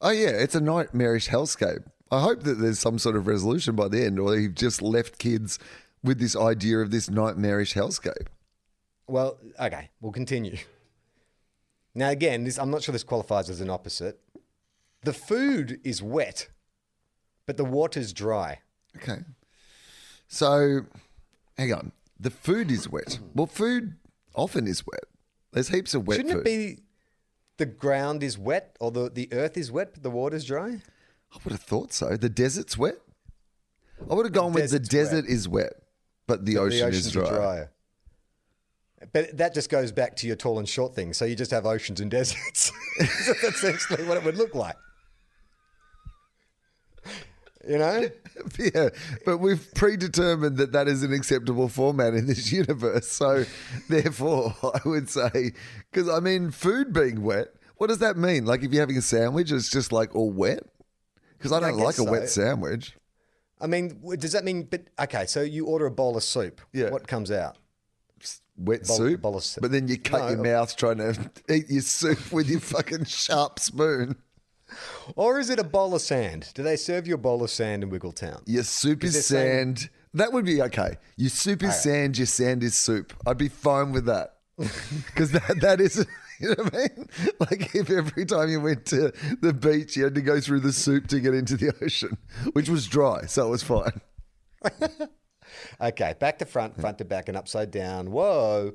Oh 0.00 0.10
yeah, 0.10 0.28
it's 0.28 0.54
a 0.54 0.60
nightmarish 0.60 1.28
hellscape. 1.28 1.84
I 2.10 2.20
hope 2.20 2.42
that 2.42 2.54
there's 2.54 2.78
some 2.78 2.98
sort 2.98 3.16
of 3.16 3.26
resolution 3.26 3.74
by 3.74 3.88
the 3.88 4.04
end, 4.04 4.18
or 4.18 4.36
you've 4.36 4.54
just 4.54 4.82
left 4.82 5.18
kids 5.18 5.58
with 6.02 6.18
this 6.18 6.36
idea 6.36 6.78
of 6.78 6.90
this 6.90 7.08
nightmarish 7.08 7.74
hellscape. 7.74 8.26
Well, 9.06 9.38
okay, 9.58 9.90
we'll 10.00 10.12
continue. 10.12 10.58
Now, 11.94 12.10
again, 12.10 12.44
this, 12.44 12.58
I'm 12.58 12.70
not 12.70 12.82
sure 12.82 12.92
this 12.92 13.04
qualifies 13.04 13.48
as 13.48 13.60
an 13.60 13.70
opposite. 13.70 14.20
The 15.02 15.12
food 15.12 15.80
is 15.84 16.02
wet, 16.02 16.48
but 17.46 17.56
the 17.56 17.64
water's 17.64 18.12
dry. 18.12 18.60
Okay. 18.96 19.18
So, 20.28 20.86
hang 21.56 21.72
on. 21.72 21.92
The 22.18 22.30
food 22.30 22.70
is 22.70 22.88
wet. 22.88 23.18
Well, 23.34 23.46
food 23.46 23.94
often 24.34 24.66
is 24.66 24.86
wet. 24.86 25.04
There's 25.52 25.68
heaps 25.68 25.94
of 25.94 26.06
wet 26.06 26.16
Shouldn't 26.18 26.34
food. 26.34 26.40
it 26.40 26.76
be 26.76 26.82
the 27.58 27.66
ground 27.66 28.22
is 28.22 28.36
wet 28.38 28.76
or 28.80 28.90
the, 28.90 29.10
the 29.10 29.28
earth 29.32 29.56
is 29.56 29.70
wet, 29.70 29.94
but 29.94 30.02
the 30.02 30.10
water's 30.10 30.44
dry? 30.44 30.80
I 31.32 31.38
would 31.44 31.52
have 31.52 31.62
thought 31.62 31.92
so. 31.92 32.16
The 32.16 32.28
desert's 32.28 32.76
wet. 32.76 32.96
I 34.10 34.14
would 34.14 34.26
have 34.26 34.32
gone 34.32 34.52
with 34.52 34.70
the 34.70 34.78
desert's 34.78 34.88
desert 34.88 35.24
is 35.26 35.48
wet, 35.48 35.72
but 36.26 36.44
the 36.44 36.54
the 36.54 36.60
ocean 36.60 36.88
is 36.88 37.10
dry. 37.12 37.22
are 37.24 37.34
drier. 37.34 37.70
But 39.12 39.36
that 39.36 39.54
just 39.54 39.70
goes 39.70 39.92
back 39.92 40.16
to 40.16 40.26
your 40.26 40.36
tall 40.36 40.58
and 40.58 40.68
short 40.68 40.94
thing. 40.94 41.12
So 41.12 41.24
you 41.24 41.34
just 41.36 41.50
have 41.50 41.66
oceans 41.66 42.00
and 42.00 42.10
deserts. 42.10 42.72
That's 42.98 43.42
essentially 43.42 44.04
what 44.04 44.16
it 44.16 44.24
would 44.24 44.36
look 44.36 44.54
like. 44.54 44.76
You 47.68 47.78
know? 47.78 48.08
Yeah, 48.58 48.88
but 49.24 49.38
we've 49.38 49.64
predetermined 49.74 50.56
that 50.56 50.72
that 50.72 50.88
is 50.88 51.04
an 51.04 51.12
acceptable 51.12 51.68
format 51.68 52.14
in 52.14 52.26
this 52.26 52.50
universe. 52.50 53.06
So, 53.06 53.44
therefore, 53.88 54.54
I 54.62 54.80
would 54.88 55.08
say, 55.08 55.52
because 55.92 56.08
I 56.08 56.18
mean, 56.18 56.50
food 56.50 56.92
being 56.92 57.22
wet, 57.22 57.48
what 57.76 57.86
does 57.86 57.98
that 57.98 58.16
mean? 58.16 58.44
Like, 58.44 58.64
if 58.64 58.72
you're 58.72 58.82
having 58.82 58.96
a 58.96 59.02
sandwich, 59.02 59.52
it's 59.52 59.70
just 59.70 59.92
like 59.92 60.16
all 60.16 60.32
wet? 60.32 60.64
Because 61.38 61.52
I 61.52 61.58
I 61.58 61.60
don't 61.60 61.76
like 61.78 61.94
guess 61.96 61.98
a 62.00 62.10
wet 62.10 62.28
sandwich. 62.28 62.96
I 63.60 63.68
mean, 63.68 64.00
does 64.18 64.32
that 64.32 64.44
mean? 64.44 64.64
But 64.64 64.88
okay, 64.98 65.26
so 65.26 65.40
you 65.42 65.66
order 65.66 65.86
a 65.86 65.90
bowl 65.92 66.16
of 66.16 66.24
soup. 66.24 66.60
Yeah. 66.72 66.90
What 66.90 67.06
comes 67.06 67.30
out? 67.30 67.56
Wet 68.56 68.84
Bowl- 68.84 68.96
soup, 68.96 69.20
bowl 69.22 69.36
of 69.36 69.44
soup. 69.44 69.62
but 69.62 69.70
then 69.70 69.86
you 69.86 69.96
cut 69.98 70.22
No. 70.22 70.28
your 70.30 70.42
mouth 70.42 70.76
trying 70.76 70.98
to 70.98 71.30
eat 71.48 71.70
your 71.70 71.82
soup 71.82 72.32
with 72.32 72.48
your 72.48 72.60
fucking 72.60 73.04
sharp 73.04 73.58
spoon. 73.60 74.16
Or 75.16 75.38
is 75.38 75.50
it 75.50 75.58
a 75.58 75.64
bowl 75.64 75.94
of 75.94 76.00
sand? 76.00 76.50
Do 76.54 76.62
they 76.62 76.76
serve 76.76 77.06
you 77.06 77.14
a 77.14 77.18
bowl 77.18 77.42
of 77.42 77.50
sand 77.50 77.82
in 77.82 77.90
Wiggletown? 77.90 78.42
Your 78.46 78.64
soup 78.64 79.04
is 79.04 79.26
sand. 79.26 79.90
That 80.14 80.32
would 80.32 80.44
be 80.44 80.62
okay. 80.62 80.96
Your 81.16 81.30
soup 81.30 81.62
is 81.62 81.80
sand. 81.82 82.18
Your 82.18 82.26
sand 82.26 82.62
is 82.62 82.76
soup. 82.76 83.12
I'd 83.26 83.38
be 83.38 83.48
fine 83.48 83.92
with 83.92 84.06
that 84.06 84.36
because 84.56 85.32
that 85.32 85.60
that 85.60 85.80
is. 85.80 86.06
You 86.40 86.48
know 86.48 86.64
what 86.64 86.74
I 86.74 86.78
mean? 86.78 87.08
Like 87.38 87.74
if 87.76 87.88
every 87.88 88.26
time 88.26 88.48
you 88.48 88.60
went 88.60 88.86
to 88.86 89.12
the 89.40 89.52
beach, 89.52 89.96
you 89.96 90.02
had 90.02 90.16
to 90.16 90.20
go 90.20 90.40
through 90.40 90.60
the 90.60 90.72
soup 90.72 91.06
to 91.06 91.20
get 91.20 91.32
into 91.32 91.56
the 91.56 91.72
ocean, 91.80 92.18
which 92.54 92.68
was 92.68 92.88
dry, 92.88 93.26
so 93.26 93.46
it 93.46 93.50
was 93.50 93.62
fine. 93.62 94.00
Okay, 95.80 96.14
back 96.18 96.38
to 96.38 96.44
front, 96.44 96.80
front 96.80 96.98
to 96.98 97.04
back, 97.04 97.28
and 97.28 97.36
upside 97.36 97.70
down. 97.70 98.10
Whoa. 98.10 98.74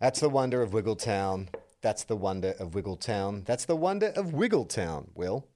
That's 0.00 0.20
the 0.20 0.28
wonder 0.28 0.62
of 0.62 0.70
Wiggletown. 0.70 1.48
That's 1.82 2.04
the 2.04 2.16
wonder 2.16 2.54
of 2.58 2.70
Wiggletown. 2.70 3.44
That's 3.44 3.64
the 3.64 3.76
wonder 3.76 4.12
of 4.16 4.26
Wiggletown, 4.26 5.08
Wil. 5.14 5.46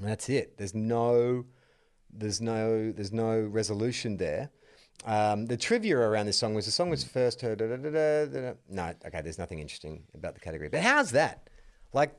That's 0.00 0.28
it. 0.28 0.56
There's 0.56 0.74
no 0.74 1.44
there's 2.12 2.40
no 2.40 2.92
there's 2.92 3.12
no 3.12 3.40
resolution 3.40 4.16
there. 4.16 4.50
Um, 5.04 5.46
the 5.46 5.56
trivia 5.56 5.98
around 5.98 6.26
this 6.26 6.38
song 6.38 6.54
was 6.54 6.64
the 6.64 6.72
song 6.72 6.90
was 6.90 7.04
first 7.04 7.40
heard. 7.40 7.58
da- 7.58 7.76
da- 7.76 8.26
da-. 8.26 8.54
No, 8.68 8.92
okay. 9.06 9.20
There's 9.20 9.38
nothing 9.38 9.58
interesting 9.58 10.04
about 10.14 10.34
the 10.34 10.40
category. 10.40 10.68
But 10.68 10.80
how's 10.80 11.10
that? 11.10 11.48
Like, 11.92 12.14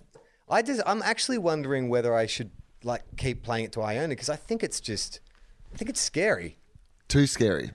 I 0.49 0.61
just 0.61 0.81
I'm 0.85 1.01
actually 1.01 1.37
wondering 1.37 1.89
whether 1.89 2.13
I 2.13 2.25
should 2.25 2.51
like 2.83 3.03
keep 3.17 3.41
playing 3.41 3.65
it 3.65 3.71
to 3.73 3.81
Iona 3.81 4.09
because 4.09 4.29
I 4.29 4.35
think 4.35 4.63
it's 4.63 4.79
just 4.79 5.21
I 5.73 5.77
think 5.77 5.89
it's 5.89 6.01
scary. 6.01 6.57
Too 7.07 7.25
scary. 7.25 7.71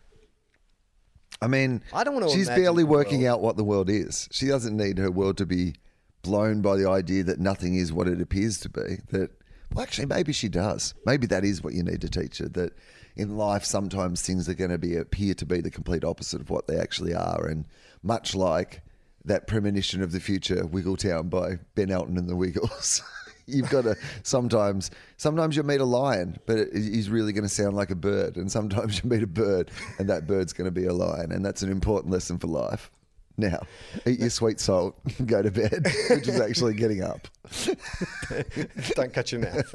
I 1.42 1.48
mean, 1.48 1.82
I 1.92 2.04
don't 2.04 2.14
wanna 2.14 2.30
She's 2.30 2.48
barely 2.48 2.84
working 2.84 3.26
out 3.26 3.40
what 3.40 3.56
the 3.56 3.64
world 3.64 3.90
is. 3.90 4.28
She 4.30 4.46
doesn't 4.46 4.76
need 4.76 4.98
her 4.98 5.10
world 5.10 5.36
to 5.38 5.46
be 5.46 5.74
blown 6.22 6.62
by 6.62 6.76
the 6.76 6.88
idea 6.88 7.24
that 7.24 7.40
nothing 7.40 7.74
is 7.74 7.92
what 7.92 8.06
it 8.08 8.20
appears 8.20 8.58
to 8.60 8.68
be. 8.68 8.98
That 9.10 9.30
well, 9.74 9.82
actually, 9.82 10.06
maybe 10.06 10.32
she 10.32 10.48
does. 10.48 10.94
Maybe 11.06 11.26
that 11.28 11.44
is 11.44 11.62
what 11.62 11.74
you 11.74 11.82
need 11.82 12.00
to 12.02 12.08
teach 12.08 12.38
her. 12.38 12.48
That 12.48 12.72
in 13.16 13.36
life, 13.36 13.64
sometimes 13.64 14.22
things 14.22 14.48
are 14.48 14.54
going 14.54 14.70
to 14.70 14.78
be 14.78 14.96
appear 14.96 15.34
to 15.34 15.46
be 15.46 15.60
the 15.60 15.70
complete 15.70 16.04
opposite 16.04 16.40
of 16.40 16.50
what 16.50 16.66
they 16.66 16.78
actually 16.78 17.14
are, 17.14 17.46
and 17.46 17.66
much 18.02 18.34
like 18.34 18.82
that 19.24 19.46
premonition 19.46 20.02
of 20.02 20.12
the 20.12 20.20
future, 20.20 20.64
Wiggletown 20.64 21.30
by 21.30 21.58
Ben 21.74 21.90
Elton 21.90 22.18
and 22.18 22.28
the 22.28 22.36
Wiggles. 22.36 23.02
You've 23.46 23.70
got 23.70 23.84
to 23.84 23.96
sometimes. 24.22 24.90
Sometimes 25.16 25.56
you 25.56 25.62
meet 25.62 25.80
a 25.80 25.84
lion, 25.84 26.38
but 26.46 26.68
he's 26.72 27.10
really 27.10 27.32
going 27.32 27.44
to 27.44 27.48
sound 27.48 27.76
like 27.76 27.90
a 27.90 27.94
bird, 27.94 28.36
and 28.36 28.50
sometimes 28.50 28.98
you 29.04 29.10
meet 29.10 29.22
a 29.22 29.26
bird, 29.26 29.70
and 29.98 30.08
that 30.08 30.26
bird's 30.26 30.52
going 30.52 30.66
to 30.66 30.72
be 30.72 30.86
a 30.86 30.92
lion, 30.92 31.32
and 31.32 31.44
that's 31.44 31.62
an 31.62 31.70
important 31.70 32.12
lesson 32.12 32.38
for 32.38 32.46
life. 32.46 32.90
Now, 33.36 33.62
eat 34.06 34.20
your 34.20 34.30
sweet 34.30 34.60
salt, 34.60 34.98
go 35.26 35.42
to 35.42 35.50
bed, 35.50 35.86
which 36.10 36.28
is 36.28 36.40
actually 36.40 36.74
getting 36.74 37.02
up. 37.02 37.28
Don't 38.94 39.12
cut 39.12 39.32
your 39.32 39.40
mouth. 39.40 39.74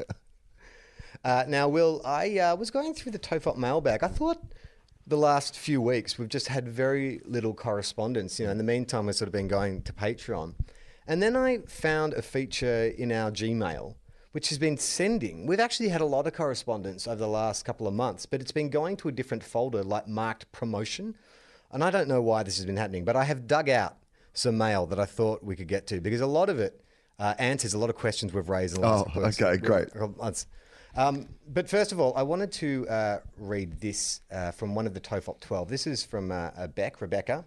Uh, 1.24 1.44
now, 1.48 1.68
Wil, 1.68 2.02
I 2.06 2.38
uh, 2.38 2.56
was 2.56 2.70
going 2.70 2.94
through 2.94 3.12
the 3.12 3.20
Tofop 3.20 3.58
mailbag. 3.58 4.04
I 4.04 4.08
thought 4.08 4.38
the 5.08 5.18
last 5.18 5.58
few 5.58 5.82
weeks 5.82 6.18
we've 6.18 6.30
just 6.30 6.50
had 6.50 6.68
very 6.68 7.22
little 7.26 7.54
correspondence. 7.54 8.40
You 8.40 8.46
know, 8.46 8.52
in 8.52 8.58
the 8.58 8.64
meantime, 8.64 9.06
we've 9.08 9.16
sort 9.16 9.28
of 9.28 9.34
been 9.34 9.48
going 9.48 9.82
to 9.84 9.94
Patreon. 9.94 10.54
And 11.08 11.22
then 11.24 11.36
I 11.36 11.60
found 11.68 12.14
a 12.14 12.22
feature 12.22 12.86
in 12.86 13.12
our 13.12 13.32
Gmail 13.32 13.96
which 14.38 14.50
has 14.50 14.60
been 14.60 14.78
sending. 14.78 15.48
We've 15.48 15.60
actually 15.60 15.90
had 15.90 16.00
a 16.00 16.06
lot 16.06 16.28
of 16.28 16.34
correspondence 16.34 17.08
over 17.08 17.16
the 17.16 17.28
last 17.28 17.66
couple 17.66 17.88
of 17.88 17.96
months, 17.96 18.28
but 18.28 18.40
it's 18.40 18.52
been 18.52 18.70
going 18.70 18.96
to 18.98 19.08
a 19.08 19.12
different 19.12 19.44
folder 19.44 19.84
like 19.84 20.08
marked 20.08 20.52
promotion. 20.52 21.16
And 21.72 21.84
I 21.84 21.90
don't 21.90 22.08
know 22.08 22.22
why 22.22 22.44
this 22.44 22.58
has 22.58 22.66
been 22.68 22.78
happening, 22.78 23.04
but 23.04 23.16
I 23.16 23.24
have 23.24 23.48
dug 23.48 23.68
out 23.68 23.98
some 24.34 24.56
mail 24.56 24.86
that 24.88 25.00
I 25.00 25.06
thought 25.06 25.44
we 25.44 25.56
could 25.56 25.68
get 25.68 25.88
to 25.88 26.00
because 26.02 26.22
a 26.22 26.28
lot 26.28 26.50
of 26.50 26.60
it 26.60 26.84
uh, 27.18 27.34
answers 27.40 27.74
a 27.74 27.80
lot 27.80 27.90
of 27.90 27.96
questions 27.96 28.32
we've 28.32 28.48
raised 28.48 28.76
in 28.76 28.82
the 28.82 28.88
last 28.88 29.08
Oh, 29.16 29.22
okay, 29.22 29.58
great. 29.58 29.88
couple 29.92 30.10
of 30.10 30.18
months. 30.18 30.46
Um, 30.96 31.30
but 31.48 31.68
first 31.68 31.92
of 31.92 32.00
all, 32.00 32.14
I 32.16 32.22
wanted 32.22 32.52
to 32.52 32.88
uh, 32.88 33.20
read 33.40 33.80
this 33.80 34.22
uh, 34.32 34.52
from 34.52 34.76
one 34.76 34.86
of 34.86 34.94
the 34.94 35.02
Tofop 35.02 35.40
12. 35.40 35.68
This 35.68 35.88
is 35.88 36.04
from 36.04 36.32
uh, 36.32 36.68
Beck, 36.76 37.02
Rebecca, 37.02 37.44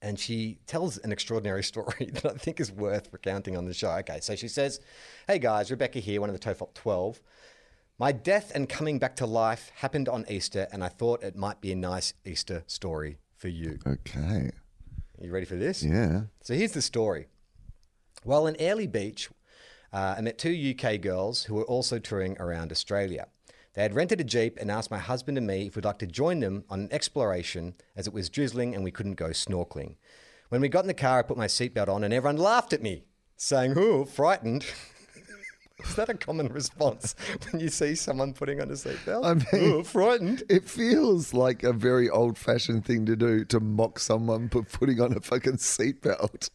and 0.00 0.18
she 0.18 0.58
tells 0.66 0.98
an 0.98 1.12
extraordinary 1.12 1.62
story 1.72 2.10
that 2.12 2.26
I 2.26 2.34
think 2.34 2.60
is 2.60 2.70
worth 2.72 3.08
recounting 3.12 3.56
on 3.56 3.64
the 3.64 3.74
show. 3.74 3.90
Okay, 3.90 4.18
so 4.20 4.36
she 4.36 4.48
says, 4.48 4.80
Hey 5.26 5.38
guys, 5.38 5.70
Rebecca 5.70 5.98
here, 5.98 6.20
one 6.20 6.30
of 6.30 6.38
the 6.38 6.54
Tofop 6.54 6.74
12. 6.74 7.20
My 7.98 8.12
death 8.12 8.52
and 8.54 8.68
coming 8.68 9.00
back 9.00 9.16
to 9.16 9.26
life 9.26 9.72
happened 9.74 10.08
on 10.08 10.24
Easter, 10.28 10.68
and 10.70 10.84
I 10.84 10.88
thought 10.88 11.24
it 11.24 11.34
might 11.34 11.60
be 11.60 11.72
a 11.72 11.76
nice 11.76 12.14
Easter 12.24 12.62
story 12.68 13.18
for 13.36 13.48
you. 13.48 13.78
Okay. 13.84 14.50
You 15.20 15.32
ready 15.32 15.46
for 15.46 15.56
this? 15.56 15.82
Yeah. 15.82 16.22
So 16.42 16.54
here's 16.54 16.72
the 16.72 16.82
story. 16.82 17.26
While 18.22 18.46
in 18.46 18.54
Airlie 18.60 18.86
Beach, 18.86 19.28
uh, 19.92 20.14
I 20.16 20.20
met 20.20 20.38
two 20.38 20.74
UK 20.76 21.00
girls 21.00 21.44
who 21.44 21.54
were 21.54 21.64
also 21.64 21.98
touring 21.98 22.36
around 22.38 22.70
Australia. 22.70 23.26
They 23.78 23.84
had 23.84 23.94
rented 23.94 24.20
a 24.20 24.24
Jeep 24.24 24.58
and 24.60 24.72
asked 24.72 24.90
my 24.90 24.98
husband 24.98 25.38
and 25.38 25.46
me 25.46 25.68
if 25.68 25.76
we'd 25.76 25.84
like 25.84 26.00
to 26.00 26.06
join 26.08 26.40
them 26.40 26.64
on 26.68 26.80
an 26.80 26.88
exploration 26.90 27.74
as 27.94 28.08
it 28.08 28.12
was 28.12 28.28
drizzling 28.28 28.74
and 28.74 28.82
we 28.82 28.90
couldn't 28.90 29.14
go 29.14 29.28
snorkeling. 29.28 29.94
When 30.48 30.60
we 30.60 30.68
got 30.68 30.82
in 30.82 30.88
the 30.88 30.94
car, 30.94 31.20
I 31.20 31.22
put 31.22 31.36
my 31.36 31.46
seatbelt 31.46 31.86
on 31.88 32.02
and 32.02 32.12
everyone 32.12 32.38
laughed 32.38 32.72
at 32.72 32.82
me, 32.82 33.04
saying, 33.36 33.74
Oh, 33.76 34.04
frightened. 34.04 34.66
Is 35.84 35.94
that 35.94 36.08
a 36.08 36.14
common 36.14 36.48
response 36.48 37.14
when 37.52 37.60
you 37.60 37.68
see 37.68 37.94
someone 37.94 38.32
putting 38.32 38.60
on 38.60 38.68
a 38.68 38.72
seatbelt? 38.72 39.24
I 39.24 39.34
mean- 39.34 39.72
oh, 39.72 39.84
frightened. 39.84 40.42
It 40.48 40.68
feels 40.68 41.32
like 41.32 41.62
a 41.62 41.72
very 41.72 42.10
old 42.10 42.36
fashioned 42.36 42.84
thing 42.84 43.06
to 43.06 43.14
do 43.14 43.44
to 43.44 43.60
mock 43.60 44.00
someone 44.00 44.48
for 44.48 44.64
putting 44.64 45.00
on 45.00 45.16
a 45.16 45.20
fucking 45.20 45.58
seatbelt. 45.58 46.50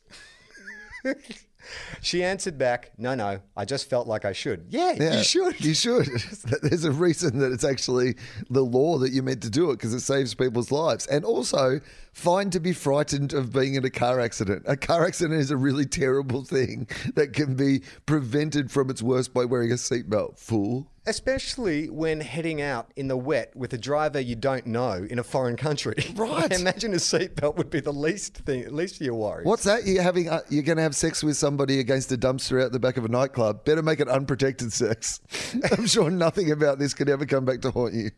She 2.01 2.23
answered 2.23 2.57
back, 2.57 2.91
No, 2.97 3.15
no, 3.15 3.39
I 3.55 3.65
just 3.65 3.89
felt 3.89 4.07
like 4.07 4.25
I 4.25 4.33
should. 4.33 4.65
Yeah, 4.69 4.93
Yeah, 4.97 5.17
you 5.17 5.23
should. 5.23 5.63
You 5.63 5.73
should. 5.73 6.07
There's 6.61 6.85
a 6.85 6.91
reason 6.91 7.39
that 7.39 7.51
it's 7.51 7.63
actually 7.63 8.15
the 8.49 8.63
law 8.63 8.97
that 8.99 9.11
you're 9.11 9.23
meant 9.23 9.41
to 9.43 9.49
do 9.49 9.71
it 9.71 9.77
because 9.77 9.93
it 9.93 10.01
saves 10.01 10.33
people's 10.33 10.71
lives. 10.71 11.07
And 11.07 11.23
also, 11.25 11.79
fine 12.13 12.51
to 12.51 12.59
be 12.59 12.71
frightened 12.71 13.33
of 13.33 13.51
being 13.51 13.75
in 13.75 13.83
a 13.83 13.89
car 13.89 14.19
accident. 14.19 14.63
A 14.65 14.77
car 14.77 15.05
accident 15.05 15.41
is 15.41 15.51
a 15.51 15.57
really 15.57 15.85
terrible 15.85 16.43
thing 16.43 16.87
that 17.15 17.33
can 17.33 17.55
be 17.55 17.81
prevented 18.05 18.71
from 18.71 18.89
its 18.89 19.01
worst 19.01 19.33
by 19.33 19.45
wearing 19.45 19.71
a 19.71 19.75
seatbelt, 19.75 20.39
fool. 20.39 20.87
Especially 21.05 21.89
when 21.89 22.21
heading 22.21 22.61
out 22.61 22.89
in 22.95 23.09
the 23.09 23.17
wet 23.17 23.53
with 23.57 23.73
a 23.73 23.77
driver 23.77 24.21
you 24.21 24.35
don't 24.35 24.65
know 24.65 25.05
in 25.09 25.19
a 25.19 25.23
foreign 25.23 25.57
country. 25.57 25.95
Right. 26.15 26.53
I 26.53 26.55
imagine 26.55 26.93
a 26.93 26.97
seatbelt 26.97 27.55
would 27.57 27.69
be 27.71 27.79
the 27.79 27.91
least 27.91 28.35
thing, 28.37 28.61
at 28.61 28.71
least 28.71 29.01
of 29.01 29.01
your 29.01 29.15
worries. 29.15 29.45
What's 29.45 29.63
that? 29.63 29.85
You're 29.85 30.03
having? 30.03 30.29
Uh, 30.29 30.41
you're 30.49 30.63
going 30.63 30.77
to 30.77 30.83
have 30.83 30.95
sex 30.95 31.23
with 31.23 31.35
somebody 31.35 31.79
against 31.79 32.11
a 32.11 32.17
dumpster 32.17 32.63
out 32.63 32.71
the 32.71 32.79
back 32.79 32.97
of 32.97 33.03
a 33.03 33.07
nightclub. 33.07 33.65
Better 33.65 33.81
make 33.81 33.99
it 33.99 34.07
unprotected 34.07 34.71
sex. 34.71 35.19
I'm 35.71 35.87
sure 35.87 36.09
nothing 36.11 36.51
about 36.51 36.77
this 36.77 36.93
could 36.93 37.09
ever 37.09 37.25
come 37.25 37.45
back 37.45 37.61
to 37.61 37.71
haunt 37.71 37.95
you. 37.95 38.11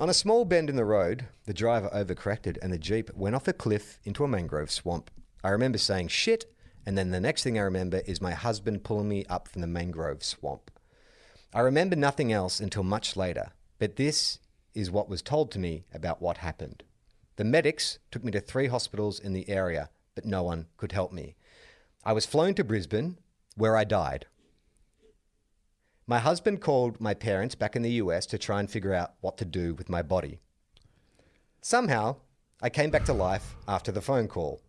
On 0.00 0.08
a 0.08 0.14
small 0.14 0.44
bend 0.44 0.70
in 0.70 0.76
the 0.76 0.84
road, 0.84 1.26
the 1.44 1.52
driver 1.52 1.90
overcorrected 1.92 2.56
and 2.62 2.72
the 2.72 2.78
Jeep 2.78 3.10
went 3.16 3.34
off 3.34 3.48
a 3.48 3.52
cliff 3.52 3.98
into 4.04 4.22
a 4.22 4.28
mangrove 4.28 4.70
swamp. 4.70 5.10
I 5.42 5.48
remember 5.48 5.78
saying 5.78 6.06
shit, 6.08 6.44
and 6.86 6.96
then 6.96 7.10
the 7.10 7.20
next 7.20 7.42
thing 7.42 7.58
I 7.58 7.62
remember 7.62 8.02
is 8.06 8.20
my 8.20 8.30
husband 8.30 8.84
pulling 8.84 9.08
me 9.08 9.24
up 9.28 9.48
from 9.48 9.60
the 9.60 9.66
mangrove 9.66 10.22
swamp. 10.22 10.70
I 11.52 11.60
remember 11.60 11.96
nothing 11.96 12.32
else 12.32 12.60
until 12.60 12.84
much 12.84 13.16
later, 13.16 13.50
but 13.80 13.96
this 13.96 14.38
is 14.72 14.88
what 14.88 15.08
was 15.08 15.20
told 15.20 15.50
to 15.52 15.58
me 15.58 15.82
about 15.92 16.22
what 16.22 16.36
happened. 16.36 16.84
The 17.34 17.42
medics 17.42 17.98
took 18.12 18.22
me 18.22 18.30
to 18.30 18.40
three 18.40 18.68
hospitals 18.68 19.18
in 19.18 19.32
the 19.32 19.48
area, 19.48 19.90
but 20.14 20.24
no 20.24 20.44
one 20.44 20.66
could 20.76 20.92
help 20.92 21.12
me. 21.12 21.34
I 22.04 22.12
was 22.12 22.24
flown 22.24 22.54
to 22.54 22.62
Brisbane, 22.62 23.18
where 23.56 23.76
I 23.76 23.82
died. 23.82 24.26
My 26.10 26.20
husband 26.20 26.62
called 26.62 27.02
my 27.02 27.12
parents 27.12 27.54
back 27.54 27.76
in 27.76 27.82
the 27.82 28.00
US 28.02 28.24
to 28.26 28.38
try 28.38 28.60
and 28.60 28.70
figure 28.70 28.94
out 28.94 29.12
what 29.20 29.36
to 29.36 29.44
do 29.44 29.74
with 29.74 29.90
my 29.90 30.00
body. 30.00 30.38
Somehow, 31.60 32.16
I 32.62 32.70
came 32.70 32.88
back 32.88 33.04
to 33.04 33.12
life 33.12 33.56
after 33.68 33.92
the 33.92 34.00
phone 34.00 34.26
call. 34.26 34.62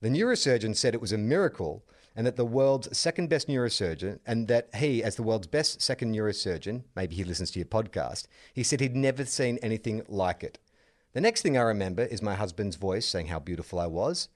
The 0.00 0.10
neurosurgeon 0.10 0.76
said 0.76 0.94
it 0.94 1.00
was 1.00 1.10
a 1.10 1.18
miracle 1.18 1.84
and 2.14 2.24
that 2.24 2.36
the 2.36 2.44
world's 2.44 2.96
second 2.96 3.28
best 3.28 3.48
neurosurgeon, 3.48 4.20
and 4.24 4.46
that 4.46 4.68
he, 4.76 5.02
as 5.02 5.16
the 5.16 5.22
world's 5.24 5.46
best 5.48 5.82
second 5.82 6.14
neurosurgeon, 6.14 6.84
maybe 6.94 7.16
he 7.16 7.24
listens 7.24 7.50
to 7.50 7.58
your 7.58 7.66
podcast, 7.66 8.26
he 8.54 8.62
said 8.62 8.80
he'd 8.80 8.96
never 8.96 9.24
seen 9.24 9.58
anything 9.62 10.02
like 10.08 10.44
it. 10.44 10.58
The 11.14 11.20
next 11.20 11.42
thing 11.42 11.56
I 11.56 11.62
remember 11.62 12.04
is 12.04 12.22
my 12.22 12.34
husband's 12.36 12.76
voice 12.76 13.06
saying 13.06 13.26
how 13.26 13.40
beautiful 13.40 13.80
I 13.80 13.86
was, 13.86 14.28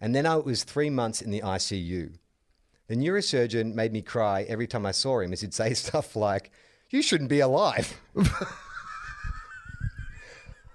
and 0.00 0.14
then 0.14 0.26
I 0.26 0.36
was 0.36 0.64
three 0.64 0.90
months 0.90 1.20
in 1.20 1.30
the 1.30 1.40
ICU. 1.40 2.14
The 2.90 2.96
neurosurgeon 2.96 3.72
made 3.72 3.92
me 3.92 4.02
cry 4.02 4.42
every 4.48 4.66
time 4.66 4.84
I 4.84 4.90
saw 4.90 5.20
him 5.20 5.32
as 5.32 5.42
he'd 5.42 5.54
say 5.54 5.74
stuff 5.74 6.16
like, 6.16 6.50
You 6.90 7.02
shouldn't 7.02 7.30
be 7.30 7.38
alive. 7.38 8.00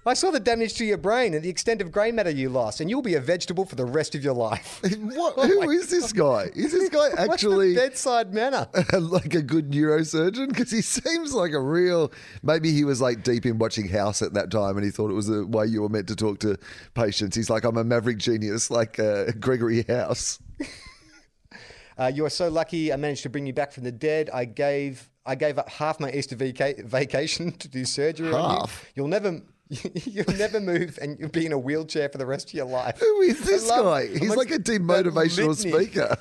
I 0.08 0.14
saw 0.14 0.32
the 0.32 0.40
damage 0.40 0.76
to 0.76 0.86
your 0.86 1.00
brain 1.00 1.34
and 1.34 1.44
the 1.44 1.50
extent 1.50 1.82
of 1.82 1.92
grey 1.92 2.12
matter 2.12 2.30
you 2.30 2.48
lost, 2.48 2.80
and 2.80 2.90
you'll 2.90 3.02
be 3.02 3.16
a 3.16 3.20
vegetable 3.20 3.66
for 3.66 3.76
the 3.76 3.84
rest 3.84 4.16
of 4.16 4.24
your 4.24 4.36
life. 4.36 4.82
What? 4.98 5.34
Who 5.46 5.70
is 5.72 5.90
this 5.90 6.14
guy? 6.14 6.52
Is 6.56 6.72
this 6.72 6.88
guy 6.88 7.10
actually 7.18 7.76
bedside 7.76 8.34
manner? 8.34 8.70
like 8.94 9.34
a 9.34 9.42
good 9.42 9.72
neurosurgeon? 9.72 10.50
Because 10.50 10.72
he 10.72 10.82
seems 10.82 11.34
like 11.34 11.52
a 11.52 11.60
real. 11.60 12.14
Maybe 12.44 12.72
he 12.72 12.86
was 12.86 13.02
like 13.02 13.24
deep 13.24 13.46
in 13.46 13.58
watching 13.58 13.90
House 13.90 14.22
at 14.22 14.36
that 14.36 14.52
time, 14.52 14.78
and 14.78 14.86
he 14.86 14.92
thought 14.92 15.10
it 15.10 15.16
was 15.16 15.28
the 15.28 15.46
way 15.46 15.66
you 15.66 15.82
were 15.82 15.90
meant 15.90 16.08
to 16.08 16.16
talk 16.16 16.40
to 16.40 16.58
patients. 16.94 17.36
He's 17.36 17.50
like, 17.50 17.66
I'm 17.66 17.76
a 17.76 17.84
maverick 17.84 18.20
genius, 18.20 18.72
like 18.72 19.00
uh, 19.00 19.32
Gregory 19.40 19.82
House. 19.84 20.40
Uh, 21.98 22.12
you 22.14 22.26
are 22.26 22.30
so 22.30 22.50
lucky. 22.50 22.92
I 22.92 22.96
managed 22.98 23.24
to 23.24 23.30
bring 23.30 23.46
you 23.46 23.54
back 23.54 23.72
from 23.72 23.84
the 23.84 23.92
dead. 23.92 24.30
I 24.34 24.46
gave 24.46 25.10
I 25.26 25.36
gave 25.36 25.58
up 25.58 25.70
half 25.70 26.00
my 26.00 26.12
Easter 26.12 26.36
vaca- 26.36 26.76
vacation 26.86 27.52
to 27.54 27.68
do 27.68 27.86
surgery 27.86 28.28
on 28.32 28.34
you. 28.34 28.58
Half? 28.60 28.86
You'll 28.96 29.08
never. 29.08 29.42
You'll 30.06 30.38
never 30.38 30.60
move, 30.60 31.00
and 31.02 31.18
you'll 31.20 31.30
be 31.30 31.48
in 31.48 31.52
a 31.52 31.58
wheelchair 31.58 32.08
for 32.10 32.20
the 32.20 32.26
rest 32.28 32.50
of 32.50 32.54
your 32.54 32.68
life. 32.68 33.00
Who 33.00 33.22
is 33.22 33.42
this 33.44 33.68
love- 33.68 33.86
guy? 33.86 34.08
He's 34.10 34.22
amongst 34.22 34.38
like 34.38 34.52
a 34.52 34.60
demotivational 34.60 35.56
speaker. 35.70 36.16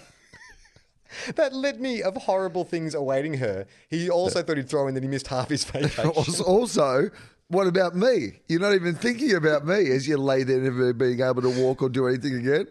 That 1.36 1.52
litany 1.52 2.02
of 2.02 2.16
horrible 2.16 2.64
things 2.64 2.94
awaiting 2.94 3.34
her. 3.34 3.66
He 3.90 4.08
also 4.08 4.42
thought 4.42 4.56
he'd 4.56 4.68
throw 4.70 4.88
in 4.88 4.94
that 4.94 5.02
he 5.02 5.08
missed 5.10 5.26
half 5.28 5.50
his 5.50 5.62
vacation. 5.64 6.08
Also, 6.46 7.10
what 7.48 7.66
about 7.66 7.94
me? 7.94 8.40
You're 8.48 8.60
not 8.60 8.72
even 8.74 8.94
thinking 8.94 9.34
about 9.34 9.66
me 9.66 9.90
as 9.90 10.08
you 10.08 10.16
lay 10.16 10.42
there 10.42 10.60
never 10.60 10.94
being 10.94 11.20
able 11.20 11.42
to 11.42 11.50
walk 11.50 11.82
or 11.82 11.88
do 11.90 12.08
anything 12.08 12.36
again. 12.36 12.66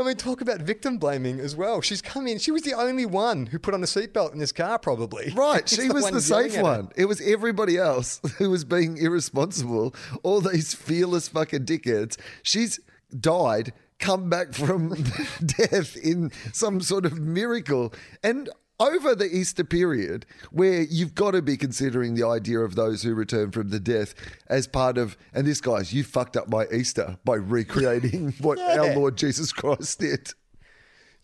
I 0.00 0.04
mean, 0.04 0.14
talk 0.16 0.40
about 0.40 0.60
victim 0.60 0.98
blaming 0.98 1.40
as 1.40 1.56
well. 1.56 1.80
She's 1.80 2.00
come 2.00 2.28
in. 2.28 2.38
She 2.38 2.52
was 2.52 2.62
the 2.62 2.74
only 2.74 3.04
one 3.04 3.46
who 3.46 3.58
put 3.58 3.74
on 3.74 3.82
a 3.82 3.86
seatbelt 3.86 4.32
in 4.32 4.38
this 4.38 4.52
car, 4.52 4.78
probably. 4.78 5.32
Right, 5.38 5.68
she 5.68 5.88
was 5.88 6.10
the 6.10 6.20
safe 6.20 6.60
one. 6.60 6.90
It 6.96 7.06
was 7.06 7.20
everybody 7.20 7.76
else 7.78 8.20
who 8.38 8.50
was 8.50 8.64
being 8.64 8.96
irresponsible. 8.96 9.94
All 10.22 10.40
these 10.40 10.74
fearless 10.74 11.28
fucking 11.28 11.64
dickheads. 11.64 12.16
She's 12.42 12.80
died, 13.18 13.72
come 13.98 14.28
back 14.28 14.52
from 14.52 14.94
death 15.44 15.96
in 15.96 16.30
some 16.52 16.80
sort 16.80 17.06
of 17.06 17.18
miracle. 17.18 17.92
And 18.22 18.50
over 18.80 19.14
the 19.14 19.26
Easter 19.26 19.64
period, 19.64 20.24
where 20.50 20.82
you've 20.82 21.14
got 21.14 21.32
to 21.32 21.42
be 21.42 21.56
considering 21.56 22.14
the 22.14 22.26
idea 22.26 22.60
of 22.60 22.74
those 22.74 23.02
who 23.02 23.14
return 23.14 23.50
from 23.50 23.70
the 23.70 23.80
death 23.80 24.14
as 24.48 24.66
part 24.66 24.98
of, 24.98 25.16
and 25.34 25.46
this 25.46 25.60
guy's, 25.60 25.92
you 25.92 26.04
fucked 26.04 26.36
up 26.36 26.48
my 26.48 26.66
Easter 26.72 27.18
by 27.24 27.34
recreating 27.34 28.32
what 28.40 28.58
our 28.58 28.94
Lord 28.94 29.16
Jesus 29.16 29.52
Christ 29.52 30.00
did. 30.00 30.32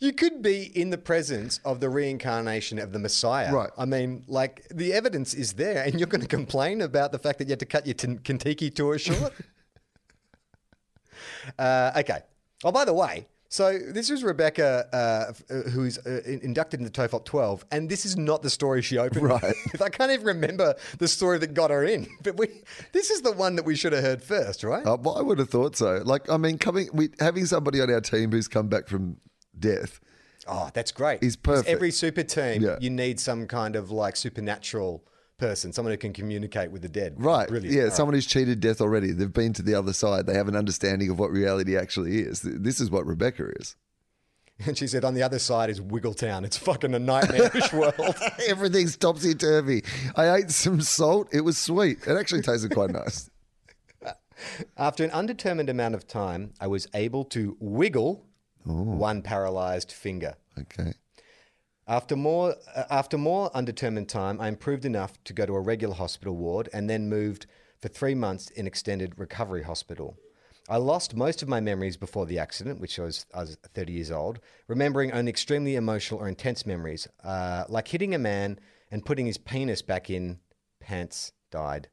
You 0.00 0.12
could 0.12 0.42
be 0.42 0.64
in 0.76 0.90
the 0.90 0.98
presence 0.98 1.60
of 1.64 1.78
the 1.78 1.88
reincarnation 1.88 2.80
of 2.80 2.92
the 2.92 2.98
Messiah. 2.98 3.54
Right. 3.54 3.70
I 3.78 3.84
mean, 3.84 4.24
like, 4.26 4.66
the 4.68 4.92
evidence 4.92 5.34
is 5.34 5.52
there, 5.52 5.84
and 5.84 5.98
you're 5.98 6.08
going 6.08 6.20
to 6.20 6.26
complain 6.26 6.80
about 6.80 7.12
the 7.12 7.18
fact 7.18 7.38
that 7.38 7.46
you 7.46 7.52
had 7.52 7.60
to 7.60 7.66
cut 7.66 7.86
your 7.86 7.94
t- 7.94 8.18
Kentucky 8.24 8.70
tour 8.70 8.98
short? 8.98 9.32
uh, 11.58 11.92
okay. 11.98 12.20
Oh, 12.64 12.72
by 12.72 12.84
the 12.84 12.92
way, 12.92 13.26
so 13.54 13.78
this 13.78 14.10
was 14.10 14.24
Rebecca, 14.24 14.88
uh, 14.92 15.32
uh, 15.48 15.70
who's 15.70 15.96
uh, 15.98 16.22
inducted 16.26 16.80
in 16.80 16.84
the 16.84 16.90
Tofop 16.90 17.24
12, 17.24 17.64
and 17.70 17.88
this 17.88 18.04
is 18.04 18.16
not 18.16 18.42
the 18.42 18.50
story 18.50 18.82
she 18.82 18.98
opened 18.98 19.22
Right. 19.22 19.54
I 19.80 19.90
can't 19.90 20.10
even 20.10 20.26
remember 20.26 20.74
the 20.98 21.06
story 21.06 21.38
that 21.38 21.54
got 21.54 21.70
her 21.70 21.84
in, 21.84 22.08
but 22.24 22.36
we 22.36 22.48
this 22.90 23.10
is 23.10 23.22
the 23.22 23.30
one 23.30 23.54
that 23.54 23.64
we 23.64 23.76
should 23.76 23.92
have 23.92 24.02
heard 24.02 24.24
first, 24.24 24.64
right? 24.64 24.84
Uh, 24.84 24.96
well, 25.00 25.16
I 25.16 25.22
would 25.22 25.38
have 25.38 25.50
thought 25.50 25.76
so. 25.76 26.02
Like, 26.04 26.28
I 26.28 26.36
mean, 26.36 26.58
coming, 26.58 26.88
we, 26.92 27.10
having 27.20 27.46
somebody 27.46 27.80
on 27.80 27.92
our 27.92 28.00
team 28.00 28.32
who's 28.32 28.48
come 28.48 28.66
back 28.66 28.88
from 28.88 29.18
death. 29.56 30.00
Oh, 30.48 30.70
that's 30.74 30.90
great. 30.90 31.22
Is 31.22 31.36
perfect. 31.36 31.68
Every 31.68 31.92
super 31.92 32.24
team, 32.24 32.60
Yeah. 32.60 32.78
you 32.80 32.90
need 32.90 33.20
some 33.20 33.46
kind 33.46 33.76
of 33.76 33.92
like 33.92 34.16
supernatural 34.16 35.04
person, 35.38 35.72
someone 35.72 35.92
who 35.92 35.98
can 35.98 36.12
communicate 36.12 36.70
with 36.70 36.82
the 36.82 36.88
dead. 36.88 37.14
Right. 37.16 37.48
Brilliant. 37.48 37.74
Yeah, 37.74 37.82
All 37.82 37.88
right. 37.88 37.96
someone 37.96 38.14
who's 38.14 38.26
cheated 38.26 38.60
death 38.60 38.80
already. 38.80 39.12
They've 39.12 39.32
been 39.32 39.52
to 39.54 39.62
the 39.62 39.74
other 39.74 39.92
side. 39.92 40.26
They 40.26 40.34
have 40.34 40.48
an 40.48 40.56
understanding 40.56 41.10
of 41.10 41.18
what 41.18 41.30
reality 41.30 41.76
actually 41.76 42.20
is. 42.20 42.42
This 42.42 42.80
is 42.80 42.90
what 42.90 43.06
Rebecca 43.06 43.50
is. 43.60 43.76
And 44.66 44.78
she 44.78 44.86
said, 44.86 45.04
on 45.04 45.14
the 45.14 45.22
other 45.24 45.40
side 45.40 45.68
is 45.68 45.80
Wiggletown. 45.80 46.44
It's 46.44 46.56
fucking 46.56 46.94
a 46.94 46.98
nightmarish 47.00 47.72
world. 47.72 48.14
Everything's 48.48 48.96
topsy 48.96 49.34
turvy. 49.34 49.82
I 50.14 50.32
ate 50.32 50.50
some 50.52 50.80
salt. 50.80 51.28
It 51.32 51.40
was 51.40 51.58
sweet. 51.58 51.98
It 52.06 52.16
actually 52.16 52.42
tasted 52.42 52.72
quite 52.72 52.90
nice. 52.90 53.28
After 54.76 55.02
an 55.02 55.10
undetermined 55.10 55.70
amount 55.70 55.96
of 55.96 56.06
time, 56.06 56.52
I 56.60 56.68
was 56.68 56.86
able 56.94 57.24
to 57.26 57.56
wiggle 57.58 58.26
oh. 58.64 58.82
one 58.82 59.22
paralyzed 59.22 59.90
finger. 59.90 60.34
Okay. 60.58 60.94
After 61.86 62.16
more, 62.16 62.56
uh, 62.74 62.84
after 62.90 63.18
more 63.18 63.50
undetermined 63.54 64.08
time, 64.08 64.40
I 64.40 64.48
improved 64.48 64.84
enough 64.84 65.22
to 65.24 65.32
go 65.32 65.44
to 65.46 65.54
a 65.54 65.60
regular 65.60 65.94
hospital 65.94 66.36
ward 66.36 66.68
and 66.72 66.88
then 66.88 67.08
moved 67.08 67.46
for 67.80 67.88
three 67.88 68.14
months 68.14 68.48
in 68.50 68.66
extended 68.66 69.18
recovery 69.18 69.64
hospital. 69.64 70.16
I 70.66 70.78
lost 70.78 71.14
most 71.14 71.42
of 71.42 71.48
my 71.48 71.60
memories 71.60 71.98
before 71.98 72.24
the 72.24 72.38
accident, 72.38 72.80
which 72.80 72.98
I 72.98 73.02
was, 73.02 73.26
I 73.34 73.40
was 73.40 73.56
30 73.74 73.92
years 73.92 74.10
old, 74.10 74.40
remembering 74.66 75.12
only 75.12 75.28
extremely 75.28 75.76
emotional 75.76 76.20
or 76.20 76.28
intense 76.28 76.64
memories, 76.64 77.06
uh, 77.22 77.64
like 77.68 77.88
hitting 77.88 78.14
a 78.14 78.18
man 78.18 78.58
and 78.90 79.04
putting 79.04 79.26
his 79.26 79.36
penis 79.36 79.82
back 79.82 80.08
in 80.08 80.38
pants 80.80 81.32
died. 81.50 81.88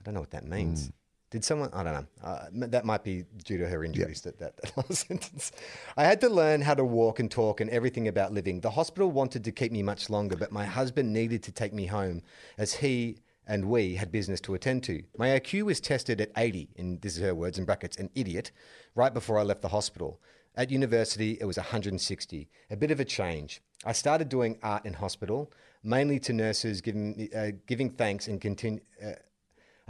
I 0.00 0.04
don't 0.04 0.14
know 0.14 0.20
what 0.20 0.30
that 0.30 0.46
means. 0.46 0.92
Did 1.30 1.44
someone? 1.44 1.70
I 1.72 1.84
don't 1.84 1.94
know. 1.94 2.06
Uh, 2.24 2.46
that 2.52 2.84
might 2.84 3.04
be 3.04 3.24
due 3.44 3.56
to 3.58 3.68
her 3.68 3.84
injuries. 3.84 4.20
That, 4.22 4.38
that 4.40 4.56
that 4.56 4.76
last 4.76 5.06
sentence. 5.06 5.52
I 5.96 6.04
had 6.04 6.20
to 6.22 6.28
learn 6.28 6.60
how 6.60 6.74
to 6.74 6.84
walk 6.84 7.20
and 7.20 7.30
talk 7.30 7.60
and 7.60 7.70
everything 7.70 8.08
about 8.08 8.32
living. 8.32 8.60
The 8.60 8.70
hospital 8.70 9.12
wanted 9.12 9.44
to 9.44 9.52
keep 9.52 9.70
me 9.70 9.82
much 9.82 10.10
longer, 10.10 10.36
but 10.36 10.50
my 10.50 10.66
husband 10.66 11.12
needed 11.12 11.44
to 11.44 11.52
take 11.52 11.72
me 11.72 11.86
home, 11.86 12.22
as 12.58 12.74
he 12.74 13.18
and 13.46 13.64
we 13.64 13.96
had 13.96 14.12
business 14.12 14.40
to 14.40 14.54
attend 14.54 14.82
to. 14.84 15.02
My 15.18 15.28
IQ 15.28 15.62
was 15.62 15.80
tested 15.80 16.20
at 16.20 16.30
80, 16.36 16.68
and 16.76 17.00
this 17.00 17.16
is 17.16 17.22
her 17.22 17.34
words 17.34 17.58
in 17.58 17.64
brackets, 17.64 17.96
an 17.96 18.10
idiot, 18.14 18.52
right 18.94 19.12
before 19.12 19.38
I 19.38 19.42
left 19.42 19.62
the 19.62 19.68
hospital. 19.68 20.20
At 20.56 20.70
university, 20.70 21.38
it 21.40 21.44
was 21.44 21.56
160. 21.56 22.48
A 22.70 22.76
bit 22.76 22.90
of 22.90 23.00
a 23.00 23.04
change. 23.04 23.60
I 23.84 23.92
started 23.92 24.28
doing 24.28 24.58
art 24.62 24.84
in 24.84 24.94
hospital, 24.94 25.52
mainly 25.82 26.18
to 26.20 26.32
nurses 26.32 26.80
giving 26.80 27.28
uh, 27.34 27.52
giving 27.66 27.90
thanks 27.90 28.28
and 28.28 28.40
continue. 28.40 28.80
Uh, 29.04 29.12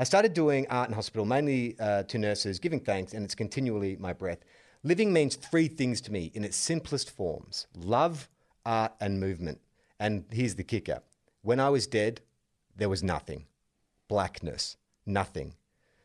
I 0.01 0.05
started 0.05 0.33
doing 0.33 0.67
art 0.71 0.89
in 0.89 0.95
hospital, 0.95 1.27
mainly 1.27 1.77
uh, 1.79 2.05
to 2.05 2.17
nurses, 2.17 2.59
giving 2.59 2.81
thanks, 2.81 3.13
and 3.13 3.23
it's 3.23 3.35
continually 3.35 3.99
my 4.01 4.15
breath. 4.15 4.39
Living 4.83 5.13
means 5.13 5.37
three 5.37 5.69
things 5.69 6.01
to 6.01 6.11
me 6.11 6.31
in 6.33 6.43
its 6.43 6.57
simplest 6.57 7.11
forms 7.11 7.67
love, 7.77 8.31
art, 8.65 8.95
and 8.99 9.21
movement. 9.21 9.61
And 9.99 10.25
here's 10.31 10.55
the 10.55 10.65
kicker 10.65 11.03
when 11.43 11.61
I 11.61 11.69
was 11.69 11.87
dead, 11.87 12.23
there 12.75 12.89
was 12.89 13.03
nothing 13.03 13.45
blackness, 14.09 14.79
nothing. 15.05 15.53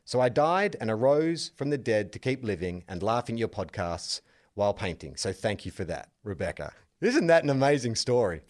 So 0.04 0.20
I 0.20 0.28
died 0.28 0.76
and 0.82 0.92
arose 0.92 1.52
from 1.56 1.70
the 1.70 1.78
dead 1.78 2.12
to 2.12 2.20
keep 2.20 2.44
living 2.44 2.84
and 2.90 3.02
laughing 3.02 3.38
your 3.38 3.48
podcasts 3.48 4.20
while 4.56 4.74
painting. 4.74 5.16
So 5.16 5.32
thank 5.32 5.66
you 5.66 5.72
for 5.72 5.86
that, 5.86 6.10
Rebecca. 6.22 6.74
Isn't 7.00 7.28
that 7.28 7.46
an 7.46 7.50
amazing 7.50 7.96
story? 7.96 8.42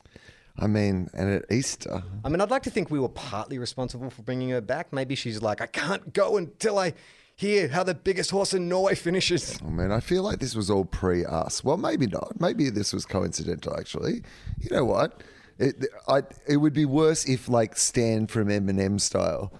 I 0.58 0.68
mean, 0.68 1.10
and 1.14 1.30
at 1.30 1.52
Easter, 1.52 2.04
I 2.24 2.30
mean, 2.30 2.40
I'd 2.40 2.50
like 2.50 2.64
to 2.64 2.70
think 2.70 2.90
we 2.90 3.00
were 3.00 3.10
partly 3.10 3.58
responsible 3.58 4.10
for 4.10 4.22
bringing 4.22 4.50
her 4.50 4.62
back. 4.62 4.94
Maybe 4.94 5.16
she's 5.16 5.42
like, 5.42 5.60
I 5.60 5.68
can't 5.68 6.14
go 6.14 6.38
until 6.38 6.80
I 6.80 6.94
hear 7.36 7.68
how 7.68 7.84
the 7.84 7.94
biggest 7.94 8.32
horse 8.32 8.54
in 8.54 8.70
Norway 8.70 8.96
finishes. 8.96 9.60
I 9.62 9.70
mean, 9.70 9.92
I 9.92 10.00
feel 10.00 10.24
like 10.24 10.40
this 10.40 10.56
was 10.56 10.70
all 10.70 10.86
pre 10.86 11.26
us. 11.26 11.64
Well, 11.64 11.76
maybe 11.76 12.08
not. 12.08 12.40
Maybe 12.40 12.70
this 12.70 12.94
was 12.94 13.06
coincidental, 13.06 13.78
actually. 13.78 14.24
You 14.60 14.70
know 14.72 14.86
what? 14.86 15.22
It, 15.60 15.86
I, 16.08 16.24
it 16.48 16.58
would 16.58 16.74
be 16.74 16.86
worse 16.86 17.26
if, 17.28 17.50
like, 17.50 17.76
Stan 17.76 18.28
from 18.28 18.48
Eminem 18.48 19.02
style, 19.02 19.52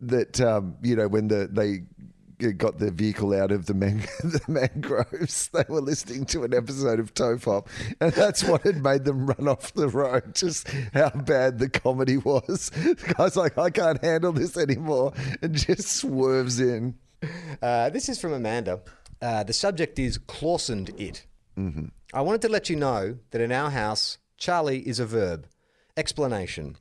that, 0.00 0.40
um, 0.40 0.76
you 0.82 0.96
know, 0.96 1.08
when 1.08 1.28
the 1.28 1.48
they 1.50 1.82
got 2.38 2.78
the 2.78 2.90
vehicle 2.90 3.34
out 3.34 3.50
of 3.50 3.66
the, 3.66 3.74
man, 3.74 3.98
the 4.22 4.40
mangroves, 4.48 5.48
they 5.52 5.64
were 5.68 5.80
listening 5.80 6.24
to 6.26 6.44
an 6.44 6.54
episode 6.54 7.00
of 7.00 7.14
Tofop, 7.14 7.66
and 8.00 8.12
that's 8.12 8.44
what 8.44 8.62
had 8.62 8.82
made 8.82 9.04
them 9.04 9.26
run 9.26 9.48
off 9.48 9.72
the 9.74 9.88
road. 9.88 10.34
Just 10.34 10.68
how 10.92 11.10
bad 11.10 11.58
the 11.58 11.68
comedy 11.68 12.16
was. 12.16 12.70
The 12.86 13.14
guy's 13.16 13.36
like, 13.36 13.58
I 13.58 13.70
can't 13.70 14.02
handle 14.02 14.32
this 14.32 14.56
anymore, 14.56 15.12
and 15.42 15.54
just 15.54 15.88
swerves 15.88 16.60
in. 16.60 16.94
Uh, 17.60 17.90
this 17.90 18.08
is 18.08 18.20
from 18.20 18.32
Amanda. 18.32 18.80
Uh, 19.20 19.42
the 19.42 19.52
subject 19.52 19.98
is 19.98 20.18
Clausened 20.18 20.90
It. 20.98 21.26
I 22.12 22.20
wanted 22.20 22.42
to 22.42 22.48
let 22.48 22.68
you 22.68 22.76
know 22.76 23.18
that 23.30 23.40
in 23.40 23.50
our 23.50 23.70
house, 23.70 24.18
Charlie 24.36 24.86
is 24.86 25.00
a 25.00 25.06
verb. 25.06 25.46
Explanation. 25.96 26.76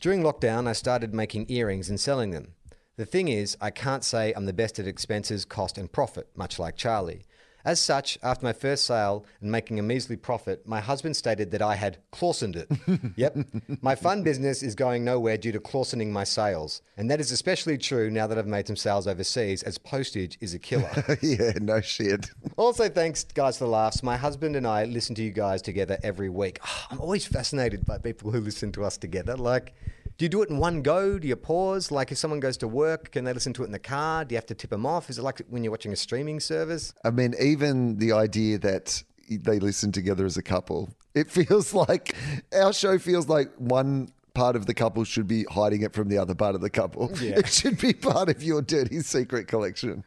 During 0.00 0.22
lockdown, 0.22 0.66
I 0.68 0.72
started 0.72 1.14
making 1.14 1.46
earrings 1.48 1.88
and 1.88 1.98
selling 1.98 2.30
them. 2.32 2.55
The 2.98 3.04
thing 3.04 3.28
is, 3.28 3.58
I 3.60 3.70
can't 3.70 4.02
say 4.02 4.32
I'm 4.32 4.46
the 4.46 4.54
best 4.54 4.78
at 4.78 4.86
expenses, 4.86 5.44
cost, 5.44 5.76
and 5.76 5.92
profit, 5.92 6.28
much 6.34 6.58
like 6.58 6.76
Charlie. 6.76 7.26
As 7.62 7.78
such, 7.78 8.16
after 8.22 8.46
my 8.46 8.54
first 8.54 8.86
sale 8.86 9.26
and 9.42 9.52
making 9.52 9.78
a 9.78 9.82
measly 9.82 10.16
profit, 10.16 10.66
my 10.66 10.80
husband 10.80 11.14
stated 11.14 11.50
that 11.50 11.60
I 11.60 11.74
had 11.74 11.98
Clausened 12.10 12.56
it. 12.56 12.70
yep. 13.16 13.36
My 13.82 13.96
fun 13.96 14.22
business 14.22 14.62
is 14.62 14.74
going 14.74 15.04
nowhere 15.04 15.36
due 15.36 15.52
to 15.52 15.60
Clausening 15.60 16.10
my 16.10 16.24
sales. 16.24 16.80
And 16.96 17.10
that 17.10 17.20
is 17.20 17.32
especially 17.32 17.76
true 17.76 18.08
now 18.10 18.26
that 18.28 18.38
I've 18.38 18.46
made 18.46 18.66
some 18.66 18.76
sales 18.76 19.06
overseas, 19.06 19.62
as 19.62 19.76
postage 19.76 20.38
is 20.40 20.54
a 20.54 20.58
killer. 20.58 20.90
yeah, 21.20 21.52
no 21.60 21.82
shit. 21.82 22.30
Also, 22.56 22.88
thanks, 22.88 23.24
guys, 23.24 23.58
for 23.58 23.64
the 23.64 23.70
laughs. 23.70 24.02
My 24.02 24.16
husband 24.16 24.56
and 24.56 24.66
I 24.66 24.84
listen 24.84 25.14
to 25.16 25.22
you 25.22 25.32
guys 25.32 25.60
together 25.60 25.98
every 26.02 26.30
week. 26.30 26.60
Ah, 26.62 26.86
I'm 26.90 27.00
always 27.00 27.26
fascinated 27.26 27.84
by 27.84 27.98
people 27.98 28.30
who 28.30 28.40
listen 28.40 28.72
to 28.72 28.84
us 28.84 28.96
together. 28.96 29.36
Like, 29.36 29.74
do 30.18 30.24
you 30.24 30.28
do 30.28 30.42
it 30.42 30.50
in 30.50 30.58
one 30.58 30.82
go? 30.82 31.18
Do 31.18 31.28
you 31.28 31.36
pause? 31.36 31.90
Like, 31.90 32.12
if 32.12 32.18
someone 32.18 32.40
goes 32.40 32.56
to 32.58 32.68
work, 32.68 33.12
can 33.12 33.24
they 33.24 33.32
listen 33.32 33.52
to 33.54 33.62
it 33.62 33.66
in 33.66 33.72
the 33.72 33.78
car? 33.78 34.24
Do 34.24 34.34
you 34.34 34.36
have 34.36 34.46
to 34.46 34.54
tip 34.54 34.70
them 34.70 34.86
off? 34.86 35.10
Is 35.10 35.18
it 35.18 35.22
like 35.22 35.40
when 35.48 35.64
you're 35.64 35.70
watching 35.70 35.92
a 35.92 35.96
streaming 35.96 36.40
service? 36.40 36.92
I 37.04 37.10
mean, 37.10 37.34
even 37.40 37.98
the 37.98 38.12
idea 38.12 38.58
that 38.58 39.02
they 39.28 39.58
listen 39.58 39.92
together 39.92 40.24
as 40.24 40.36
a 40.36 40.42
couple, 40.42 40.90
it 41.14 41.30
feels 41.38 41.74
like 41.74 42.14
our 42.52 42.72
show 42.72 42.98
feels 42.98 43.28
like 43.28 43.52
one 43.56 44.12
part 44.34 44.54
of 44.54 44.66
the 44.66 44.74
couple 44.74 45.02
should 45.02 45.26
be 45.26 45.44
hiding 45.44 45.82
it 45.82 45.94
from 45.94 46.08
the 46.08 46.18
other 46.18 46.34
part 46.34 46.54
of 46.54 46.60
the 46.60 46.70
couple. 46.70 47.10
Yeah. 47.20 47.38
It 47.38 47.48
should 47.48 47.78
be 47.78 47.92
part 47.94 48.28
of 48.28 48.42
your 48.42 48.60
dirty 48.62 49.00
secret 49.00 49.48
collection. 49.48 50.04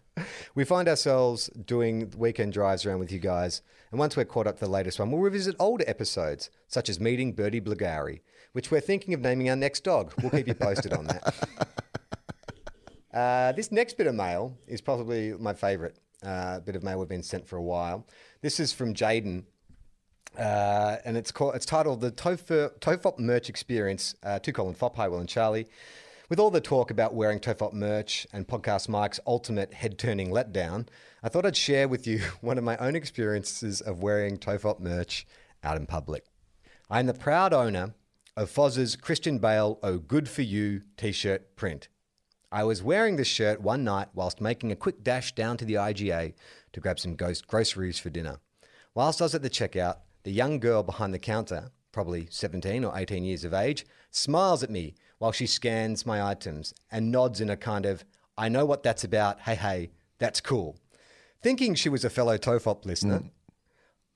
We 0.54 0.66
find 0.66 0.88
ourselves 0.88 1.48
doing 1.48 2.12
weekend 2.16 2.54
drives 2.54 2.86
around 2.86 3.00
with 3.00 3.12
you 3.12 3.20
guys, 3.20 3.62
and 3.92 4.00
once 4.00 4.16
we're 4.16 4.26
caught 4.26 4.48
up 4.48 4.60
to 4.60 4.66
the 4.66 4.72
latest 4.72 5.00
one, 5.00 5.12
we'll 5.12 5.22
revisit 5.22 5.56
older 5.60 5.84
episodes, 5.88 6.50
such 6.68 6.90
as 6.90 7.00
meeting 7.00 7.34
Bertie 7.34 7.62
Blagari, 7.62 8.20
which 8.54 8.72
we're 8.72 8.82
thinking 8.82 9.14
of 9.14 9.22
naming 9.22 9.50
our 9.50 9.56
next 9.56 9.84
dog. 9.84 10.14
We'll 10.22 10.32
keep 10.32 10.48
you 10.48 10.56
posted 10.56 10.94
on 10.94 11.08
that. 11.08 11.36
Uh, 13.12 13.52
this 13.54 13.72
next 13.72 13.98
bit 13.98 14.06
of 14.06 14.14
mail 14.14 14.56
is 14.68 14.82
probably 14.82 15.34
my 15.34 15.52
favourite 15.52 15.96
uh, 16.24 16.60
bit 16.60 16.76
of 16.76 16.84
mail 16.84 17.00
we've 17.00 17.10
been 17.10 17.24
sent 17.24 17.48
for 17.48 17.58
a 17.58 17.62
while. 17.62 18.06
This 18.42 18.60
is 18.60 18.72
from 18.72 18.94
Jaden, 18.94 19.46
uh, 20.38 20.98
and 21.06 21.18
it's 21.18 21.32
called 21.32 21.56
it's 21.56 21.66
titled 21.66 22.02
the 22.02 22.12
Tof- 22.12 22.80
Tofop 22.80 23.18
merch 23.18 23.50
experience 23.50 24.16
uh, 24.24 24.40
to 24.40 24.52
Colin 24.54 24.76
Fop, 24.76 24.96
Hi 24.96 25.08
Wil 25.08 25.20
and 25.20 25.30
Charlie. 25.30 25.68
With 26.30 26.40
all 26.40 26.52
the 26.52 26.62
talk 26.62 26.92
about 26.92 27.16
wearing 27.16 27.40
Tofop 27.40 27.74
merch 27.74 28.28
and 28.32 28.48
Podcast 28.48 28.88
Mike's 28.88 29.20
ultimate 29.26 29.74
head 29.74 29.98
turning 29.98 30.30
letdown, 30.30 30.88
I 31.24 31.30
thought 31.30 31.46
I'd 31.48 31.58
share 31.58 31.88
with 31.88 32.06
you 32.06 32.22
one 32.42 32.60
of 32.60 32.64
my 32.64 32.78
own 32.78 32.96
experiences 32.96 33.82
of 33.82 34.04
wearing 34.04 34.38
Tofop 34.38 34.80
merch 34.80 35.26
out 35.64 35.78
in 35.78 35.88
public. 35.88 36.26
I 36.92 37.00
am 37.00 37.08
the 37.08 37.16
proud 37.16 37.54
owner 37.54 37.96
of 38.36 38.50
Foz's 38.50 38.96
Christian 38.96 39.40
Bale 39.40 39.80
Oh 39.84 39.98
Good 39.98 40.30
For 40.30 40.42
You 40.42 40.82
t 40.98 41.12
shirt 41.12 41.56
print. 41.56 41.88
I 42.52 42.64
was 42.64 42.82
wearing 42.82 43.16
this 43.16 43.28
shirt 43.28 43.62
one 43.62 43.84
night 43.84 44.08
whilst 44.14 44.42
making 44.42 44.72
a 44.72 44.76
quick 44.76 45.04
dash 45.04 45.34
down 45.34 45.58
to 45.58 45.66
the 45.66 45.76
IGA 45.76 46.34
to 46.74 46.80
grab 46.80 47.00
some 47.00 47.16
ghost 47.16 47.48
groceries 47.48 48.00
for 48.00 48.10
dinner. 48.10 48.40
Whilst 48.96 49.22
I 49.22 49.26
was 49.26 49.36
at 49.36 49.44
the 49.44 49.50
checkout, 49.50 49.98
the 50.24 50.32
young 50.32 50.60
girl 50.60 50.82
behind 50.82 51.14
the 51.14 51.20
counter, 51.20 51.72
probably 51.92 52.28
17 52.32 52.84
or 52.84 52.98
18 52.98 53.24
years 53.24 53.44
of 53.44 53.54
age, 53.54 53.86
smiles 54.10 54.64
at 54.64 54.70
me 54.70 54.96
while 55.20 55.32
she 55.32 55.46
scans 55.46 56.06
my 56.06 56.24
items 56.24 56.74
and 56.92 57.12
nods 57.12 57.40
in 57.40 57.50
a 57.50 57.58
kind 57.58 57.86
of, 57.86 58.04
I 58.38 58.50
know 58.50 58.66
what 58.66 58.84
that's 58.84 59.04
about, 59.04 59.42
hey, 59.42 59.56
hey, 59.56 59.92
that's 60.18 60.42
cool. 60.42 60.78
Thinking 61.42 61.76
she 61.76 61.90
was 61.90 62.04
a 62.04 62.10
fellow 62.10 62.38
Tofop 62.38 62.86
listener, 62.86 63.20
mm. 63.20 63.30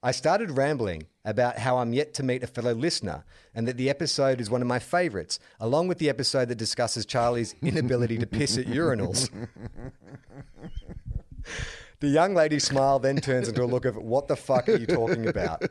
I 0.06 0.12
started 0.12 0.52
rambling 0.52 1.08
about 1.24 1.60
how 1.60 1.78
I'm 1.78 1.94
yet 1.94 2.14
to 2.16 2.24
meet 2.24 2.44
a 2.44 2.48
fellow 2.48 2.74
listener 2.74 3.24
and 3.56 3.66
that 3.70 3.78
the 3.78 3.90
episode 3.90 4.42
is 4.42 4.50
one 4.50 4.62
of 4.62 4.68
my 4.68 4.78
favorites, 4.78 5.40
along 5.62 5.88
with 5.88 5.98
the 5.98 6.10
episode 6.10 6.50
that 6.50 6.58
discusses 6.58 7.06
Charlie's 7.06 7.56
inability 7.62 8.18
to 8.18 8.28
piss 8.28 8.58
at 8.58 8.66
urinals. 8.66 9.30
The 12.00 12.10
young 12.10 12.34
lady's 12.34 12.66
smile 12.66 13.00
then 13.00 13.16
turns 13.22 13.48
into 13.48 13.64
a 13.64 13.66
look 13.66 13.86
of, 13.86 13.96
What 13.96 14.28
the 14.28 14.36
fuck 14.36 14.68
are 14.68 14.76
you 14.76 14.86
talking 14.86 15.26
about? 15.26 15.64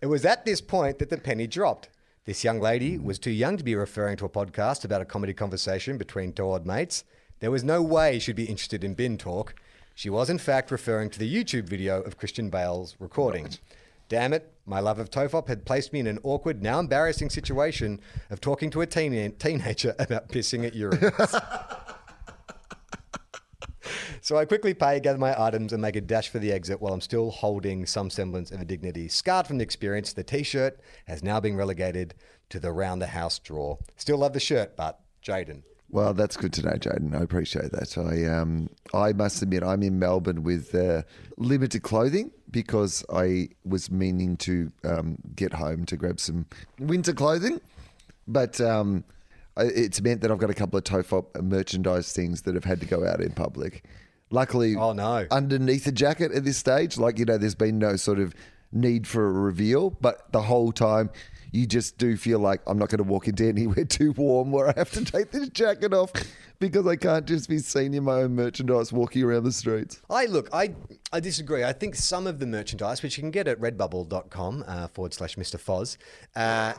It 0.00 0.06
was 0.06 0.24
at 0.24 0.44
this 0.44 0.60
point 0.60 0.98
that 0.98 1.10
the 1.10 1.16
penny 1.16 1.46
dropped. 1.46 1.90
This 2.24 2.42
young 2.42 2.58
lady 2.58 2.98
was 2.98 3.20
too 3.20 3.30
young 3.30 3.56
to 3.56 3.62
be 3.62 3.76
referring 3.76 4.16
to 4.16 4.24
a 4.24 4.28
podcast 4.28 4.84
about 4.84 5.00
a 5.00 5.04
comedy 5.04 5.32
conversation 5.32 5.96
between 5.96 6.32
two 6.32 6.50
odd 6.50 6.66
mates. 6.66 7.04
There 7.38 7.52
was 7.52 7.62
no 7.62 7.82
way 7.82 8.18
she'd 8.18 8.34
be 8.34 8.46
interested 8.46 8.82
in 8.82 8.94
bin 8.94 9.16
talk. 9.16 9.54
She 9.94 10.10
was, 10.10 10.30
in 10.30 10.38
fact, 10.38 10.70
referring 10.70 11.10
to 11.10 11.18
the 11.18 11.32
YouTube 11.32 11.68
video 11.68 12.00
of 12.00 12.16
Christian 12.16 12.48
Bale's 12.50 12.96
recording. 12.98 13.48
Damn 14.08 14.32
it, 14.32 14.52
my 14.66 14.80
love 14.80 14.98
of 14.98 15.10
Tofop 15.10 15.48
had 15.48 15.64
placed 15.64 15.92
me 15.92 16.00
in 16.00 16.06
an 16.06 16.18
awkward, 16.22 16.62
now 16.62 16.80
embarrassing 16.80 17.30
situation 17.30 18.00
of 18.30 18.40
talking 18.40 18.70
to 18.70 18.80
a 18.80 18.86
teen- 18.86 19.32
teenager 19.36 19.94
about 19.98 20.28
pissing 20.28 20.66
at 20.66 20.74
urinals. 20.74 21.86
So 24.22 24.36
I 24.36 24.44
quickly 24.44 24.74
pay, 24.74 25.00
gather 25.00 25.18
my 25.18 25.34
items, 25.40 25.72
and 25.72 25.80
make 25.80 25.96
a 25.96 26.00
dash 26.00 26.28
for 26.28 26.38
the 26.38 26.52
exit 26.52 26.80
while 26.80 26.92
I'm 26.92 27.00
still 27.00 27.30
holding 27.30 27.86
some 27.86 28.10
semblance 28.10 28.50
of 28.50 28.60
a 28.60 28.66
dignity. 28.66 29.08
Scarred 29.08 29.46
from 29.46 29.58
the 29.58 29.64
experience, 29.64 30.12
the 30.12 30.22
t 30.22 30.42
shirt 30.42 30.78
has 31.06 31.22
now 31.22 31.40
been 31.40 31.56
relegated 31.56 32.14
to 32.50 32.60
the 32.60 32.70
round 32.70 33.00
the 33.00 33.08
house 33.08 33.38
drawer. 33.38 33.78
Still 33.96 34.18
love 34.18 34.34
the 34.34 34.40
shirt, 34.40 34.76
but 34.76 35.00
Jaden. 35.24 35.62
Well, 35.92 36.14
that's 36.14 36.36
good 36.36 36.52
to 36.54 36.62
know, 36.62 36.72
Jaden. 36.72 37.18
I 37.18 37.22
appreciate 37.22 37.72
that. 37.72 37.98
I 37.98 38.24
um, 38.26 38.70
I 38.94 39.12
must 39.12 39.42
admit, 39.42 39.62
I'm 39.64 39.82
in 39.82 39.98
Melbourne 39.98 40.42
with 40.44 40.72
uh, 40.74 41.02
limited 41.36 41.82
clothing 41.82 42.30
because 42.50 43.04
I 43.12 43.48
was 43.64 43.90
meaning 43.90 44.36
to 44.38 44.70
um, 44.84 45.18
get 45.34 45.52
home 45.52 45.84
to 45.86 45.96
grab 45.96 46.20
some 46.20 46.46
winter 46.78 47.12
clothing, 47.12 47.60
but 48.28 48.60
um, 48.60 49.02
it's 49.56 50.00
meant 50.00 50.20
that 50.20 50.30
I've 50.30 50.38
got 50.38 50.50
a 50.50 50.54
couple 50.54 50.78
of 50.78 50.84
Tofop 50.84 51.42
merchandise 51.42 52.12
things 52.12 52.42
that 52.42 52.54
have 52.54 52.64
had 52.64 52.80
to 52.80 52.86
go 52.86 53.04
out 53.06 53.20
in 53.20 53.32
public. 53.32 53.84
Luckily, 54.30 54.76
Oh, 54.76 54.92
no. 54.92 55.26
underneath 55.32 55.84
the 55.86 55.92
jacket 55.92 56.30
at 56.30 56.44
this 56.44 56.56
stage, 56.56 56.98
like 56.98 57.18
you 57.18 57.24
know, 57.24 57.36
there's 57.36 57.56
been 57.56 57.80
no 57.80 57.96
sort 57.96 58.20
of 58.20 58.32
need 58.72 59.06
for 59.06 59.26
a 59.26 59.32
reveal, 59.32 59.90
but 59.90 60.30
the 60.32 60.42
whole 60.42 60.72
time. 60.72 61.10
You 61.52 61.66
just 61.66 61.98
do 61.98 62.16
feel 62.16 62.38
like 62.38 62.60
I'm 62.68 62.78
not 62.78 62.90
going 62.90 62.98
to 62.98 63.04
walk 63.04 63.26
into 63.26 63.44
anywhere 63.44 63.84
too 63.88 64.12
warm 64.12 64.52
where 64.52 64.68
I 64.68 64.74
have 64.76 64.92
to 64.92 65.04
take 65.04 65.32
this 65.32 65.48
jacket 65.48 65.92
off 65.92 66.12
because 66.60 66.86
I 66.86 66.94
can't 66.94 67.26
just 67.26 67.48
be 67.48 67.58
seen 67.58 67.92
in 67.92 68.04
my 68.04 68.22
own 68.22 68.36
merchandise 68.36 68.92
walking 68.92 69.24
around 69.24 69.42
the 69.42 69.52
streets. 69.52 70.00
I 70.08 70.26
look, 70.26 70.48
I 70.52 70.74
I 71.12 71.18
disagree. 71.18 71.64
I 71.64 71.72
think 71.72 71.96
some 71.96 72.28
of 72.28 72.38
the 72.38 72.46
merchandise, 72.46 73.02
which 73.02 73.16
you 73.16 73.22
can 73.22 73.32
get 73.32 73.48
at 73.48 73.60
redbubble.com 73.60 74.64
uh, 74.66 74.86
forward 74.88 75.12
slash 75.12 75.34
Mr. 75.34 75.58
Foz, 75.58 75.96
uh, 76.36 76.74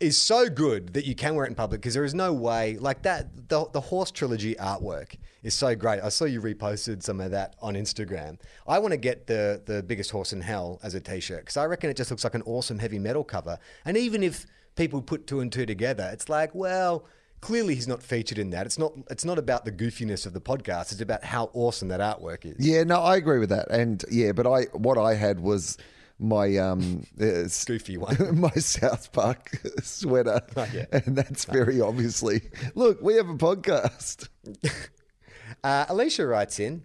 is 0.00 0.16
so 0.16 0.48
good 0.48 0.94
that 0.94 1.04
you 1.04 1.14
can 1.14 1.34
wear 1.34 1.44
it 1.44 1.48
in 1.48 1.54
public 1.54 1.80
because 1.82 1.94
there 1.94 2.04
is 2.04 2.14
no 2.14 2.32
way, 2.32 2.76
like 2.78 3.02
that, 3.02 3.48
the, 3.48 3.66
the 3.72 3.80
Horse 3.80 4.10
Trilogy 4.10 4.54
artwork 4.54 5.16
is 5.42 5.54
so 5.54 5.74
great. 5.74 6.00
I 6.02 6.08
saw 6.08 6.24
you 6.24 6.40
reposted 6.40 7.02
some 7.02 7.20
of 7.20 7.30
that 7.32 7.54
on 7.60 7.74
Instagram. 7.74 8.38
I 8.66 8.78
want 8.78 8.92
to 8.92 8.96
get 8.96 9.26
the, 9.26 9.62
the 9.64 9.82
biggest 9.82 10.10
horse 10.10 10.32
in 10.32 10.40
hell 10.40 10.80
as 10.82 10.94
a 10.94 11.00
t 11.00 11.20
shirt 11.20 11.40
because 11.40 11.58
I 11.58 11.66
reckon 11.66 11.90
it 11.90 11.96
just 11.96 12.10
looks 12.10 12.24
like 12.24 12.34
an 12.34 12.42
awesome 12.42 12.78
heavy 12.78 12.98
metal 12.98 13.24
cover. 13.24 13.58
And 13.84 13.96
even 13.96 14.22
if 14.22 14.46
people 14.74 15.02
put 15.02 15.26
two 15.26 15.40
and 15.40 15.52
two 15.52 15.66
together, 15.66 16.08
it's 16.12 16.28
like, 16.28 16.54
well, 16.54 17.04
clearly 17.42 17.74
he's 17.74 17.88
not 17.88 18.02
featured 18.02 18.38
in 18.38 18.50
that. 18.50 18.66
It's 18.66 18.78
not 18.78 18.92
it's 19.10 19.24
not 19.24 19.38
about 19.38 19.64
the 19.64 19.72
goofiness 19.72 20.26
of 20.26 20.32
the 20.32 20.40
podcast. 20.40 20.92
It's 20.92 21.00
about 21.00 21.24
how 21.24 21.50
awesome 21.52 21.88
that 21.88 22.00
artwork 22.00 22.44
is. 22.44 22.56
Yeah, 22.58 22.84
no, 22.84 23.00
I 23.00 23.16
agree 23.16 23.38
with 23.38 23.50
that. 23.50 23.70
And 23.70 24.02
yeah, 24.10 24.32
but 24.32 24.46
I 24.46 24.62
what 24.72 24.98
I 24.98 25.14
had 25.14 25.40
was 25.40 25.78
my 26.20 26.56
um 26.58 27.04
uh, 27.20 27.48
Goofy 27.66 27.96
one. 27.96 28.16
my 28.40 28.50
South 28.50 29.12
Park 29.12 29.50
sweater, 29.82 30.40
yeah. 30.72 30.86
and 30.92 31.16
that's 31.16 31.46
very 31.46 31.80
obviously. 31.80 32.42
Look, 32.74 33.00
we 33.02 33.14
have 33.14 33.28
a 33.28 33.34
podcast. 33.34 34.28
Uh, 35.64 35.86
Alicia 35.88 36.26
writes 36.26 36.60
in 36.60 36.82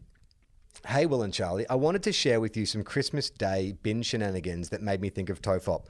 Hey, 0.88 1.08
Wil 1.08 1.24
and 1.24 1.34
Charlie, 1.34 1.68
I 1.68 1.76
wanted 1.76 2.04
to 2.04 2.12
share 2.12 2.40
with 2.40 2.56
you 2.56 2.66
some 2.68 2.84
Christmas 2.84 3.32
Day 3.32 3.76
bin 3.82 4.04
shenanigans 4.04 4.70
that 4.70 4.84
made 4.84 5.02
me 5.02 5.10
think 5.10 5.30
of 5.30 5.42
Tofop. 5.42 5.86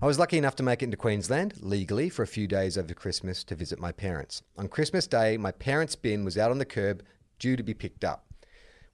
I 0.00 0.06
was 0.06 0.20
lucky 0.20 0.38
enough 0.38 0.54
to 0.56 0.62
make 0.62 0.82
it 0.82 0.84
into 0.86 0.96
Queensland 0.96 1.54
legally 1.60 2.08
for 2.08 2.22
a 2.22 2.28
few 2.28 2.46
days 2.46 2.78
over 2.78 2.94
Christmas 2.94 3.42
to 3.44 3.56
visit 3.56 3.80
my 3.80 3.90
parents. 3.90 4.42
On 4.56 4.68
Christmas 4.68 5.08
Day, 5.08 5.36
my 5.36 5.50
parents' 5.50 5.96
bin 5.96 6.24
was 6.24 6.38
out 6.38 6.52
on 6.52 6.58
the 6.58 6.64
curb 6.64 7.02
due 7.40 7.56
to 7.56 7.62
be 7.64 7.74
picked 7.74 8.04
up. 8.04 8.25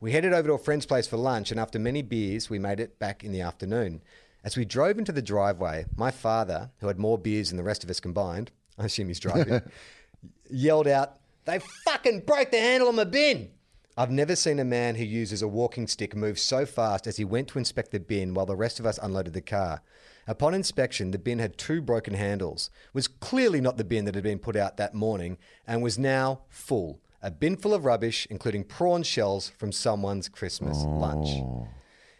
We 0.02 0.10
headed 0.10 0.32
over 0.32 0.48
to 0.48 0.54
a 0.54 0.58
friend's 0.58 0.84
place 0.84 1.06
for 1.06 1.16
lunch, 1.16 1.52
and 1.52 1.60
after 1.60 1.78
many 1.78 2.02
beers, 2.02 2.50
we 2.50 2.58
made 2.58 2.80
it 2.80 2.98
back 2.98 3.22
in 3.22 3.30
the 3.30 3.42
afternoon. 3.42 4.02
As 4.42 4.56
we 4.56 4.64
drove 4.64 4.98
into 4.98 5.12
the 5.12 5.22
driveway, 5.22 5.86
my 5.94 6.10
father, 6.10 6.72
who 6.80 6.88
had 6.88 6.98
more 6.98 7.16
beers 7.16 7.50
than 7.50 7.56
the 7.56 7.62
rest 7.62 7.84
of 7.84 7.90
us 7.90 8.00
combined, 8.00 8.50
I 8.78 8.86
assume 8.86 9.06
he's 9.06 9.20
driving, 9.20 9.62
yelled 10.50 10.88
out, 10.88 11.20
They 11.44 11.60
fucking 11.84 12.22
broke 12.22 12.50
the 12.50 12.58
handle 12.58 12.88
on 12.88 12.96
my 12.96 13.04
bin! 13.04 13.50
I've 13.96 14.10
never 14.10 14.34
seen 14.34 14.58
a 14.58 14.64
man 14.64 14.96
who 14.96 15.04
uses 15.04 15.40
a 15.40 15.46
walking 15.46 15.86
stick 15.86 16.16
move 16.16 16.36
so 16.36 16.66
fast 16.66 17.06
as 17.06 17.18
he 17.18 17.24
went 17.24 17.46
to 17.48 17.58
inspect 17.58 17.92
the 17.92 18.00
bin 18.00 18.34
while 18.34 18.46
the 18.46 18.56
rest 18.56 18.80
of 18.80 18.86
us 18.86 18.98
unloaded 19.00 19.34
the 19.34 19.40
car. 19.40 19.82
Upon 20.26 20.52
inspection, 20.52 21.12
the 21.12 21.18
bin 21.18 21.38
had 21.38 21.56
two 21.56 21.80
broken 21.80 22.14
handles, 22.14 22.70
was 22.92 23.06
clearly 23.06 23.60
not 23.60 23.76
the 23.76 23.84
bin 23.84 24.04
that 24.06 24.16
had 24.16 24.24
been 24.24 24.40
put 24.40 24.56
out 24.56 24.78
that 24.78 24.94
morning, 24.94 25.38
and 25.64 25.80
was 25.80 25.96
now 25.96 26.40
full. 26.48 26.98
A 27.22 27.30
bin 27.30 27.56
full 27.56 27.72
of 27.72 27.84
rubbish, 27.84 28.26
including 28.30 28.64
prawn 28.64 29.04
shells 29.04 29.48
from 29.50 29.70
someone's 29.70 30.28
Christmas 30.28 30.78
oh. 30.80 30.98
lunch. 30.98 31.68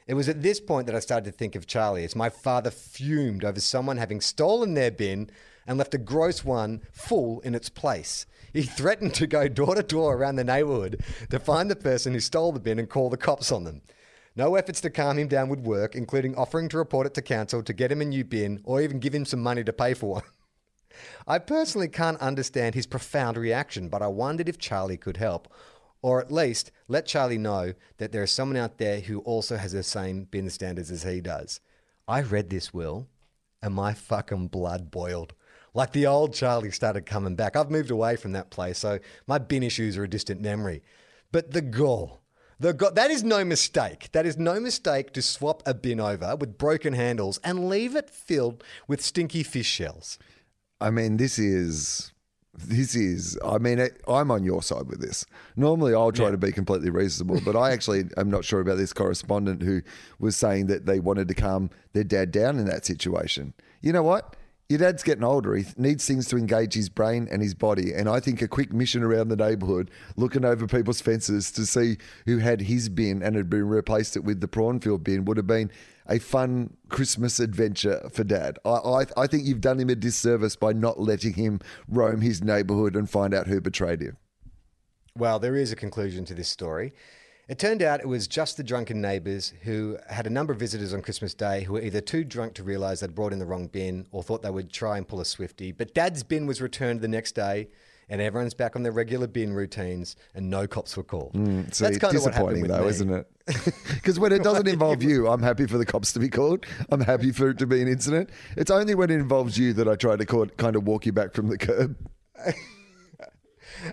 It 0.06 0.14
was 0.14 0.28
at 0.28 0.42
this 0.42 0.60
point 0.60 0.86
that 0.86 0.94
I 0.94 1.00
started 1.00 1.24
to 1.30 1.36
think 1.36 1.54
of 1.56 1.66
Charlie 1.66 2.04
as 2.04 2.14
my 2.14 2.28
father 2.28 2.70
fumed 2.70 3.44
over 3.44 3.60
someone 3.60 3.96
having 3.96 4.20
stolen 4.20 4.74
their 4.74 4.90
bin 4.90 5.30
and 5.66 5.78
left 5.78 5.94
a 5.94 5.98
gross 5.98 6.44
one 6.44 6.82
full 6.92 7.40
in 7.40 7.54
its 7.54 7.68
place. 7.68 8.26
He 8.52 8.62
threatened 8.78 9.14
to 9.14 9.26
go 9.26 9.48
door 9.48 9.74
to 9.74 9.82
door 9.82 10.16
around 10.16 10.36
the 10.36 10.44
neighborhood 10.44 11.02
to 11.30 11.38
find 11.38 11.70
the 11.70 11.76
person 11.76 12.12
who 12.12 12.20
stole 12.20 12.52
the 12.52 12.60
bin 12.60 12.78
and 12.78 12.88
call 12.88 13.10
the 13.10 13.16
cops 13.16 13.50
on 13.50 13.64
them. 13.64 13.82
No 14.34 14.54
efforts 14.54 14.80
to 14.82 14.90
calm 14.90 15.18
him 15.18 15.28
down 15.28 15.48
would 15.48 15.64
work, 15.64 15.94
including 15.94 16.34
offering 16.36 16.68
to 16.70 16.78
report 16.78 17.06
it 17.06 17.14
to 17.14 17.22
council 17.22 17.62
to 17.62 17.72
get 17.72 17.92
him 17.92 18.00
a 18.00 18.04
new 18.04 18.24
bin 18.24 18.60
or 18.64 18.80
even 18.80 18.98
give 18.98 19.14
him 19.14 19.24
some 19.24 19.42
money 19.42 19.62
to 19.64 19.72
pay 19.72 19.94
for 19.94 20.06
one. 20.06 20.22
I 21.26 21.38
personally 21.38 21.88
can't 21.88 22.20
understand 22.20 22.74
his 22.74 22.86
profound 22.86 23.36
reaction, 23.36 23.88
but 23.88 24.02
I 24.02 24.08
wondered 24.08 24.48
if 24.48 24.58
Charlie 24.58 24.96
could 24.96 25.16
help, 25.16 25.48
or 26.02 26.20
at 26.20 26.32
least 26.32 26.72
let 26.88 27.06
Charlie 27.06 27.38
know 27.38 27.74
that 27.98 28.12
there 28.12 28.24
is 28.24 28.32
someone 28.32 28.56
out 28.56 28.78
there 28.78 29.00
who 29.00 29.20
also 29.20 29.56
has 29.56 29.72
the 29.72 29.82
same 29.82 30.24
bin 30.24 30.50
standards 30.50 30.90
as 30.90 31.04
he 31.04 31.20
does. 31.20 31.60
I 32.08 32.20
read 32.22 32.50
this, 32.50 32.74
Wil, 32.74 33.06
and 33.62 33.74
my 33.74 33.94
fucking 33.94 34.48
blood 34.48 34.90
boiled. 34.90 35.34
Like 35.74 35.92
the 35.92 36.06
old 36.06 36.34
Charlie 36.34 36.70
started 36.70 37.06
coming 37.06 37.36
back. 37.36 37.56
I've 37.56 37.70
moved 37.70 37.90
away 37.90 38.16
from 38.16 38.32
that 38.32 38.50
place, 38.50 38.78
so 38.78 38.98
my 39.26 39.38
bin 39.38 39.62
issues 39.62 39.96
are 39.96 40.04
a 40.04 40.10
distant 40.10 40.40
memory. 40.40 40.82
But 41.30 41.52
the 41.52 41.62
gall, 41.62 42.20
the 42.60 42.74
gall, 42.74 42.90
that 42.90 43.10
is 43.10 43.24
no 43.24 43.44
mistake. 43.44 44.10
That 44.12 44.26
is 44.26 44.36
no 44.36 44.60
mistake 44.60 45.12
to 45.14 45.22
swap 45.22 45.62
a 45.64 45.72
bin 45.72 45.98
over 45.98 46.36
with 46.36 46.58
broken 46.58 46.92
handles 46.92 47.38
and 47.42 47.68
leave 47.68 47.96
it 47.96 48.10
filled 48.10 48.62
with 48.86 49.00
stinky 49.00 49.42
fish 49.42 49.66
shells. 49.66 50.18
I 50.82 50.90
mean, 50.90 51.16
this 51.16 51.38
is 51.38 52.12
This 52.54 52.94
is, 52.94 53.38
I 53.44 53.56
mean, 53.58 53.88
I'm 54.06 54.30
on 54.30 54.44
your 54.44 54.62
side 54.62 54.86
with 54.86 55.00
this. 55.00 55.24
Normally, 55.56 55.94
I'll 55.94 56.12
try 56.12 56.30
to 56.30 56.36
be 56.36 56.52
completely 56.52 56.90
reasonable, 56.90 57.40
but 57.44 57.56
I 57.56 57.70
actually 57.72 58.04
am 58.18 58.28
not 58.30 58.44
sure 58.44 58.60
about 58.60 58.76
this 58.76 58.92
correspondent 58.92 59.62
who 59.62 59.80
was 60.18 60.36
saying 60.36 60.66
that 60.66 60.84
they 60.84 61.00
wanted 61.00 61.28
to 61.28 61.34
calm 61.34 61.70
their 61.94 62.04
dad 62.04 62.30
down 62.30 62.58
in 62.58 62.66
that 62.66 62.84
situation. 62.84 63.54
You 63.80 63.94
know 63.94 64.02
what? 64.02 64.36
Your 64.72 64.78
dad's 64.78 65.02
getting 65.02 65.22
older. 65.22 65.54
He 65.54 65.66
needs 65.76 66.06
things 66.06 66.26
to 66.28 66.38
engage 66.38 66.72
his 66.72 66.88
brain 66.88 67.28
and 67.30 67.42
his 67.42 67.52
body. 67.52 67.92
And 67.92 68.08
I 68.08 68.20
think 68.20 68.40
a 68.40 68.48
quick 68.48 68.72
mission 68.72 69.02
around 69.02 69.28
the 69.28 69.36
neighbourhood, 69.36 69.90
looking 70.16 70.46
over 70.46 70.66
people's 70.66 71.02
fences 71.02 71.52
to 71.52 71.66
see 71.66 71.98
who 72.24 72.38
had 72.38 72.62
his 72.62 72.88
bin 72.88 73.22
and 73.22 73.36
had 73.36 73.50
been 73.50 73.68
replaced 73.68 74.16
it 74.16 74.24
with 74.24 74.40
the 74.40 74.48
Prawnfield 74.48 75.04
bin, 75.04 75.26
would 75.26 75.36
have 75.36 75.46
been 75.46 75.70
a 76.06 76.18
fun 76.18 76.74
Christmas 76.88 77.38
adventure 77.38 78.08
for 78.14 78.24
dad. 78.24 78.58
I, 78.64 78.70
I, 78.70 79.04
I 79.18 79.26
think 79.26 79.44
you've 79.44 79.60
done 79.60 79.78
him 79.78 79.90
a 79.90 79.94
disservice 79.94 80.56
by 80.56 80.72
not 80.72 80.98
letting 80.98 81.34
him 81.34 81.60
roam 81.86 82.22
his 82.22 82.42
neighbourhood 82.42 82.96
and 82.96 83.10
find 83.10 83.34
out 83.34 83.48
who 83.48 83.60
betrayed 83.60 84.00
him. 84.00 84.16
Well, 85.14 85.38
there 85.38 85.54
is 85.54 85.70
a 85.70 85.76
conclusion 85.76 86.24
to 86.24 86.34
this 86.34 86.48
story. 86.48 86.94
It 87.48 87.58
turned 87.58 87.82
out 87.82 88.00
it 88.00 88.08
was 88.08 88.28
just 88.28 88.56
the 88.56 88.62
drunken 88.62 89.00
neighbours 89.00 89.52
who 89.62 89.98
had 90.08 90.26
a 90.26 90.30
number 90.30 90.52
of 90.52 90.58
visitors 90.60 90.94
on 90.94 91.02
Christmas 91.02 91.34
Day 91.34 91.64
who 91.64 91.74
were 91.74 91.82
either 91.82 92.00
too 92.00 92.24
drunk 92.24 92.54
to 92.54 92.62
realise 92.62 93.00
they'd 93.00 93.14
brought 93.14 93.32
in 93.32 93.38
the 93.40 93.46
wrong 93.46 93.66
bin 93.66 94.06
or 94.12 94.22
thought 94.22 94.42
they 94.42 94.50
would 94.50 94.72
try 94.72 94.96
and 94.96 95.06
pull 95.06 95.20
a 95.20 95.24
Swifty. 95.24 95.72
But 95.72 95.92
Dad's 95.92 96.22
bin 96.22 96.46
was 96.46 96.60
returned 96.62 97.00
the 97.00 97.08
next 97.08 97.32
day 97.32 97.68
and 98.08 98.20
everyone's 98.20 98.54
back 98.54 98.76
on 98.76 98.84
their 98.84 98.92
regular 98.92 99.26
bin 99.26 99.52
routines 99.52 100.14
and 100.34 100.50
no 100.50 100.66
cops 100.68 100.96
were 100.96 101.02
called. 101.02 101.32
So 101.72 101.84
That's 101.84 101.98
kind 101.98 102.16
of 102.16 102.22
what 102.22 102.34
happened 102.34 102.70
though, 102.70 102.82
me. 102.82 102.88
isn't 102.88 103.10
it? 103.10 103.28
Because 103.94 104.18
when 104.20 104.32
it 104.32 104.42
doesn't 104.42 104.68
involve 104.68 105.02
you, 105.02 105.28
I'm 105.28 105.42
happy 105.42 105.66
for 105.66 105.78
the 105.78 105.86
cops 105.86 106.12
to 106.12 106.20
be 106.20 106.28
called. 106.28 106.64
I'm 106.90 107.00
happy 107.00 107.32
for 107.32 107.50
it 107.50 107.58
to 107.58 107.66
be 107.66 107.82
an 107.82 107.88
incident. 107.88 108.30
It's 108.56 108.70
only 108.70 108.94
when 108.94 109.10
it 109.10 109.14
involves 109.14 109.58
you 109.58 109.72
that 109.74 109.88
I 109.88 109.96
try 109.96 110.16
to 110.16 110.24
call, 110.26 110.46
kind 110.46 110.74
of 110.76 110.86
walk 110.86 111.06
you 111.06 111.12
back 111.12 111.34
from 111.34 111.48
the 111.48 111.58
curb. 111.58 111.96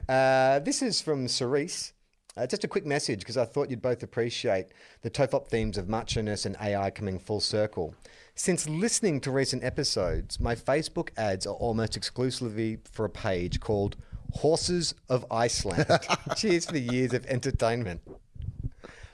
Uh, 0.07 0.59
this 0.59 0.81
is 0.81 1.01
from 1.01 1.27
Cerise. 1.27 1.93
Uh, 2.37 2.45
just 2.47 2.63
a 2.63 2.67
quick 2.67 2.85
message 2.85 3.19
because 3.19 3.37
I 3.37 3.45
thought 3.45 3.69
you'd 3.69 3.81
both 3.81 4.03
appreciate 4.03 4.67
the 5.01 5.09
Tofop 5.09 5.47
themes 5.47 5.77
of 5.77 5.89
macho-ness 5.89 6.45
and 6.45 6.55
AI 6.61 6.89
coming 6.91 7.19
full 7.19 7.39
circle. 7.39 7.95
Since 8.35 8.69
listening 8.69 9.19
to 9.21 9.31
recent 9.31 9.63
episodes, 9.63 10.39
my 10.39 10.55
Facebook 10.55 11.09
ads 11.17 11.45
are 11.45 11.55
almost 11.55 11.97
exclusively 11.97 12.77
for 12.89 13.03
a 13.03 13.09
page 13.09 13.59
called 13.59 13.97
Horses 14.31 14.93
of 15.09 15.25
Iceland. 15.29 15.85
Cheers 16.37 16.65
for 16.65 16.73
the 16.73 16.79
years 16.81 17.13
of 17.13 17.25
entertainment. 17.25 18.01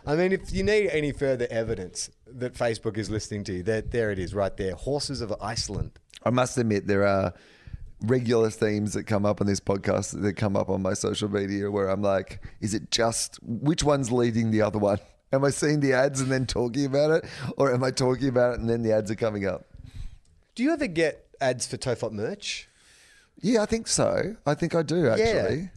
I 0.06 0.16
mean, 0.16 0.32
if 0.32 0.54
you 0.54 0.62
need 0.62 0.90
any 0.90 1.12
further 1.12 1.48
evidence 1.50 2.12
that 2.28 2.54
Facebook 2.54 2.98
is 2.98 3.10
listening 3.10 3.44
to 3.46 3.54
you, 3.54 3.64
there, 3.64 3.82
there 3.82 4.12
it 4.12 4.20
is 4.20 4.36
right 4.36 4.56
there. 4.56 4.76
Horses 4.76 5.22
of 5.22 5.34
Iceland. 5.42 5.98
I 6.24 6.30
must 6.30 6.58
admit, 6.58 6.86
there 6.86 7.08
are 7.08 7.34
regular 8.02 8.50
themes 8.50 8.94
that 8.94 9.04
come 9.06 9.26
up 9.26 9.42
on 9.42 9.48
this 9.48 9.60
podcast 9.60 10.22
that 10.22 10.34
come 10.34 10.56
up 10.56 10.70
on 10.70 10.82
my 10.82 10.94
social 10.94 11.30
media 11.30 11.70
where 11.72 11.90
I'm 11.90 12.02
like, 12.02 12.42
is 12.62 12.74
it 12.74 12.92
just 12.92 13.40
which 13.44 13.84
one's 13.84 14.12
leading 14.12 14.52
the 14.52 14.62
other 14.62 14.80
one? 14.80 15.00
Am 15.34 15.44
I 15.44 15.50
seeing 15.50 15.80
the 15.80 15.94
ads 15.94 16.22
and 16.22 16.32
then 16.32 16.46
talking 16.46 16.86
about 16.86 17.12
it? 17.12 17.26
Or 17.58 17.74
am 17.74 17.84
I 17.84 17.92
talking 17.92 18.30
about 18.30 18.54
it 18.54 18.60
and 18.62 18.70
then 18.70 18.84
the 18.84 18.94
ads 18.94 19.12
are 19.12 19.16
coming 19.16 19.46
up? 19.46 19.66
Do 20.54 20.64
you 20.64 20.72
ever 20.72 20.88
get 20.88 21.26
ads 21.42 21.68
for 21.68 21.76
Tofop 21.76 22.14
merch? 22.14 22.70
Yeah, 23.42 23.64
I 23.64 23.66
think 23.66 23.88
so. 23.88 24.38
I 24.46 24.54
think 24.54 24.76
I 24.76 24.82
do 24.84 25.10
actually. 25.10 25.72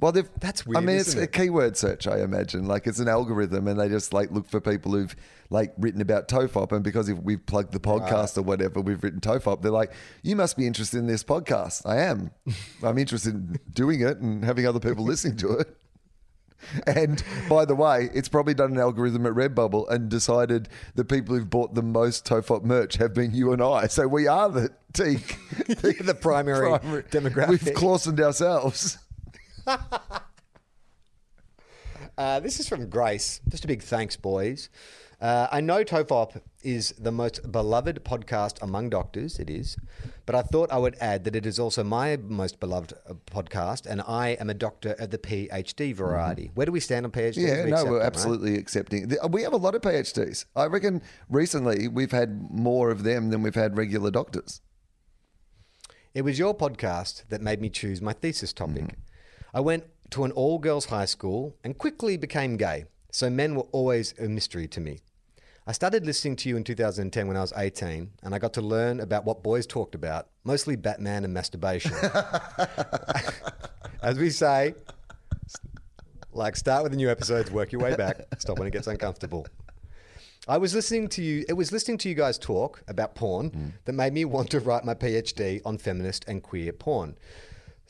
Well, 0.00 0.12
they've, 0.12 0.28
That's 0.38 0.64
weird. 0.64 0.76
I 0.76 0.80
mean, 0.80 0.96
it's 0.96 1.08
isn't 1.08 1.20
a 1.20 1.24
it? 1.24 1.32
keyword 1.32 1.76
search. 1.76 2.06
I 2.06 2.20
imagine, 2.20 2.66
like 2.66 2.86
it's 2.86 3.00
an 3.00 3.08
algorithm, 3.08 3.66
and 3.66 3.80
they 3.80 3.88
just 3.88 4.12
like 4.12 4.30
look 4.30 4.48
for 4.48 4.60
people 4.60 4.92
who've 4.92 5.14
like 5.50 5.72
written 5.76 6.00
about 6.00 6.28
Tofop, 6.28 6.70
and 6.70 6.84
because 6.84 7.08
if 7.08 7.18
we've 7.18 7.44
plugged 7.46 7.72
the 7.72 7.80
podcast 7.80 8.38
or 8.38 8.42
whatever, 8.42 8.80
we've 8.80 9.02
written 9.02 9.20
Tofop. 9.20 9.60
They're 9.62 9.72
like, 9.72 9.92
"You 10.22 10.36
must 10.36 10.56
be 10.56 10.66
interested 10.68 10.98
in 10.98 11.08
this 11.08 11.24
podcast." 11.24 11.84
I 11.84 11.98
am. 12.02 12.30
I'm 12.82 12.96
interested 12.96 13.34
in 13.34 13.58
doing 13.72 14.00
it 14.02 14.18
and 14.18 14.44
having 14.44 14.66
other 14.66 14.80
people 14.80 15.04
listening 15.04 15.36
to 15.38 15.58
it. 15.58 15.76
And 16.86 17.22
by 17.48 17.64
the 17.64 17.74
way, 17.74 18.10
it's 18.12 18.28
probably 18.28 18.54
done 18.54 18.72
an 18.72 18.78
algorithm 18.78 19.26
at 19.26 19.32
Redbubble 19.32 19.88
and 19.90 20.08
decided 20.08 20.68
the 20.96 21.04
people 21.04 21.36
who've 21.36 21.48
bought 21.48 21.74
the 21.74 21.82
most 21.82 22.24
Tofop 22.24 22.64
merch 22.64 22.96
have 22.96 23.14
been 23.14 23.32
you 23.32 23.52
and 23.52 23.62
I. 23.62 23.86
So 23.86 24.08
we 24.08 24.26
are 24.26 24.48
the 24.48 24.70
teak, 24.92 25.38
the 25.68 26.16
primary, 26.20 26.78
demographic. 27.10 27.48
We've 27.48 27.74
Clausened 27.74 28.20
ourselves. 28.20 28.98
Uh, 32.16 32.40
this 32.40 32.58
is 32.58 32.68
from 32.68 32.88
Grace. 32.88 33.40
Just 33.48 33.64
a 33.64 33.68
big 33.68 33.80
thanks, 33.80 34.16
boys. 34.16 34.70
Uh, 35.20 35.46
I 35.52 35.60
know 35.60 35.84
Tofop 35.84 36.40
is 36.64 36.92
the 36.98 37.12
most 37.12 37.52
beloved 37.52 38.04
podcast 38.04 38.60
among 38.60 38.90
doctors. 38.90 39.38
It 39.38 39.48
is. 39.48 39.76
But 40.26 40.34
I 40.34 40.42
thought 40.42 40.72
I 40.72 40.78
would 40.78 40.96
add 41.00 41.22
that 41.24 41.36
it 41.36 41.46
is 41.46 41.60
also 41.60 41.84
my 41.84 42.16
most 42.16 42.58
beloved 42.58 42.92
uh, 43.08 43.14
podcast, 43.30 43.86
and 43.86 44.00
I 44.02 44.30
am 44.30 44.50
a 44.50 44.54
doctor 44.54 44.96
of 44.98 45.10
the 45.10 45.18
PhD 45.18 45.94
variety. 45.94 46.50
Where 46.54 46.66
do 46.66 46.72
we 46.72 46.80
stand 46.80 47.06
on 47.06 47.12
PhD? 47.12 47.36
Yeah, 47.36 47.64
We 47.64 47.70
no, 47.70 47.76
we're 47.76 47.84
them, 47.84 47.92
right? 47.94 48.02
absolutely 48.06 48.56
accepting. 48.58 49.12
We 49.30 49.42
have 49.42 49.52
a 49.52 49.56
lot 49.56 49.76
of 49.76 49.82
PhDs. 49.82 50.44
I 50.56 50.66
reckon 50.66 51.02
recently 51.28 51.86
we've 51.86 52.10
had 52.12 52.50
more 52.50 52.90
of 52.90 53.04
them 53.04 53.30
than 53.30 53.42
we've 53.42 53.54
had 53.54 53.76
regular 53.76 54.10
doctors. 54.10 54.60
It 56.14 56.22
was 56.22 56.36
your 56.36 56.52
podcast 56.52 57.28
that 57.28 57.42
made 57.42 57.60
me 57.60 57.70
choose 57.70 58.02
my 58.02 58.12
thesis 58.12 58.52
topic. 58.52 58.82
Mm-hmm. 58.82 59.00
I 59.54 59.60
went 59.60 59.84
to 60.10 60.24
an 60.24 60.32
all 60.32 60.58
girls 60.58 60.86
high 60.86 61.06
school 61.06 61.56
and 61.64 61.78
quickly 61.78 62.16
became 62.16 62.56
gay, 62.56 62.84
so 63.10 63.30
men 63.30 63.54
were 63.54 63.66
always 63.72 64.14
a 64.18 64.28
mystery 64.28 64.68
to 64.68 64.80
me. 64.80 65.00
I 65.66 65.72
started 65.72 66.06
listening 66.06 66.36
to 66.36 66.48
you 66.48 66.56
in 66.56 66.64
2010 66.64 67.28
when 67.28 67.36
I 67.36 67.40
was 67.40 67.52
18, 67.56 68.10
and 68.22 68.34
I 68.34 68.38
got 68.38 68.54
to 68.54 68.62
learn 68.62 69.00
about 69.00 69.24
what 69.24 69.42
boys 69.42 69.66
talked 69.66 69.94
about, 69.94 70.28
mostly 70.44 70.76
Batman 70.76 71.24
and 71.24 71.32
masturbation. 71.32 71.92
As 74.02 74.18
we 74.18 74.30
say, 74.30 74.74
like 76.32 76.56
start 76.56 76.82
with 76.82 76.92
the 76.92 76.96
new 76.96 77.10
episodes, 77.10 77.50
work 77.50 77.72
your 77.72 77.82
way 77.82 77.96
back, 77.96 78.20
stop 78.38 78.58
when 78.58 78.68
it 78.68 78.72
gets 78.72 78.86
uncomfortable. 78.86 79.46
I 80.46 80.56
was 80.56 80.74
listening 80.74 81.08
to 81.08 81.22
you. 81.22 81.44
It 81.48 81.52
was 81.52 81.72
listening 81.72 81.98
to 81.98 82.08
you 82.08 82.14
guys 82.14 82.38
talk 82.38 82.82
about 82.88 83.14
porn 83.14 83.50
mm. 83.50 83.72
that 83.84 83.92
made 83.92 84.14
me 84.14 84.24
want 84.24 84.50
to 84.50 84.60
write 84.60 84.84
my 84.84 84.94
PhD 84.94 85.60
on 85.66 85.76
feminist 85.76 86.24
and 86.26 86.42
queer 86.42 86.72
porn. 86.72 87.18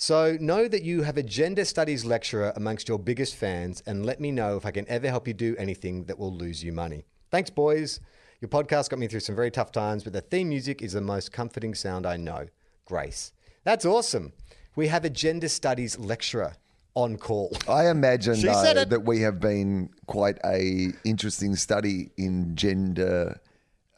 So 0.00 0.36
know 0.40 0.68
that 0.68 0.84
you 0.84 1.02
have 1.02 1.16
a 1.16 1.24
gender 1.24 1.64
studies 1.64 2.04
lecturer 2.04 2.52
amongst 2.54 2.88
your 2.88 3.00
biggest 3.00 3.34
fans, 3.34 3.82
and 3.84 4.06
let 4.06 4.20
me 4.20 4.30
know 4.30 4.56
if 4.56 4.64
I 4.64 4.70
can 4.70 4.88
ever 4.88 5.08
help 5.08 5.26
you 5.26 5.34
do 5.34 5.56
anything 5.58 6.04
that 6.04 6.16
will 6.16 6.32
lose 6.32 6.62
you 6.62 6.72
money. 6.72 7.04
Thanks, 7.32 7.50
boys. 7.50 7.98
Your 8.40 8.48
podcast 8.48 8.90
got 8.90 9.00
me 9.00 9.08
through 9.08 9.20
some 9.20 9.34
very 9.34 9.50
tough 9.50 9.72
times, 9.72 10.04
but 10.04 10.12
the 10.12 10.20
theme 10.20 10.50
music 10.50 10.82
is 10.82 10.92
the 10.92 11.00
most 11.00 11.32
comforting 11.32 11.74
sound 11.74 12.06
I 12.06 12.16
know. 12.16 12.46
Grace. 12.84 13.32
That's 13.64 13.84
awesome. 13.84 14.32
We 14.76 14.86
have 14.86 15.04
a 15.04 15.10
gender 15.10 15.48
studies 15.48 15.98
lecturer 15.98 16.54
on 16.94 17.16
call. 17.16 17.50
I 17.68 17.88
imagine 17.88 18.36
She 18.36 18.46
though 18.46 18.62
said 18.62 18.76
it. 18.76 18.90
that 18.90 19.00
we 19.00 19.22
have 19.22 19.40
been 19.40 19.90
quite 20.06 20.38
a 20.44 20.90
interesting 21.04 21.56
study 21.56 22.10
in 22.16 22.54
gender, 22.54 23.40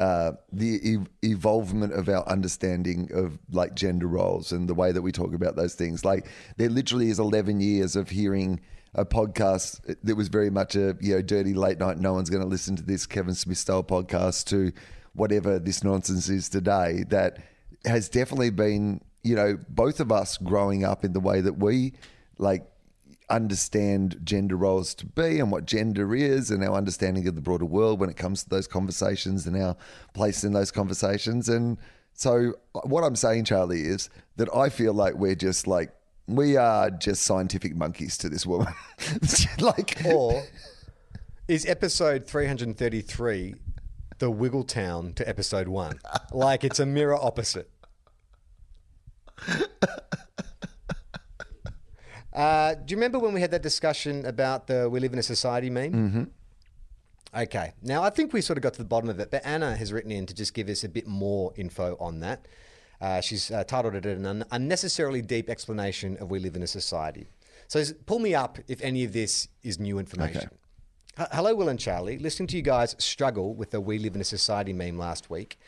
uh, 0.00 0.32
the 0.50 0.80
ev- 0.94 1.08
evolvement 1.22 1.92
of 1.92 2.08
our 2.08 2.26
understanding 2.26 3.10
of 3.12 3.38
like 3.52 3.74
gender 3.74 4.06
roles 4.06 4.50
and 4.50 4.66
the 4.66 4.74
way 4.74 4.92
that 4.92 5.02
we 5.02 5.12
talk 5.12 5.34
about 5.34 5.56
those 5.56 5.74
things. 5.74 6.04
Like 6.06 6.26
there 6.56 6.70
literally 6.70 7.10
is 7.10 7.18
eleven 7.18 7.60
years 7.60 7.96
of 7.96 8.08
hearing 8.08 8.60
a 8.94 9.04
podcast 9.04 9.96
that 10.02 10.16
was 10.16 10.28
very 10.28 10.50
much 10.50 10.74
a 10.74 10.96
you 11.00 11.14
know 11.14 11.22
dirty 11.22 11.52
late 11.52 11.78
night. 11.78 11.98
No 11.98 12.14
one's 12.14 12.30
going 12.30 12.42
to 12.42 12.48
listen 12.48 12.76
to 12.76 12.82
this 12.82 13.04
Kevin 13.04 13.34
Smith 13.34 13.58
style 13.58 13.84
podcast 13.84 14.46
to 14.46 14.72
whatever 15.12 15.58
this 15.58 15.84
nonsense 15.84 16.30
is 16.30 16.48
today. 16.48 17.04
That 17.10 17.38
has 17.84 18.08
definitely 18.08 18.50
been 18.50 19.02
you 19.22 19.36
know 19.36 19.58
both 19.68 20.00
of 20.00 20.10
us 20.10 20.38
growing 20.38 20.82
up 20.82 21.04
in 21.04 21.12
the 21.12 21.20
way 21.20 21.42
that 21.42 21.58
we 21.58 21.92
like 22.38 22.64
understand 23.30 24.20
gender 24.24 24.56
roles 24.56 24.94
to 24.94 25.06
be 25.06 25.38
and 25.38 25.50
what 25.50 25.64
gender 25.64 26.14
is 26.14 26.50
and 26.50 26.64
our 26.64 26.74
understanding 26.74 27.26
of 27.28 27.34
the 27.34 27.40
broader 27.40 27.64
world 27.64 28.00
when 28.00 28.10
it 28.10 28.16
comes 28.16 28.42
to 28.42 28.48
those 28.48 28.66
conversations 28.66 29.46
and 29.46 29.56
our 29.56 29.76
place 30.14 30.44
in 30.44 30.52
those 30.52 30.70
conversations 30.70 31.48
and 31.48 31.78
so 32.12 32.52
uh, 32.74 32.80
what 32.80 33.02
i'm 33.04 33.16
saying 33.16 33.44
charlie 33.44 33.82
is 33.82 34.10
that 34.36 34.48
i 34.54 34.68
feel 34.68 34.92
like 34.92 35.14
we're 35.14 35.34
just 35.34 35.66
like 35.66 35.92
we 36.26 36.56
are 36.56 36.90
just 36.90 37.22
scientific 37.22 37.74
monkeys 37.74 38.18
to 38.18 38.28
this 38.28 38.44
woman 38.46 38.72
like 39.60 40.00
Or 40.04 40.44
is 41.50 41.66
episode 41.66 42.28
333 42.28 43.56
the 44.18 44.30
Wiggletown 44.30 45.12
to 45.16 45.28
episode 45.28 45.66
one? 45.66 45.98
Like 46.30 46.62
it's 46.62 46.78
a 46.78 46.86
mirror 46.86 47.16
opposite. 47.16 47.68
Uh, 52.32 52.74
do 52.74 52.92
you 52.92 52.96
remember 52.96 53.18
when 53.18 53.34
we 53.34 53.40
had 53.40 53.50
that 53.50 53.62
discussion 53.62 54.24
about 54.24 54.66
the 54.66 54.88
"We 54.88 55.00
live 55.00 55.12
in 55.12 55.18
a 55.18 55.22
society" 55.22 55.70
meme? 55.70 55.92
Mm-hmm. 55.92 56.24
Okay, 57.42 57.72
now 57.82 58.02
I 58.02 58.10
think 58.10 58.32
we 58.32 58.40
sort 58.40 58.56
of 58.58 58.62
got 58.62 58.72
to 58.74 58.78
the 58.78 58.84
bottom 58.88 59.08
of 59.08 59.20
it, 59.20 59.30
but 59.30 59.44
Anna 59.44 59.76
has 59.76 59.92
written 59.92 60.10
in 60.10 60.26
to 60.26 60.34
just 60.34 60.52
give 60.54 60.68
us 60.68 60.82
a 60.84 60.88
bit 60.88 61.06
more 61.06 61.52
info 61.56 61.96
on 62.00 62.20
that. 62.20 62.46
Uh, 63.00 63.20
she's 63.20 63.50
uh, 63.50 63.64
titled 63.64 63.94
it 63.94 64.04
an 64.04 64.26
un- 64.26 64.44
unnecessarily 64.50 65.22
deep 65.22 65.48
explanation 65.48 66.16
of 66.18 66.30
"We 66.30 66.38
live 66.38 66.56
in 66.56 66.62
a 66.62 66.66
society." 66.66 67.28
So 67.68 67.82
pull 68.06 68.18
me 68.18 68.34
up 68.34 68.58
if 68.68 68.80
any 68.82 69.04
of 69.04 69.12
this 69.12 69.48
is 69.62 69.78
new 69.78 69.98
information. 69.98 70.50
H- 71.18 71.28
Hello, 71.32 71.54
Wil 71.54 71.68
and 71.68 71.78
Charlie. 71.78 72.18
Listening 72.18 72.46
to 72.48 72.56
you 72.56 72.62
guys 72.62 72.94
struggle 72.98 73.54
with 73.54 73.70
the 73.70 73.80
"We 73.80 73.98
live 73.98 74.14
in 74.14 74.20
a 74.20 74.24
society" 74.24 74.72
meme 74.72 74.98
last 74.98 75.30
week, 75.30 75.58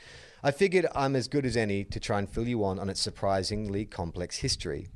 I 0.43 0.51
figured 0.51 0.87
I'm 0.95 1.15
as 1.17 1.27
good 1.29 1.47
as 1.47 1.57
any 1.57 1.85
to 1.85 1.99
try 2.01 2.19
and 2.19 2.29
fill 2.29 2.47
you 2.47 2.65
on 2.65 2.79
on 2.79 2.89
its 2.89 3.01
surprisingly 3.01 3.85
complex 3.85 4.39
history. 4.39 4.89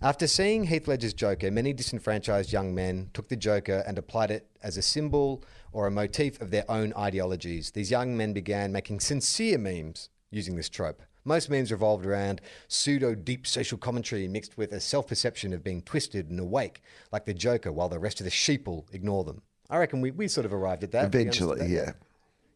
After 0.00 0.28
seeing 0.28 0.62
Heath 0.62 0.86
Ledger's 0.86 1.12
Joker, 1.12 1.50
many 1.50 1.72
disenfranchised 1.72 2.52
young 2.52 2.72
men 2.72 3.10
took 3.14 3.28
the 3.28 3.34
Joker 3.34 3.82
and 3.84 3.98
applied 3.98 4.30
it 4.30 4.46
as 4.62 4.76
a 4.76 4.82
symbol 4.82 5.42
or 5.72 5.88
a 5.88 5.90
motif 5.90 6.40
of 6.40 6.52
their 6.52 6.64
own 6.70 6.92
ideologies. 6.96 7.72
These 7.72 7.90
young 7.90 8.16
men 8.16 8.32
began 8.32 8.70
making 8.70 9.00
sincere 9.00 9.58
memes 9.58 10.08
using 10.30 10.54
this 10.54 10.68
trope. 10.68 11.02
Most 11.24 11.50
memes 11.50 11.72
revolved 11.72 12.06
around 12.06 12.40
pseudo 12.68 13.16
deep 13.16 13.44
social 13.44 13.76
commentary 13.76 14.28
mixed 14.28 14.56
with 14.56 14.72
a 14.72 14.78
self 14.78 15.08
perception 15.08 15.52
of 15.52 15.64
being 15.64 15.82
twisted 15.82 16.30
and 16.30 16.38
awake, 16.38 16.80
like 17.10 17.24
the 17.24 17.34
Joker, 17.34 17.72
while 17.72 17.88
the 17.88 17.98
rest 17.98 18.20
of 18.20 18.24
the 18.24 18.30
sheeple 18.30 18.84
ignore 18.94 19.24
them. 19.24 19.42
I 19.68 19.78
reckon 19.78 20.00
we, 20.00 20.12
we 20.12 20.28
sort 20.28 20.46
of 20.46 20.52
arrived 20.52 20.84
at 20.84 20.92
that. 20.92 21.06
Eventually, 21.06 21.58
that, 21.58 21.68
yeah. 21.68 21.92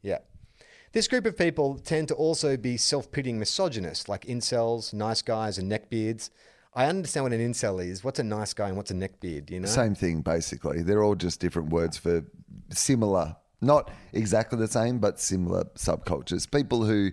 yeah. 0.00 0.18
This 0.92 1.08
group 1.08 1.26
of 1.26 1.36
people 1.36 1.76
tend 1.76 2.06
to 2.08 2.14
also 2.14 2.56
be 2.56 2.76
self 2.76 3.10
pitying 3.10 3.40
misogynists 3.40 4.08
like 4.08 4.26
incels, 4.26 4.94
nice 4.94 5.22
guys, 5.22 5.58
and 5.58 5.70
neckbeards. 5.70 6.30
I 6.74 6.86
understand 6.86 7.24
what 7.24 7.32
an 7.32 7.40
incel 7.40 7.84
is. 7.84 8.02
What's 8.02 8.18
a 8.18 8.24
nice 8.24 8.54
guy 8.54 8.68
and 8.68 8.76
what's 8.76 8.90
a 8.90 8.94
neckbeard, 8.94 9.50
you 9.50 9.60
know? 9.60 9.68
Same 9.68 9.94
thing, 9.94 10.22
basically. 10.22 10.82
They're 10.82 11.04
all 11.04 11.14
just 11.14 11.38
different 11.38 11.68
words 11.68 11.98
for 11.98 12.24
similar, 12.70 13.36
not 13.60 13.90
exactly 14.12 14.58
the 14.58 14.68
same, 14.68 14.98
but 14.98 15.20
similar 15.20 15.64
subcultures. 15.76 16.50
People 16.50 16.84
who, 16.84 17.10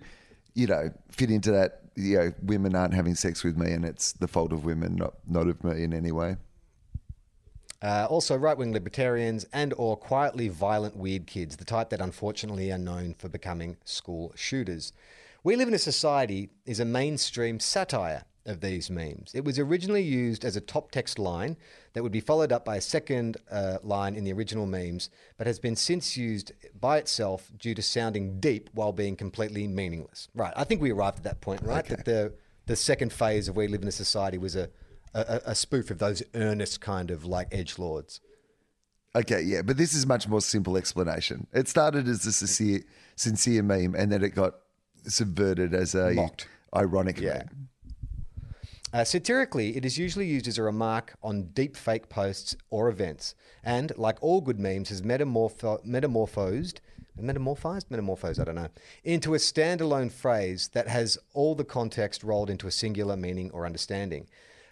you 0.55 0.67
know, 0.67 0.89
fit 1.11 1.29
into 1.29 1.51
that, 1.51 1.81
you 1.95 2.17
know, 2.17 2.33
women 2.41 2.73
aren't 2.73 2.93
having 2.93 3.15
sex 3.15 3.43
with 3.43 3.57
me 3.57 3.71
and 3.71 3.83
it's 3.83 4.13
the 4.13 4.29
fault 4.29 4.53
of 4.53 4.63
women, 4.63 4.95
not, 4.95 5.15
not 5.27 5.47
of 5.47 5.61
me 5.63 5.83
in 5.83 5.93
any 5.93 6.13
way. 6.13 6.37
Uh, 7.81 8.07
also, 8.09 8.37
right-wing 8.37 8.73
libertarians 8.73 9.45
and 9.53 9.73
or 9.77 9.95
quietly 9.95 10.49
violent 10.49 10.95
weird 10.95 11.27
kids, 11.27 11.57
the 11.57 11.65
type 11.65 11.89
that 11.89 12.01
unfortunately 12.01 12.71
are 12.71 12.77
known 12.77 13.13
for 13.17 13.29
becoming 13.29 13.77
school 13.83 14.33
shooters. 14.35 14.91
We 15.43 15.55
Live 15.55 15.69
in 15.69 15.73
a 15.73 15.79
Society 15.79 16.49
is 16.65 16.81
a 16.81 16.85
mainstream 16.85 17.59
satire 17.61 18.25
of 18.45 18.61
these 18.61 18.89
memes. 18.89 19.31
It 19.33 19.43
was 19.43 19.59
originally 19.59 20.01
used 20.01 20.43
as 20.45 20.55
a 20.55 20.61
top 20.61 20.91
text 20.91 21.19
line 21.19 21.57
that 21.93 22.03
would 22.03 22.11
be 22.11 22.19
followed 22.21 22.51
up 22.51 22.65
by 22.65 22.77
a 22.77 22.81
second 22.81 23.37
uh, 23.51 23.77
line 23.83 24.15
in 24.15 24.23
the 24.23 24.33
original 24.33 24.65
memes, 24.65 25.09
but 25.37 25.45
has 25.47 25.59
been 25.59 25.75
since 25.75 26.17
used 26.17 26.51
by 26.79 26.97
itself 26.97 27.51
due 27.57 27.75
to 27.75 27.81
sounding 27.81 28.39
deep 28.39 28.69
while 28.73 28.93
being 28.93 29.15
completely 29.15 29.67
meaningless. 29.67 30.29
Right, 30.33 30.53
I 30.55 30.63
think 30.63 30.81
we 30.81 30.91
arrived 30.91 31.17
at 31.17 31.23
that 31.23 31.41
point, 31.41 31.61
right? 31.63 31.85
That 31.85 32.05
the 32.05 32.33
the 32.65 32.75
second 32.75 33.11
phase 33.11 33.47
of 33.47 33.55
We 33.55 33.67
Live 33.67 33.81
in 33.81 33.87
a 33.87 33.91
Society 33.91 34.37
was 34.37 34.55
a 34.55 34.69
a, 35.13 35.41
a 35.47 35.55
spoof 35.55 35.89
of 35.89 35.97
those 35.99 36.21
earnest 36.35 36.81
kind 36.81 37.11
of 37.11 37.25
like 37.25 37.47
edge 37.51 37.79
lords. 37.79 38.21
Okay, 39.15 39.41
yeah, 39.41 39.63
but 39.63 39.75
this 39.75 39.93
is 39.93 40.05
much 40.05 40.27
more 40.27 40.39
simple 40.41 40.77
explanation. 40.77 41.47
It 41.51 41.67
started 41.67 42.07
as 42.07 42.25
a 42.27 42.31
sincere, 42.31 42.83
sincere 43.15 43.63
meme, 43.63 43.95
and 43.95 44.11
then 44.11 44.23
it 44.23 44.35
got 44.35 44.53
subverted 45.05 45.73
as 45.73 45.95
a 45.95 46.11
Mocked. 46.13 46.47
ironic 46.75 47.19
Yeah. 47.19 47.37
meme. 47.39 47.69
Uh, 48.91 49.03
satirically, 49.03 49.77
it 49.77 49.85
is 49.85 49.99
usually 49.99 50.25
used 50.25 50.47
as 50.47 50.57
a 50.57 50.63
remark 50.63 51.13
on 51.21 51.43
deep 51.53 51.77
fake 51.77 52.09
posts 52.09 52.55
or 52.71 52.89
events, 52.89 53.35
and 53.63 53.95
like 53.97 54.17
all 54.19 54.41
good 54.41 54.59
memes, 54.59 54.89
has 54.89 55.03
metamorpho- 55.03 55.85
metamorphosed, 55.85 56.79
metamorphized, 57.21 57.85
metamorphosed, 57.91 58.39
I 58.39 58.45
don't 58.45 58.55
know, 58.55 58.69
into 59.03 59.35
a 59.35 59.37
standalone 59.37 60.11
phrase 60.11 60.69
that 60.73 60.87
has 60.87 61.19
all 61.33 61.53
the 61.53 61.63
context 61.63 62.23
rolled 62.23 62.49
into 62.49 62.65
a 62.65 62.71
singular 62.71 63.15
meaning 63.15 63.51
or 63.51 63.67
understanding. 63.67 64.27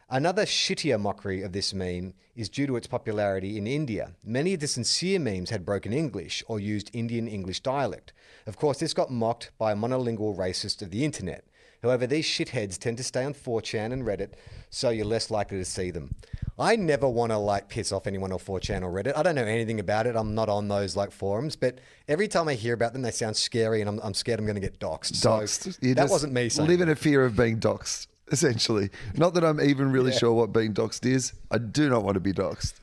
Another 0.09 0.45
shittier 0.45 0.99
mockery 0.99 1.43
of 1.43 1.51
this 1.51 1.71
meme 1.73 2.13
is 2.35 2.49
due 2.49 2.65
to 2.65 2.77
its 2.77 2.87
popularity 2.87 3.57
in 3.57 3.67
India. 3.67 4.13
Many 4.23 4.53
of 4.55 4.61
the 4.61 4.67
sincere 4.67 5.19
memes 5.19 5.51
had 5.51 5.65
broken 5.65 5.93
English 5.93 6.43
or 6.47 6.59
used 6.59 6.89
Indian 6.93 7.27
English 7.27 7.59
dialect. 7.59 8.13
Of 8.47 8.57
course, 8.57 8.79
this 8.79 8.93
got 8.93 9.11
mocked 9.11 9.51
by 9.59 9.73
a 9.73 9.75
monolingual 9.75 10.35
racist 10.35 10.81
of 10.81 10.89
the 10.89 11.03
internet. 11.03 11.45
However, 11.87 12.05
these 12.05 12.25
shitheads 12.25 12.77
tend 12.77 12.97
to 12.97 13.03
stay 13.03 13.23
on 13.23 13.33
4chan 13.33 13.93
and 13.93 14.03
Reddit, 14.03 14.31
so 14.69 14.89
you're 14.89 15.05
less 15.05 15.31
likely 15.31 15.57
to 15.57 15.63
see 15.63 15.89
them. 15.89 16.13
I 16.59 16.75
never 16.75 17.07
want 17.07 17.31
to 17.31 17.37
like 17.37 17.69
piss 17.69 17.93
off 17.93 18.07
anyone 18.07 18.33
on 18.33 18.39
4chan 18.39 18.81
or 18.83 18.91
Reddit. 18.91 19.15
I 19.15 19.23
don't 19.23 19.35
know 19.35 19.45
anything 19.45 19.79
about 19.79 20.05
it. 20.05 20.17
I'm 20.17 20.35
not 20.35 20.49
on 20.49 20.67
those 20.67 20.97
like 20.97 21.11
forums, 21.11 21.55
but 21.55 21.79
every 22.09 22.27
time 22.27 22.49
I 22.49 22.55
hear 22.55 22.73
about 22.73 22.91
them, 22.91 23.03
they 23.03 23.11
sound 23.11 23.37
scary, 23.37 23.79
and 23.79 23.89
I'm, 23.89 23.99
I'm 24.03 24.13
scared 24.13 24.37
I'm 24.37 24.45
going 24.45 24.55
to 24.55 24.61
get 24.61 24.79
doxxed. 24.81 25.15
So 25.15 25.29
Doxed. 25.29 25.77
You 25.81 25.95
that 25.95 26.09
wasn't 26.09 26.33
me 26.33 26.49
saying. 26.49 26.67
Live 26.67 26.81
in 26.81 26.89
a 26.89 26.95
fear 26.95 27.23
of 27.23 27.37
being 27.37 27.57
doxed, 27.57 28.07
essentially. 28.33 28.89
Not 29.15 29.33
that 29.35 29.45
I'm 29.45 29.61
even 29.61 29.89
really 29.93 30.11
sure 30.11 30.33
what 30.33 30.51
being 30.51 30.73
doxed 30.73 31.05
is. 31.05 31.31
I 31.49 31.57
do 31.57 31.89
not 31.89 32.03
want 32.03 32.15
to 32.15 32.19
be 32.19 32.33
doxed. 32.33 32.73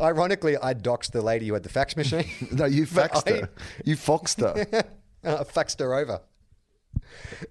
Ironically, 0.00 0.56
I 0.56 0.72
doxed 0.72 1.10
the 1.12 1.20
lady 1.22 1.48
who 1.48 1.52
had 1.52 1.62
the 1.62 1.68
fax 1.68 1.94
machine. 1.94 2.24
No, 2.52 2.64
you 2.64 2.86
faxed 2.86 3.30
I- 3.30 3.40
her. 3.42 3.50
You 3.84 3.96
foxed 3.96 4.40
her. 4.40 4.66
I 5.22 5.28
uh, 5.28 5.44
faxed 5.44 5.78
her 5.80 5.94
over. 5.94 6.20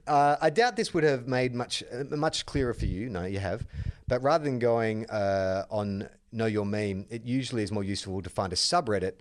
Uh, 0.07 0.37
I 0.41 0.49
doubt 0.49 0.75
this 0.75 0.93
would 0.93 1.03
have 1.03 1.27
made 1.27 1.53
much 1.53 1.83
much 2.09 2.45
clearer 2.45 2.73
for 2.73 2.85
you. 2.85 3.09
No, 3.09 3.25
you 3.25 3.39
have. 3.39 3.65
But 4.07 4.21
rather 4.21 4.43
than 4.43 4.59
going 4.59 5.09
uh, 5.09 5.65
on 5.69 6.09
Know 6.31 6.45
Your 6.45 6.65
Meme, 6.65 7.05
it 7.09 7.23
usually 7.25 7.63
is 7.63 7.71
more 7.71 7.83
useful 7.83 8.21
to 8.21 8.29
find 8.29 8.51
a 8.51 8.55
subreddit 8.55 9.13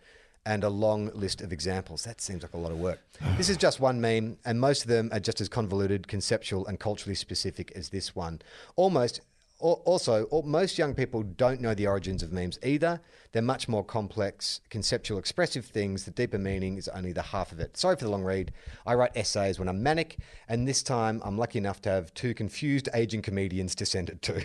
and 0.44 0.64
a 0.64 0.68
long 0.68 1.06
list 1.14 1.40
of 1.40 1.52
examples. 1.52 2.04
That 2.04 2.20
seems 2.20 2.42
like 2.42 2.54
a 2.54 2.58
lot 2.58 2.72
of 2.72 2.78
work. 2.78 3.00
this 3.36 3.48
is 3.48 3.56
just 3.56 3.80
one 3.80 4.00
meme, 4.00 4.38
and 4.44 4.60
most 4.60 4.82
of 4.82 4.88
them 4.88 5.08
are 5.12 5.20
just 5.20 5.40
as 5.40 5.48
convoluted, 5.48 6.08
conceptual, 6.08 6.66
and 6.66 6.80
culturally 6.80 7.14
specific 7.14 7.72
as 7.74 7.90
this 7.90 8.14
one. 8.14 8.40
Almost. 8.76 9.20
Al- 9.62 9.82
Also, 9.84 10.26
most 10.44 10.78
young 10.78 10.94
people 10.94 11.22
don't 11.22 11.60
know 11.60 11.74
the 11.74 11.86
origins 11.86 12.22
of 12.22 12.32
memes 12.32 12.58
either. 12.62 13.00
They're 13.32 13.42
much 13.42 13.68
more 13.68 13.84
complex, 13.84 14.60
conceptual, 14.68 15.18
expressive 15.18 15.64
things. 15.64 16.04
The 16.04 16.10
deeper 16.10 16.38
meaning 16.38 16.76
is 16.76 16.88
only 16.88 17.12
the 17.12 17.22
half 17.22 17.50
of 17.52 17.60
it. 17.60 17.76
Sorry 17.76 17.96
for 17.96 18.04
the 18.04 18.10
long 18.10 18.24
read. 18.24 18.52
I 18.86 18.94
write 18.94 19.12
essays 19.16 19.58
when 19.58 19.68
I'm 19.68 19.82
manic, 19.82 20.18
and 20.48 20.68
this 20.68 20.82
time 20.82 21.22
I'm 21.24 21.38
lucky 21.38 21.58
enough 21.58 21.80
to 21.82 21.90
have 21.90 22.12
two 22.14 22.34
confused 22.34 22.88
aging 22.92 23.22
comedians 23.22 23.74
to 23.76 23.86
send 23.86 24.10
it 24.10 24.20
to. 24.22 24.44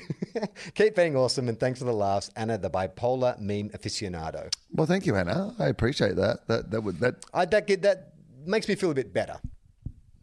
Keep 0.75 0.95
being 0.95 1.17
awesome, 1.17 1.49
and 1.49 1.59
thanks 1.59 1.79
for 1.79 1.85
the 1.85 1.93
laughs, 1.93 2.29
Anna, 2.35 2.57
the 2.57 2.69
bipolar 2.69 3.37
meme 3.39 3.69
aficionado. 3.71 4.53
Well, 4.71 4.87
thank 4.87 5.05
you, 5.05 5.15
Anna. 5.15 5.53
I 5.59 5.67
appreciate 5.67 6.15
that. 6.15 6.47
That 6.47 6.71
that 6.71 6.81
would 6.81 6.99
that 6.99 7.25
I, 7.33 7.45
that 7.45 7.67
get, 7.67 7.81
that 7.81 8.13
makes 8.45 8.67
me 8.67 8.75
feel 8.75 8.91
a 8.91 8.95
bit 8.95 9.13
better. 9.13 9.39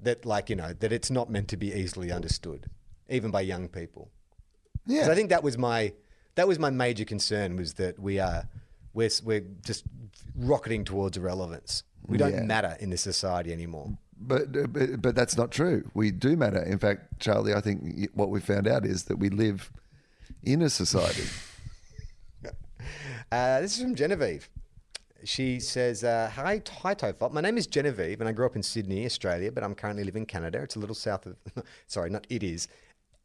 That 0.03 0.24
like 0.24 0.49
you 0.49 0.57
know 0.57 0.72
that 0.72 0.92
it's 0.92 1.11
not 1.11 1.30
meant 1.30 1.49
to 1.49 1.57
be 1.57 1.72
easily 1.72 2.11
understood, 2.12 2.70
even 3.09 3.30
by 3.30 3.42
young 3.42 3.68
people. 3.68 4.11
Yeah. 4.87 5.09
I 5.11 5.14
think 5.14 5.30
that 5.30 5.43
was 5.43 5.57
my 5.59 5.93
that 6.35 6.49
was 6.49 6.59
my 6.59 6.70
major 6.70 7.05
concern 7.05 7.57
was 7.57 7.74
that 7.74 7.99
we 7.99 8.18
are 8.18 8.49
we're 8.93 9.11
we're 9.24 9.45
just 9.64 9.85
rocketing 10.37 10.85
towards 10.85 11.16
irrelevance. 11.16 11.82
We 12.07 12.18
don't 12.18 12.32
Yeah. 12.35 12.43
matter 12.43 12.76
in 12.80 12.91
this 12.91 13.01
society 13.01 13.53
anymore. 13.53 13.97
But, 14.16 14.53
but 14.72 15.03
but 15.03 15.14
that's 15.14 15.37
not 15.37 15.51
true. 15.51 15.91
We 15.95 16.11
do 16.11 16.37
matter. 16.37 16.62
In 16.62 16.78
fact, 16.78 17.18
Charlie, 17.20 17.55
I 17.55 17.61
think 17.61 18.11
what 18.14 18.30
we 18.30 18.41
found 18.41 18.66
out 18.68 18.85
is 18.87 19.05
that 19.05 19.16
we 19.18 19.28
live 19.28 19.70
in 20.43 20.62
a 20.62 20.70
society. 20.70 21.24
Uh, 23.32 23.61
this 23.61 23.76
is 23.76 23.82
from 23.82 23.95
Genevieve. 23.95 24.49
She 25.24 25.59
says, 25.59 26.05
uh, 26.05 26.30
"Hi, 26.35 26.61
hi, 26.82 26.95
Tofop. 26.95 27.32
My 27.32 27.41
name 27.41 27.57
is 27.57 27.66
Genevieve, 27.66 28.20
and 28.20 28.28
I 28.28 28.32
grew 28.32 28.45
up 28.47 28.55
in 28.55 28.62
Sydney, 28.62 29.07
Australia, 29.07 29.51
but 29.51 29.64
I'm 29.64 29.74
currently 29.74 30.05
living 30.05 30.22
in 30.22 30.26
Canada. 30.26 30.61
It's 30.62 30.76
a 30.76 30.78
little 30.78 30.95
south 30.95 31.26
of, 31.26 31.37
sorry, 31.87 32.11
not 32.11 32.26
it 32.28 32.43
is. 32.43 32.68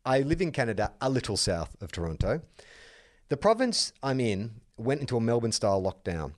I 0.06 0.22
live 0.22 0.42
in 0.42 0.52
Canada, 0.52 0.94
a 1.02 1.10
little 1.10 1.38
south 1.38 1.76
of 1.82 1.92
Toronto. 1.92 2.42
The 3.30 3.38
province 3.38 3.94
I'm 4.02 4.20
in 4.20 4.62
went 4.78 5.02
into 5.02 5.18
a 5.18 5.22
Melbourne-style 5.22 5.82
lockdown. 5.82 6.34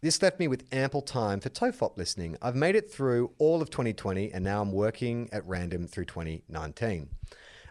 This 0.00 0.22
left 0.22 0.38
me 0.38 0.46
with 0.46 0.64
ample 0.70 1.02
time 1.02 1.40
for 1.40 1.48
Tofop 1.48 1.96
listening. 1.96 2.36
I've 2.40 2.54
made 2.54 2.76
it 2.76 2.90
through 2.92 3.32
all 3.38 3.60
of 3.60 3.70
2020, 3.70 4.32
and 4.32 4.44
now 4.44 4.60
I'm 4.60 4.70
working 4.72 5.28
at 5.32 5.46
random 5.46 5.86
through 5.88 6.04
2019." 6.04 7.08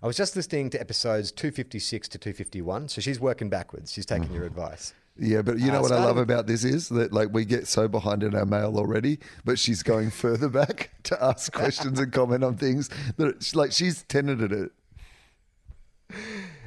I 0.03 0.05
was 0.05 0.15
just 0.15 0.35
listening 0.35 0.69
to 0.71 0.79
episodes 0.79 1.31
256 1.31 2.07
to 2.09 2.17
251, 2.19 2.89
so 2.89 3.01
she's 3.01 3.19
working 3.19 3.49
backwards. 3.49 3.91
She's 3.91 4.05
taking 4.05 4.31
your 4.31 4.43
advice. 4.43 4.93
Yeah, 5.17 5.41
but 5.41 5.57
you 5.57 5.71
know 5.71 5.79
Uh, 5.79 5.81
what 5.81 5.91
I 5.91 6.03
love 6.03 6.17
about 6.17 6.45
this 6.45 6.63
is 6.63 6.89
that 6.89 7.11
like 7.11 7.29
we 7.33 7.45
get 7.45 7.67
so 7.67 7.87
behind 7.87 8.21
in 8.21 8.35
our 8.35 8.45
mail 8.45 8.77
already, 8.77 9.19
but 9.43 9.57
she's 9.57 9.81
going 9.81 10.11
further 10.23 10.49
back 10.49 10.91
to 11.03 11.23
ask 11.23 11.51
questions 11.51 11.99
and 11.99 12.11
comment 12.11 12.43
on 12.43 12.57
things 12.57 12.89
that 13.15 13.27
it's 13.27 13.55
like 13.55 13.71
she's 13.71 14.03
tenanted 14.03 14.51
it. 14.51 14.71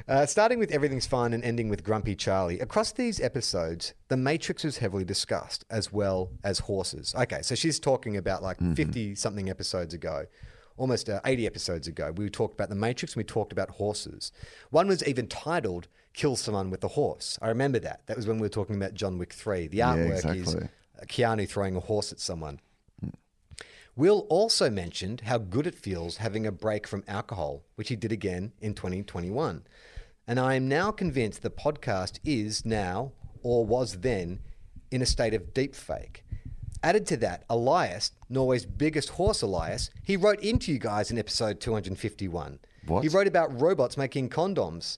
Uh, 0.07 0.25
starting 0.25 0.59
with 0.59 0.71
Everything's 0.71 1.05
Fine 1.05 1.33
and 1.33 1.43
ending 1.43 1.69
with 1.69 1.83
Grumpy 1.83 2.15
Charlie. 2.15 2.59
Across 2.59 2.93
these 2.93 3.21
episodes, 3.21 3.93
The 4.09 4.17
Matrix 4.17 4.63
was 4.63 4.77
heavily 4.79 5.05
discussed, 5.05 5.63
as 5.69 5.93
well 5.93 6.31
as 6.43 6.59
horses. 6.59 7.15
Okay, 7.15 7.41
so 7.41 7.55
she's 7.55 7.79
talking 7.79 8.17
about 8.17 8.43
like 8.43 8.57
50 8.75 9.15
something 9.15 9.49
episodes 9.49 9.93
ago, 9.93 10.25
almost 10.75 11.09
uh, 11.09 11.21
80 11.23 11.45
episodes 11.45 11.87
ago. 11.87 12.11
We 12.15 12.29
talked 12.29 12.53
about 12.55 12.69
The 12.69 12.75
Matrix 12.75 13.13
and 13.13 13.21
we 13.21 13.23
talked 13.23 13.53
about 13.53 13.69
horses. 13.71 14.31
One 14.69 14.87
was 14.87 15.05
even 15.07 15.27
titled 15.27 15.87
Kill 16.13 16.35
Someone 16.35 16.69
with 16.69 16.83
a 16.83 16.89
Horse. 16.89 17.39
I 17.41 17.47
remember 17.47 17.79
that. 17.79 18.01
That 18.07 18.17
was 18.17 18.27
when 18.27 18.37
we 18.37 18.41
were 18.41 18.49
talking 18.49 18.75
about 18.75 18.93
John 18.93 19.17
Wick 19.17 19.31
3. 19.33 19.67
The 19.67 19.79
artwork 19.79 20.35
is 20.35 20.53
exactly. 20.53 20.69
uh, 21.01 21.05
Keanu 21.05 21.47
throwing 21.47 21.75
a 21.75 21.79
horse 21.79 22.11
at 22.11 22.19
someone. 22.19 22.59
Wil 24.01 24.25
also 24.29 24.67
mentioned 24.67 25.21
how 25.25 25.37
good 25.37 25.67
it 25.67 25.75
feels 25.75 26.17
having 26.17 26.47
a 26.47 26.51
break 26.51 26.87
from 26.87 27.03
alcohol, 27.07 27.65
which 27.75 27.89
he 27.89 27.95
did 27.95 28.11
again 28.11 28.51
in 28.59 28.73
2021. 28.73 29.63
And 30.25 30.39
I 30.39 30.55
am 30.55 30.67
now 30.67 30.89
convinced 30.89 31.43
the 31.43 31.51
podcast 31.51 32.17
is 32.23 32.65
now, 32.65 33.11
or 33.43 33.63
was 33.63 33.99
then, 33.99 34.39
in 34.89 35.03
a 35.03 35.05
state 35.05 35.35
of 35.35 35.53
deep 35.53 35.75
fake. 35.75 36.25
Added 36.81 37.05
to 37.05 37.17
that, 37.17 37.43
Elias, 37.47 38.13
Norway's 38.27 38.65
biggest 38.65 39.09
horse 39.09 39.43
Elias, 39.43 39.91
he 40.01 40.17
wrote 40.17 40.39
into 40.39 40.71
you 40.71 40.79
guys 40.79 41.11
in 41.11 41.19
episode 41.19 41.59
251. 41.59 42.57
What? 42.87 43.03
He 43.03 43.07
wrote 43.07 43.27
about 43.27 43.61
robots 43.61 43.97
making 43.97 44.29
condoms. 44.29 44.97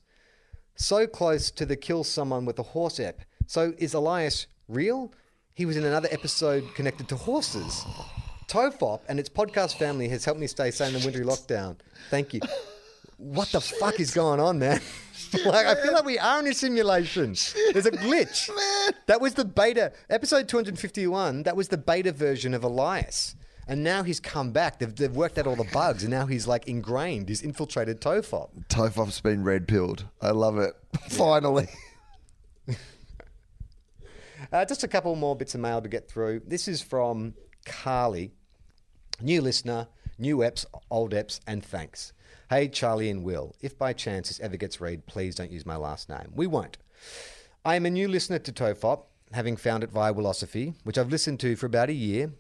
So 0.75 1.07
close 1.07 1.51
to 1.51 1.65
the 1.65 1.75
kill 1.75 2.05
someone 2.05 2.45
with 2.45 2.57
a 2.57 2.63
horse 2.63 3.01
ep. 3.01 3.19
So 3.47 3.73
is 3.77 3.93
Elias 3.93 4.47
real? 4.69 5.13
He 5.53 5.65
was 5.65 5.75
in 5.75 5.83
another 5.83 6.07
episode 6.09 6.63
connected 6.73 7.09
to 7.09 7.17
horses. 7.17 7.83
Tofop 8.53 8.99
and 9.09 9.19
its 9.19 9.29
podcast 9.29 9.77
family 9.77 10.07
has 10.09 10.23
helped 10.23 10.39
me 10.39 10.45
stay 10.45 10.69
sane 10.69 10.93
in 10.93 11.01
the 11.01 11.07
wintry 11.07 11.25
lockdown. 11.25 11.75
Thank 12.11 12.35
you. 12.35 12.41
What 13.17 13.51
the 13.51 13.59
fuck 13.59 13.99
is 13.99 14.13
going 14.13 14.39
on, 14.39 14.59
man? 14.59 14.79
like, 15.45 15.65
I 15.65 15.73
feel 15.81 15.91
like 15.91 16.05
we 16.05 16.19
are 16.19 16.39
in 16.39 16.45
a 16.45 16.53
simulation. 16.53 17.35
There's 17.71 17.87
a 17.87 17.91
glitch. 18.05 18.55
Man. 18.55 18.93
That 19.07 19.21
was 19.21 19.33
the 19.33 19.43
beta. 19.43 19.91
Episode 20.07 20.47
251, 20.47 21.43
that 21.43 21.55
was 21.55 21.69
the 21.69 21.79
beta 21.79 22.11
version 22.11 22.53
of 22.53 22.63
Elias. 22.63 23.33
And 23.67 23.83
now 23.83 24.03
he's 24.03 24.19
come 24.19 24.51
back. 24.51 24.77
They've, 24.77 24.95
they've 24.95 25.15
worked 25.15 25.39
out 25.39 25.47
all 25.47 25.55
the 25.55 25.69
bugs, 25.73 26.03
and 26.03 26.11
now 26.11 26.27
he's 26.27 26.45
like 26.45 26.67
ingrained. 26.67 27.29
He's 27.29 27.41
infiltrated 27.41 28.01
Tofop. 28.01 28.67
Tofop's 28.67 29.19
been 29.19 29.43
red 29.43 29.67
pilled. 29.67 30.05
I 30.21 30.29
love 30.29 30.59
it. 30.59 30.75
Finally. 31.09 31.69
Uh, 34.51 34.63
just 34.65 34.83
a 34.83 34.87
couple 34.87 35.15
more 35.15 35.35
bits 35.35 35.55
of 35.55 35.61
mail 35.61 35.81
to 35.81 35.89
get 35.89 36.07
through. 36.07 36.41
This 36.45 36.67
is 36.67 36.83
from 36.83 37.33
Carly, 37.65 38.33
new 39.21 39.41
listener, 39.41 39.87
new 40.17 40.37
eps, 40.37 40.65
old 40.89 41.11
eps, 41.13 41.39
and 41.47 41.63
thanks. 41.63 42.13
Hey, 42.49 42.67
Charlie 42.67 43.09
and 43.09 43.23
Wil, 43.23 43.55
if 43.61 43.77
by 43.77 43.93
chance 43.93 44.27
this 44.27 44.39
ever 44.39 44.57
gets 44.57 44.81
read, 44.81 45.05
please 45.05 45.35
don't 45.35 45.51
use 45.51 45.65
my 45.65 45.75
last 45.75 46.09
name. 46.09 46.31
We 46.35 46.47
won't. 46.47 46.77
I 47.65 47.75
am 47.75 47.85
a 47.85 47.89
new 47.89 48.07
listener 48.07 48.39
to 48.39 48.51
Tofop, 48.51 49.03
having 49.31 49.57
found 49.57 49.83
it 49.83 49.91
via 49.91 50.13
Wilosophy, 50.13 50.75
which 50.83 50.97
I've 50.97 51.09
listened 51.09 51.39
to 51.41 51.55
for 51.55 51.65
about 51.65 51.89
a 51.89 51.93
year. 51.93 52.33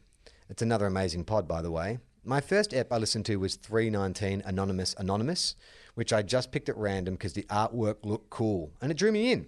It's 0.49 0.61
another 0.61 0.85
amazing 0.85 1.23
pod, 1.23 1.47
by 1.47 1.61
the 1.61 1.71
way. 1.71 1.99
My 2.25 2.41
first 2.41 2.73
ep 2.73 2.91
I 2.91 2.97
listened 2.97 3.25
to 3.25 3.37
was 3.37 3.55
319 3.55 4.43
Anonymous 4.45 4.95
Anonymous, 4.97 5.55
which 5.95 6.13
I 6.13 6.21
just 6.21 6.51
picked 6.51 6.69
at 6.69 6.77
random 6.77 7.15
because 7.15 7.33
the 7.33 7.43
artwork 7.43 7.97
looked 8.03 8.29
cool 8.29 8.71
and 8.81 8.91
it 8.91 8.97
drew 8.97 9.11
me 9.11 9.31
in. 9.31 9.47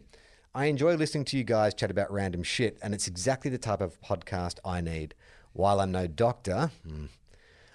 I 0.54 0.66
enjoy 0.66 0.96
listening 0.96 1.26
to 1.26 1.38
you 1.38 1.44
guys 1.44 1.74
chat 1.74 1.92
about 1.92 2.12
random 2.12 2.42
shit, 2.42 2.78
and 2.82 2.94
it's 2.94 3.08
exactly 3.08 3.52
the 3.52 3.58
type 3.58 3.82
of 3.82 4.00
podcast 4.02 4.60
I 4.64 4.80
need. 4.80 5.14
While 5.56 5.80
I'm 5.80 5.94
no 5.94 6.06
doctor, 6.06 6.70
hmm, 6.86 7.06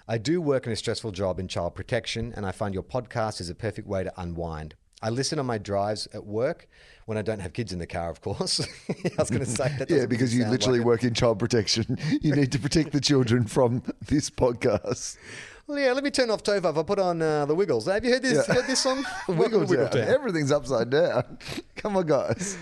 I 0.07 0.19
do 0.19 0.39
work 0.39 0.67
in 0.67 0.71
a 0.71 0.75
stressful 0.75 1.13
job 1.13 1.39
in 1.39 1.47
child 1.47 1.73
protection, 1.73 2.31
and 2.35 2.45
I 2.45 2.51
find 2.51 2.75
your 2.75 2.83
podcast 2.83 3.41
is 3.41 3.49
a 3.49 3.55
perfect 3.55 3.87
way 3.87 4.03
to 4.03 4.13
unwind. 4.21 4.75
I 5.01 5.09
listen 5.09 5.39
on 5.39 5.47
my 5.47 5.57
drives 5.57 6.07
at 6.13 6.23
work 6.23 6.67
when 7.07 7.17
I 7.17 7.23
don't 7.23 7.39
have 7.39 7.53
kids 7.53 7.73
in 7.73 7.79
the 7.79 7.87
car, 7.87 8.11
of 8.11 8.21
course. 8.21 8.59
I 8.89 9.09
was 9.17 9.31
going 9.31 9.43
to 9.43 9.49
say 9.49 9.75
that. 9.79 9.89
Yeah, 9.89 10.05
because 10.05 10.35
you 10.35 10.45
literally 10.45 10.77
like 10.77 10.85
work 10.85 11.03
in 11.03 11.15
child 11.15 11.39
protection. 11.39 11.97
You 12.21 12.35
need 12.35 12.51
to 12.51 12.59
protect 12.59 12.91
the 12.91 13.01
children 13.01 13.45
from 13.45 13.81
this 14.05 14.29
podcast. 14.29 15.17
Well, 15.65 15.79
yeah, 15.79 15.93
let 15.93 16.03
me 16.03 16.11
turn 16.11 16.29
off 16.29 16.43
Tova. 16.43 16.69
If 16.69 16.77
I 16.77 16.83
put 16.83 16.99
on 16.99 17.19
uh, 17.19 17.47
the 17.47 17.55
Wiggles. 17.55 17.87
Have 17.87 18.05
you 18.05 18.11
heard 18.11 18.21
this? 18.21 18.47
Yeah. 18.47 18.53
Heard 18.53 18.67
this 18.67 18.81
song? 18.81 19.03
Wiggle 19.27 19.61
Wiggle 19.61 19.87
down. 19.87 20.07
Everything's 20.07 20.51
upside 20.51 20.91
down. 20.91 21.39
Come 21.77 21.97
on, 21.97 22.05
guys. 22.05 22.59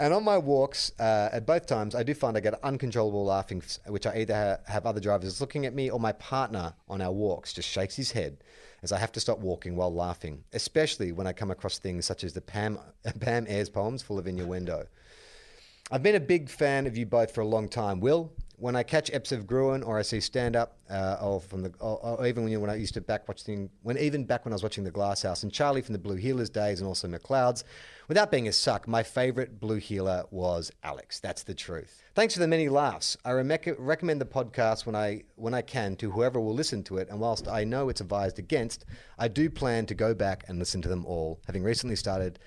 And 0.00 0.14
on 0.14 0.24
my 0.24 0.38
walks, 0.38 0.92
uh, 0.98 1.28
at 1.30 1.44
both 1.44 1.66
times, 1.66 1.94
I 1.94 2.02
do 2.02 2.14
find 2.14 2.34
I 2.34 2.40
get 2.40 2.54
uncontrollable 2.64 3.26
laughing, 3.26 3.62
which 3.86 4.06
I 4.06 4.20
either 4.20 4.34
ha- 4.34 4.72
have 4.72 4.86
other 4.86 4.98
drivers 4.98 5.42
looking 5.42 5.66
at 5.66 5.74
me 5.74 5.90
or 5.90 6.00
my 6.00 6.12
partner 6.12 6.72
on 6.88 7.02
our 7.02 7.12
walks 7.12 7.52
just 7.52 7.68
shakes 7.68 7.96
his 7.96 8.12
head 8.12 8.38
as 8.82 8.92
I 8.92 8.98
have 8.98 9.12
to 9.12 9.20
stop 9.20 9.40
walking 9.40 9.76
while 9.76 9.92
laughing, 9.92 10.42
especially 10.54 11.12
when 11.12 11.26
I 11.26 11.34
come 11.34 11.50
across 11.50 11.76
things 11.76 12.06
such 12.06 12.24
as 12.24 12.32
the 12.32 12.40
Pam, 12.40 12.78
Pam 13.20 13.44
Ayres 13.46 13.68
poems 13.68 14.00
full 14.00 14.18
of 14.18 14.26
innuendo. 14.26 14.86
I've 15.90 16.02
been 16.02 16.14
a 16.14 16.20
big 16.20 16.48
fan 16.48 16.86
of 16.86 16.96
you 16.96 17.04
both 17.04 17.34
for 17.34 17.42
a 17.42 17.46
long 17.46 17.68
time. 17.68 18.00
Wil, 18.00 18.32
when 18.60 18.76
I 18.76 18.82
catch 18.82 19.10
eps 19.10 19.32
of 19.32 19.46
Gruen 19.46 19.82
or 19.82 19.98
I 19.98 20.02
see 20.02 20.20
stand 20.20 20.54
up, 20.54 20.76
uh, 20.90 21.16
or 21.22 21.40
from 21.40 21.62
the, 21.62 21.72
or, 21.80 22.18
or 22.18 22.26
even 22.26 22.42
when, 22.44 22.52
you, 22.52 22.60
when 22.60 22.68
I 22.68 22.74
used 22.74 22.94
to 22.94 23.00
back 23.00 23.26
watching, 23.26 23.70
when 23.82 23.96
even 23.96 24.24
back 24.24 24.44
when 24.44 24.52
I 24.52 24.54
was 24.56 24.62
watching 24.62 24.84
the 24.84 24.90
Glass 24.90 25.22
House 25.22 25.42
and 25.42 25.52
Charlie 25.52 25.80
from 25.80 25.94
the 25.94 25.98
Blue 25.98 26.18
Heelers 26.18 26.52
days 26.52 26.80
and 26.80 26.86
also 26.86 27.08
McLeod's, 27.08 27.64
without 28.06 28.30
being 28.30 28.48
a 28.48 28.52
suck, 28.52 28.86
my 28.86 29.02
favorite 29.02 29.58
Blue 29.58 29.78
Heeler 29.78 30.24
was 30.30 30.70
Alex. 30.84 31.20
That's 31.20 31.42
the 31.42 31.54
truth. 31.54 32.02
Thanks 32.14 32.34
for 32.34 32.40
the 32.40 32.48
many 32.48 32.68
laughs. 32.68 33.16
I 33.24 33.30
reme- 33.30 33.76
recommend 33.78 34.20
the 34.20 34.26
podcast 34.26 34.84
when 34.84 34.94
I 34.94 35.22
when 35.36 35.54
I 35.54 35.62
can 35.62 35.96
to 35.96 36.10
whoever 36.10 36.38
will 36.38 36.54
listen 36.54 36.82
to 36.84 36.98
it. 36.98 37.08
And 37.08 37.18
whilst 37.18 37.48
I 37.48 37.64
know 37.64 37.88
it's 37.88 38.02
advised 38.02 38.38
against, 38.38 38.84
I 39.18 39.28
do 39.28 39.48
plan 39.48 39.86
to 39.86 39.94
go 39.94 40.12
back 40.14 40.44
and 40.48 40.58
listen 40.58 40.82
to 40.82 40.88
them 40.88 41.06
all, 41.06 41.40
having 41.46 41.62
recently 41.62 41.96
started 41.96 42.38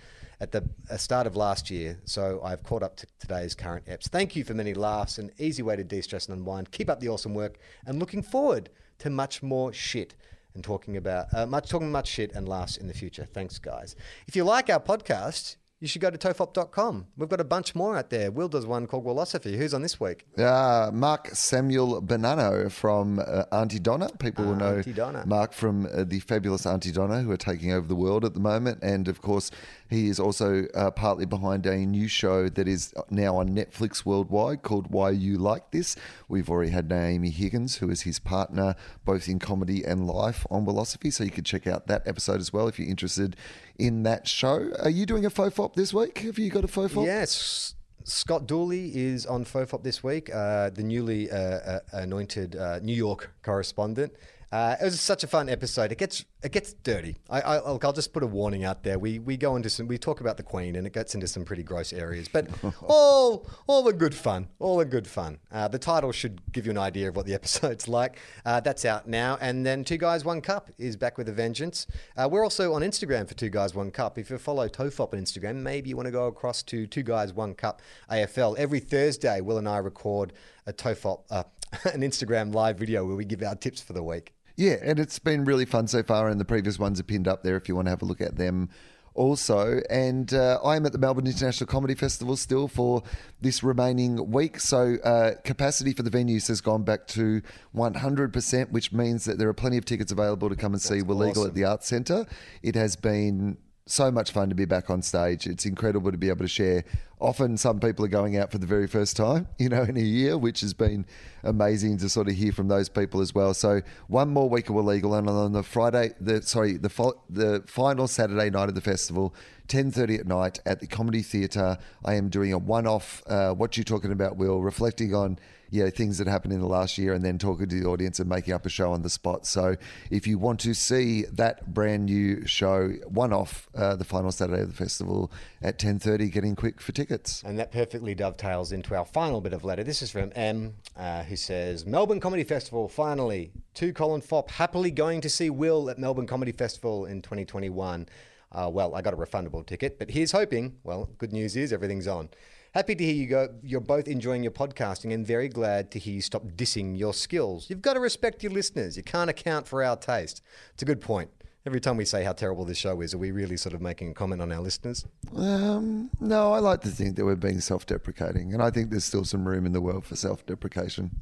at 0.44 0.52
the 0.52 0.62
uh, 0.92 0.98
start 0.98 1.26
of 1.26 1.38
last 1.38 1.72
year, 1.72 1.98
so 2.04 2.42
I've 2.44 2.64
caught 2.64 2.84
up 2.84 2.98
to 2.98 3.08
today's 3.18 3.56
current 3.56 3.86
apps. 3.86 4.10
Thank 4.10 4.36
you 4.36 4.44
for 4.44 4.54
many 4.54 4.74
laughs, 4.74 5.18
an 5.18 5.32
easy 5.40 5.64
way 5.64 5.78
to 5.78 5.86
de-stress 5.86 6.28
and 6.28 6.38
unwind. 6.38 6.70
Keep 6.72 6.90
up 6.90 7.00
the 7.00 7.08
awesome 7.08 7.34
work, 7.34 7.58
and 7.86 7.98
looking 7.98 8.22
forward 8.22 8.70
to 9.00 9.10
much 9.10 9.42
more 9.42 9.72
shit 9.72 10.16
and 10.54 10.62
talking 10.62 10.98
about 10.98 11.28
uh, 11.34 11.46
much 11.46 11.70
talking 11.70 11.92
much 11.92 12.10
shit 12.10 12.34
and 12.34 12.48
laughs 12.48 12.76
in 12.76 12.88
the 12.88 12.94
future. 12.94 13.26
Thanks, 13.26 13.58
guys. 13.58 13.96
If 14.28 14.36
you 14.36 14.44
like 14.44 14.70
our 14.70 14.82
podcast, 14.82 15.56
you 15.84 15.90
should 15.90 16.02
go 16.02 16.10
to 16.10 16.18
tofop.com. 16.18 17.08
We've 17.18 17.28
got 17.28 17.42
a 17.42 17.44
bunch 17.44 17.76
more 17.76 17.98
out 17.98 18.10
there. 18.10 18.32
Wil 18.32 18.48
does 18.48 18.66
one 18.66 18.88
called 18.88 19.04
Wilosophy. 19.04 19.58
Who's 19.58 19.74
on 19.74 19.82
this 19.82 20.00
week? 20.00 20.26
Uh, 20.38 20.90
Mark 20.94 21.28
Samuel 21.34 22.02
Bonanno 22.02 22.72
from 22.72 23.20
uh, 23.20 23.44
Aunty 23.52 23.80
Donna. 23.80 24.08
People 24.18 24.46
will 24.46 24.56
know 24.56 24.78
Aunty 24.78 24.94
Donna. 24.94 25.26
Mark 25.26 25.52
from 25.52 25.86
uh, 25.88 26.06
the 26.06 26.22
fabulous 26.22 26.66
Aunty 26.66 26.94
Donna, 26.94 27.20
who 27.20 27.32
are 27.32 27.38
taking 27.38 27.74
over 27.74 27.86
the 27.86 27.98
world 27.98 28.24
at 28.24 28.34
the 28.34 28.40
moment. 28.40 28.80
And 28.82 29.10
of 29.10 29.22
course, 29.22 29.52
he 29.94 30.08
is 30.10 30.20
also 30.20 30.66
uh, 30.74 30.92
partly 30.92 31.26
behind 31.26 31.66
a 31.66 31.78
new 31.78 32.08
show 32.08 32.50
that 32.50 32.68
is 32.68 32.94
now 33.10 33.38
on 33.38 33.50
Netflix 33.50 34.06
worldwide 34.06 34.62
called 34.62 34.88
Why 34.92 35.12
You 35.12 35.38
Like 35.38 35.72
This. 35.72 35.96
We've 36.28 36.50
already 36.50 36.72
had 36.72 36.90
Naomi 36.90 37.30
Higgins, 37.30 37.78
who 37.78 37.90
is 37.90 38.02
his 38.02 38.20
partner 38.20 38.76
both 39.06 39.28
in 39.28 39.40
comedy 39.40 39.84
and 39.84 40.08
life 40.08 40.46
on 40.50 40.66
Wilosophy. 40.66 41.12
So 41.14 41.24
you 41.24 41.32
could 41.32 41.46
check 41.46 41.68
out 41.68 41.88
that 41.88 42.08
episode 42.08 42.40
as 42.40 42.52
well 42.52 42.68
if 42.68 42.80
you're 42.80 42.90
interested 42.90 43.36
in 43.78 44.04
that 44.04 44.28
show. 44.28 44.72
Are 44.82 44.90
you 44.90 45.06
doing 45.06 45.26
a 45.26 45.30
faux 45.30 45.56
fofop 45.56 45.76
this 45.76 45.94
week? 45.94 46.20
Have 46.20 46.40
you 46.40 46.50
got 46.50 46.64
a 46.64 46.68
faux 46.68 46.94
fofop? 46.94 47.06
Yes. 47.06 47.76
Scott 48.06 48.48
Dooley 48.48 48.92
is 48.96 49.26
on 49.26 49.46
FOFOP 49.46 49.82
this 49.84 50.04
week, 50.04 50.34
uh, 50.34 50.70
the 50.70 50.84
newly 50.84 51.32
uh, 51.32 51.38
uh, 51.38 51.80
anointed 51.94 52.56
uh, 52.56 52.80
New 52.80 52.96
York 52.96 53.32
correspondent. 53.44 54.14
Uh, 54.54 54.76
it 54.80 54.84
was 54.84 55.02
such 55.02 55.24
a 55.24 55.28
fun 55.28 55.50
episode. 55.50 55.92
It 55.92 55.98
gets 55.98 56.26
it 56.44 56.52
gets 56.52 56.74
dirty. 56.74 57.18
I, 57.28 57.42
I 57.42 57.72
look, 57.72 57.84
I'll 57.84 57.92
just 57.92 58.14
put 58.14 58.22
a 58.22 58.28
warning 58.28 58.64
out 58.64 58.84
there. 58.84 59.00
We 59.00 59.18
we 59.18 59.36
go 59.36 59.56
into 59.56 59.68
some 59.68 59.88
we 59.88 59.98
talk 59.98 60.22
about 60.22 60.38
the 60.38 60.44
Queen 60.44 60.76
and 60.76 60.86
it 60.86 60.94
gets 60.94 61.16
into 61.16 61.28
some 61.28 61.44
pretty 61.44 61.64
gross 61.64 61.92
areas, 61.92 62.28
but 62.28 62.48
all 62.84 63.48
all 63.66 63.82
the 63.82 63.94
good 63.94 64.14
fun, 64.14 64.50
all 64.60 64.78
the 64.78 64.86
good 64.86 65.08
fun. 65.08 65.40
Uh, 65.52 65.68
the 65.68 65.80
title 65.80 66.12
should 66.12 66.40
give 66.52 66.68
you 66.68 66.70
an 66.70 66.78
idea 66.78 67.10
of 67.10 67.16
what 67.16 67.26
the 67.26 67.34
episode's 67.40 67.88
like. 67.88 68.20
Uh, 68.46 68.60
that's 68.60 68.86
out 68.86 69.08
now, 69.08 69.40
and 69.42 69.66
then 69.66 69.84
Two 69.84 69.98
Guys 69.98 70.24
One 70.24 70.40
Cup 70.40 70.70
is 70.78 70.96
back 70.98 71.18
with 71.18 71.28
a 71.30 71.34
vengeance. 71.34 71.88
Uh, 72.16 72.30
we're 72.32 72.44
also 72.44 72.74
on 72.74 72.84
Instagram 72.84 73.28
for 73.28 73.34
Two 73.34 73.50
Guys 73.50 73.74
One 73.74 73.90
Cup. 73.90 74.20
If 74.20 74.30
you 74.30 74.38
follow 74.38 74.70
Tofop 74.70 75.14
on 75.14 75.20
Instagram, 75.20 75.64
maybe 75.64 75.90
you 75.90 75.98
want 75.98 76.06
to 76.06 76.12
go 76.12 76.28
across 76.28 76.62
to 76.64 76.86
Two 76.86 77.02
Guys 77.02 77.34
One 77.34 77.56
Cup 77.56 77.82
AFL 78.12 78.56
every 78.60 78.82
Thursday. 78.82 79.42
Wil 79.42 79.58
and 79.58 79.68
I 79.68 79.80
record 79.80 80.32
a 80.68 80.74
Tofop 80.74 81.22
uh, 81.32 81.42
an 81.94 82.02
Instagram 82.02 82.54
live 82.54 82.78
video 82.78 83.04
where 83.04 83.16
we 83.16 83.26
give 83.26 83.42
our 83.42 83.56
tips 83.56 83.82
for 83.82 83.94
the 83.94 84.04
week. 84.04 84.34
Yeah, 84.56 84.76
and 84.84 85.00
it's 85.00 85.20
been 85.20 85.46
really 85.46 85.66
fun 85.66 85.88
so 85.88 86.04
far, 86.04 86.30
and 86.30 86.40
the 86.40 86.46
previous 86.46 86.78
ones 86.78 87.00
are 87.00 87.04
pinned 87.04 87.28
up 87.28 87.44
there 87.44 87.58
if 87.58 87.68
you 87.68 87.76
want 87.76 87.88
to 87.88 87.90
have 87.90 88.02
a 88.02 88.06
look 88.06 88.22
at 88.22 88.38
them 88.38 88.70
also. 89.16 89.82
And 89.90 90.34
uh, 90.34 90.60
I'm 90.64 90.86
at 90.86 90.92
the 90.92 90.98
Melbourne 90.98 91.28
International 91.28 91.68
Comedy 91.68 91.96
Festival 91.96 92.36
still 92.36 92.68
for 92.68 93.04
this 93.42 93.64
remaining 93.64 94.32
week. 94.32 94.60
So 94.60 94.98
uh, 95.04 95.36
capacity 95.44 95.94
for 95.94 96.04
the 96.04 96.12
venues 96.12 96.48
has 96.48 96.62
gone 96.62 96.84
back 96.84 97.08
to 97.08 97.42
100%, 97.76 98.72
which 98.72 98.92
means 98.92 99.26
that 99.26 99.38
there 99.38 99.50
are 99.50 99.54
plenty 99.54 99.78
of 99.78 99.86
tickets 99.86 100.12
available 100.12 100.50
to 100.50 100.56
come 100.56 100.74
and 100.74 100.82
see 100.82 101.02
Wilegal 101.02 101.48
at 101.48 101.54
the 101.54 101.64
Arts 101.64 101.88
Centre. 101.88 102.26
It 102.62 102.76
has 102.76 102.96
been 102.96 103.58
so 103.86 104.10
much 104.10 104.32
fun 104.32 104.50
to 104.50 104.56
be 104.56 104.66
back 104.66 104.90
on 104.90 105.02
stage. 105.02 105.46
It's 105.46 105.66
incredible 105.66 106.12
to 106.12 106.18
be 106.18 106.30
able 106.30 106.46
to 106.46 106.48
share. 106.48 106.86
Often, 107.20 107.58
some 107.58 107.80
people 107.80 108.04
are 108.06 108.10
going 108.10 108.38
out 108.38 108.52
for 108.52 108.58
the 108.58 108.66
very 108.66 108.88
first 108.88 109.16
time, 109.16 109.48
you 109.58 109.70
know, 109.70 109.84
in 109.84 109.98
a 109.98 110.02
year, 110.02 110.38
which 110.38 110.62
has 110.62 110.74
been 110.74 111.06
amazing 111.44 111.98
to 112.00 112.10
sort 112.10 112.28
of 112.28 112.36
hear 112.36 112.52
from 112.52 112.68
those 112.68 112.90
people 112.90 113.22
as 113.22 113.34
well. 113.34 113.54
So, 113.54 113.82
one 114.08 114.30
more 114.30 114.50
week 114.50 114.70
of 114.70 114.76
illegal, 114.76 115.14
and 115.16 115.30
on 115.30 115.54
the 115.54 115.64
Friday, 115.64 116.12
the 116.20 116.42
sorry, 116.42 116.78
the 116.78 116.90
fo- 116.90 117.22
the 117.30 117.64
final 117.68 118.08
Saturday 118.08 118.50
night 118.50 118.70
of 118.70 118.76
the 118.76 118.82
festival, 118.82 119.34
ten 119.68 119.92
thirty 119.92 120.16
at 120.16 120.28
night 120.28 120.60
at 120.66 120.80
the 120.80 120.88
Comedy 120.88 121.22
Theatre. 121.22 121.78
I 122.04 122.16
am 122.16 122.30
doing 122.30 122.54
a 122.54 122.58
one-off. 122.58 123.24
Uh, 123.28 123.54
what 123.54 123.78
you 123.78 123.84
talking 123.84 124.12
about, 124.12 124.38
Will? 124.38 124.62
Reflecting 124.62 125.14
on 125.14 125.40
yeah, 125.74 125.90
things 125.90 126.20
that 126.20 126.28
happened 126.28 126.54
in 126.54 126.60
the 126.60 126.68
last 126.68 127.00
year 127.00 127.14
and 127.14 127.26
then 127.26 127.40
talking 127.40 127.68
to 127.68 127.80
the 127.80 127.88
audience 127.88 128.20
and 128.20 128.30
making 128.30 128.54
up 128.54 128.64
a 128.64 128.70
show 128.70 128.92
on 128.92 129.02
the 129.02 129.10
spot. 129.10 129.48
So 129.48 129.76
if 130.12 130.28
you 130.28 130.38
want 130.38 130.60
to 130.60 130.76
see 130.76 131.24
that 131.32 131.74
brand 131.74 132.06
new 132.06 132.46
show, 132.46 132.90
one 133.08 133.34
off 133.34 133.68
uh, 133.74 133.96
the 133.96 134.04
final 134.04 134.32
Saturday 134.32 134.62
of 134.62 134.68
the 134.68 134.76
festival 134.76 135.32
at 135.64 135.80
10.30, 135.80 136.32
getting 136.32 136.56
quick 136.56 136.80
for 136.80 136.92
tickets. 136.92 137.42
And 137.44 137.58
that 137.58 137.72
perfectly 137.72 138.14
dovetails 138.14 138.72
into 138.72 138.96
our 138.96 139.04
final 139.04 139.42
bit 139.42 139.52
of 139.52 139.64
letter. 139.64 139.84
This 139.84 140.04
is 140.04 140.12
from 140.12 140.32
M, 140.36 140.76
uh, 140.96 141.24
who 141.24 141.36
says 141.36 141.88
Melbourne 141.88 142.20
Comedy 142.20 142.44
Festival, 142.44 142.88
finally. 142.88 143.52
To 143.74 143.92
Colin 143.92 144.22
Fopp, 144.22 144.52
happily 144.52 144.92
going 144.92 145.22
to 145.22 145.30
see 145.30 145.50
Wil 145.50 145.90
at 145.90 145.98
Melbourne 145.98 146.28
Comedy 146.28 146.52
Festival 146.52 147.08
in 147.08 147.24
2021. 147.24 148.08
Uh, 148.52 148.70
well, 148.72 148.94
I 148.94 149.02
got 149.02 149.16
a 149.16 149.18
refundable 149.18 149.66
ticket, 149.66 149.98
but 149.98 150.12
here's 150.12 150.34
hoping. 150.34 150.78
Well, 150.84 151.10
good 151.18 151.34
news 151.34 151.56
is 151.56 151.74
everything's 151.74 152.08
on. 152.08 152.30
Happy 152.74 152.96
to 152.96 153.04
hear 153.04 153.14
you 153.14 153.28
go. 153.28 153.50
You're 153.62 153.82
both 153.82 154.08
enjoying 154.08 154.42
your 154.42 154.52
podcasting, 154.52 155.14
and 155.14 155.28
very 155.28 155.48
glad 155.48 155.92
to 155.92 156.00
hear 156.00 156.16
you 156.16 156.22
stop 156.22 156.44
dissing 156.56 156.98
your 156.98 157.14
skills. 157.14 157.70
You've 157.70 157.84
got 157.84 157.94
to 157.94 158.00
respect 158.00 158.42
your 158.42 158.52
listeners. 158.52 158.98
You 158.98 159.04
can't 159.04 159.30
account 159.30 159.68
for 159.68 159.84
our 159.84 159.96
taste. 159.96 160.42
It's 160.74 160.82
a 160.82 160.86
good 160.86 161.00
point. 161.00 161.30
Every 161.68 161.80
time 161.80 161.98
we 161.98 162.06
say 162.06 162.24
how 162.24 162.34
terrible 162.34 162.66
this 162.66 162.80
show 162.80 163.00
is, 163.02 163.14
are 163.14 163.20
we 163.20 163.30
really 163.30 163.58
sort 163.58 163.76
of 163.76 163.82
making 163.82 164.10
a 164.10 164.16
comment 164.16 164.42
on 164.42 164.52
our 164.52 164.60
listeners? 164.60 165.06
Um, 165.36 166.10
no, 166.20 166.52
I 166.52 166.58
like 166.58 166.82
to 166.82 166.90
think 166.90 167.16
that 167.16 167.26
we're 167.26 167.36
being 167.36 167.62
self-deprecating, 167.62 168.56
and 168.56 168.64
I 168.64 168.72
think 168.72 168.90
there's 168.90 169.06
still 169.06 169.24
some 169.24 169.48
room 169.48 169.68
in 169.68 169.72
the 169.72 169.80
world 169.80 170.04
for 170.04 170.16
self-deprecation. 170.16 171.22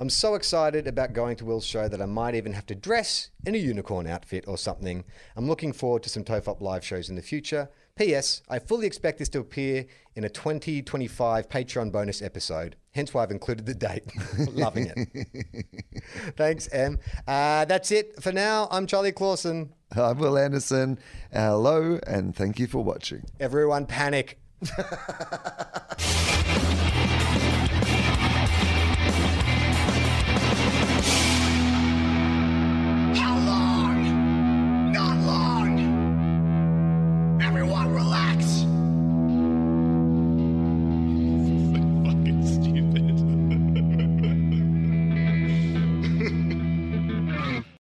I'm 0.00 0.08
so 0.08 0.34
excited 0.34 0.88
about 0.88 1.12
going 1.12 1.36
to 1.36 1.44
Wil's 1.44 1.66
show 1.66 1.88
that 1.88 2.00
I 2.00 2.06
might 2.06 2.34
even 2.34 2.54
have 2.54 2.64
to 2.66 2.74
dress 2.74 3.28
in 3.44 3.54
a 3.54 3.58
unicorn 3.58 4.06
outfit 4.06 4.46
or 4.48 4.56
something. 4.56 5.04
I'm 5.36 5.46
looking 5.46 5.74
forward 5.74 6.02
to 6.04 6.08
some 6.08 6.24
Tofop 6.24 6.62
live 6.62 6.86
shows 6.86 7.10
in 7.10 7.16
the 7.16 7.22
future. 7.22 7.68
P.S. 7.96 8.40
I 8.48 8.58
fully 8.58 8.86
expect 8.86 9.18
this 9.18 9.28
to 9.30 9.40
appear 9.40 9.84
in 10.14 10.24
a 10.24 10.28
2025 10.30 11.48
Patreon 11.48 11.92
bonus 11.92 12.22
episode, 12.22 12.76
hence 12.92 13.12
why 13.12 13.22
I've 13.22 13.30
included 13.30 13.66
the 13.66 13.74
date. 13.74 14.04
Loving 14.52 14.90
it. 14.94 15.84
Thanks, 16.36 16.72
Em. 16.72 16.98
Uh, 17.28 17.66
that's 17.66 17.90
it 17.90 18.22
for 18.22 18.32
now. 18.32 18.66
I'm 18.70 18.86
Charlie 18.86 19.12
Clausen. 19.12 19.74
I'm 19.96 20.18
Wil 20.18 20.38
Anderson. 20.38 20.98
Hello, 21.32 21.98
and 22.06 22.34
thank 22.34 22.58
you 22.58 22.66
for 22.66 22.82
watching. 22.82 23.24
Everyone 23.38 23.84
panic. 23.84 24.38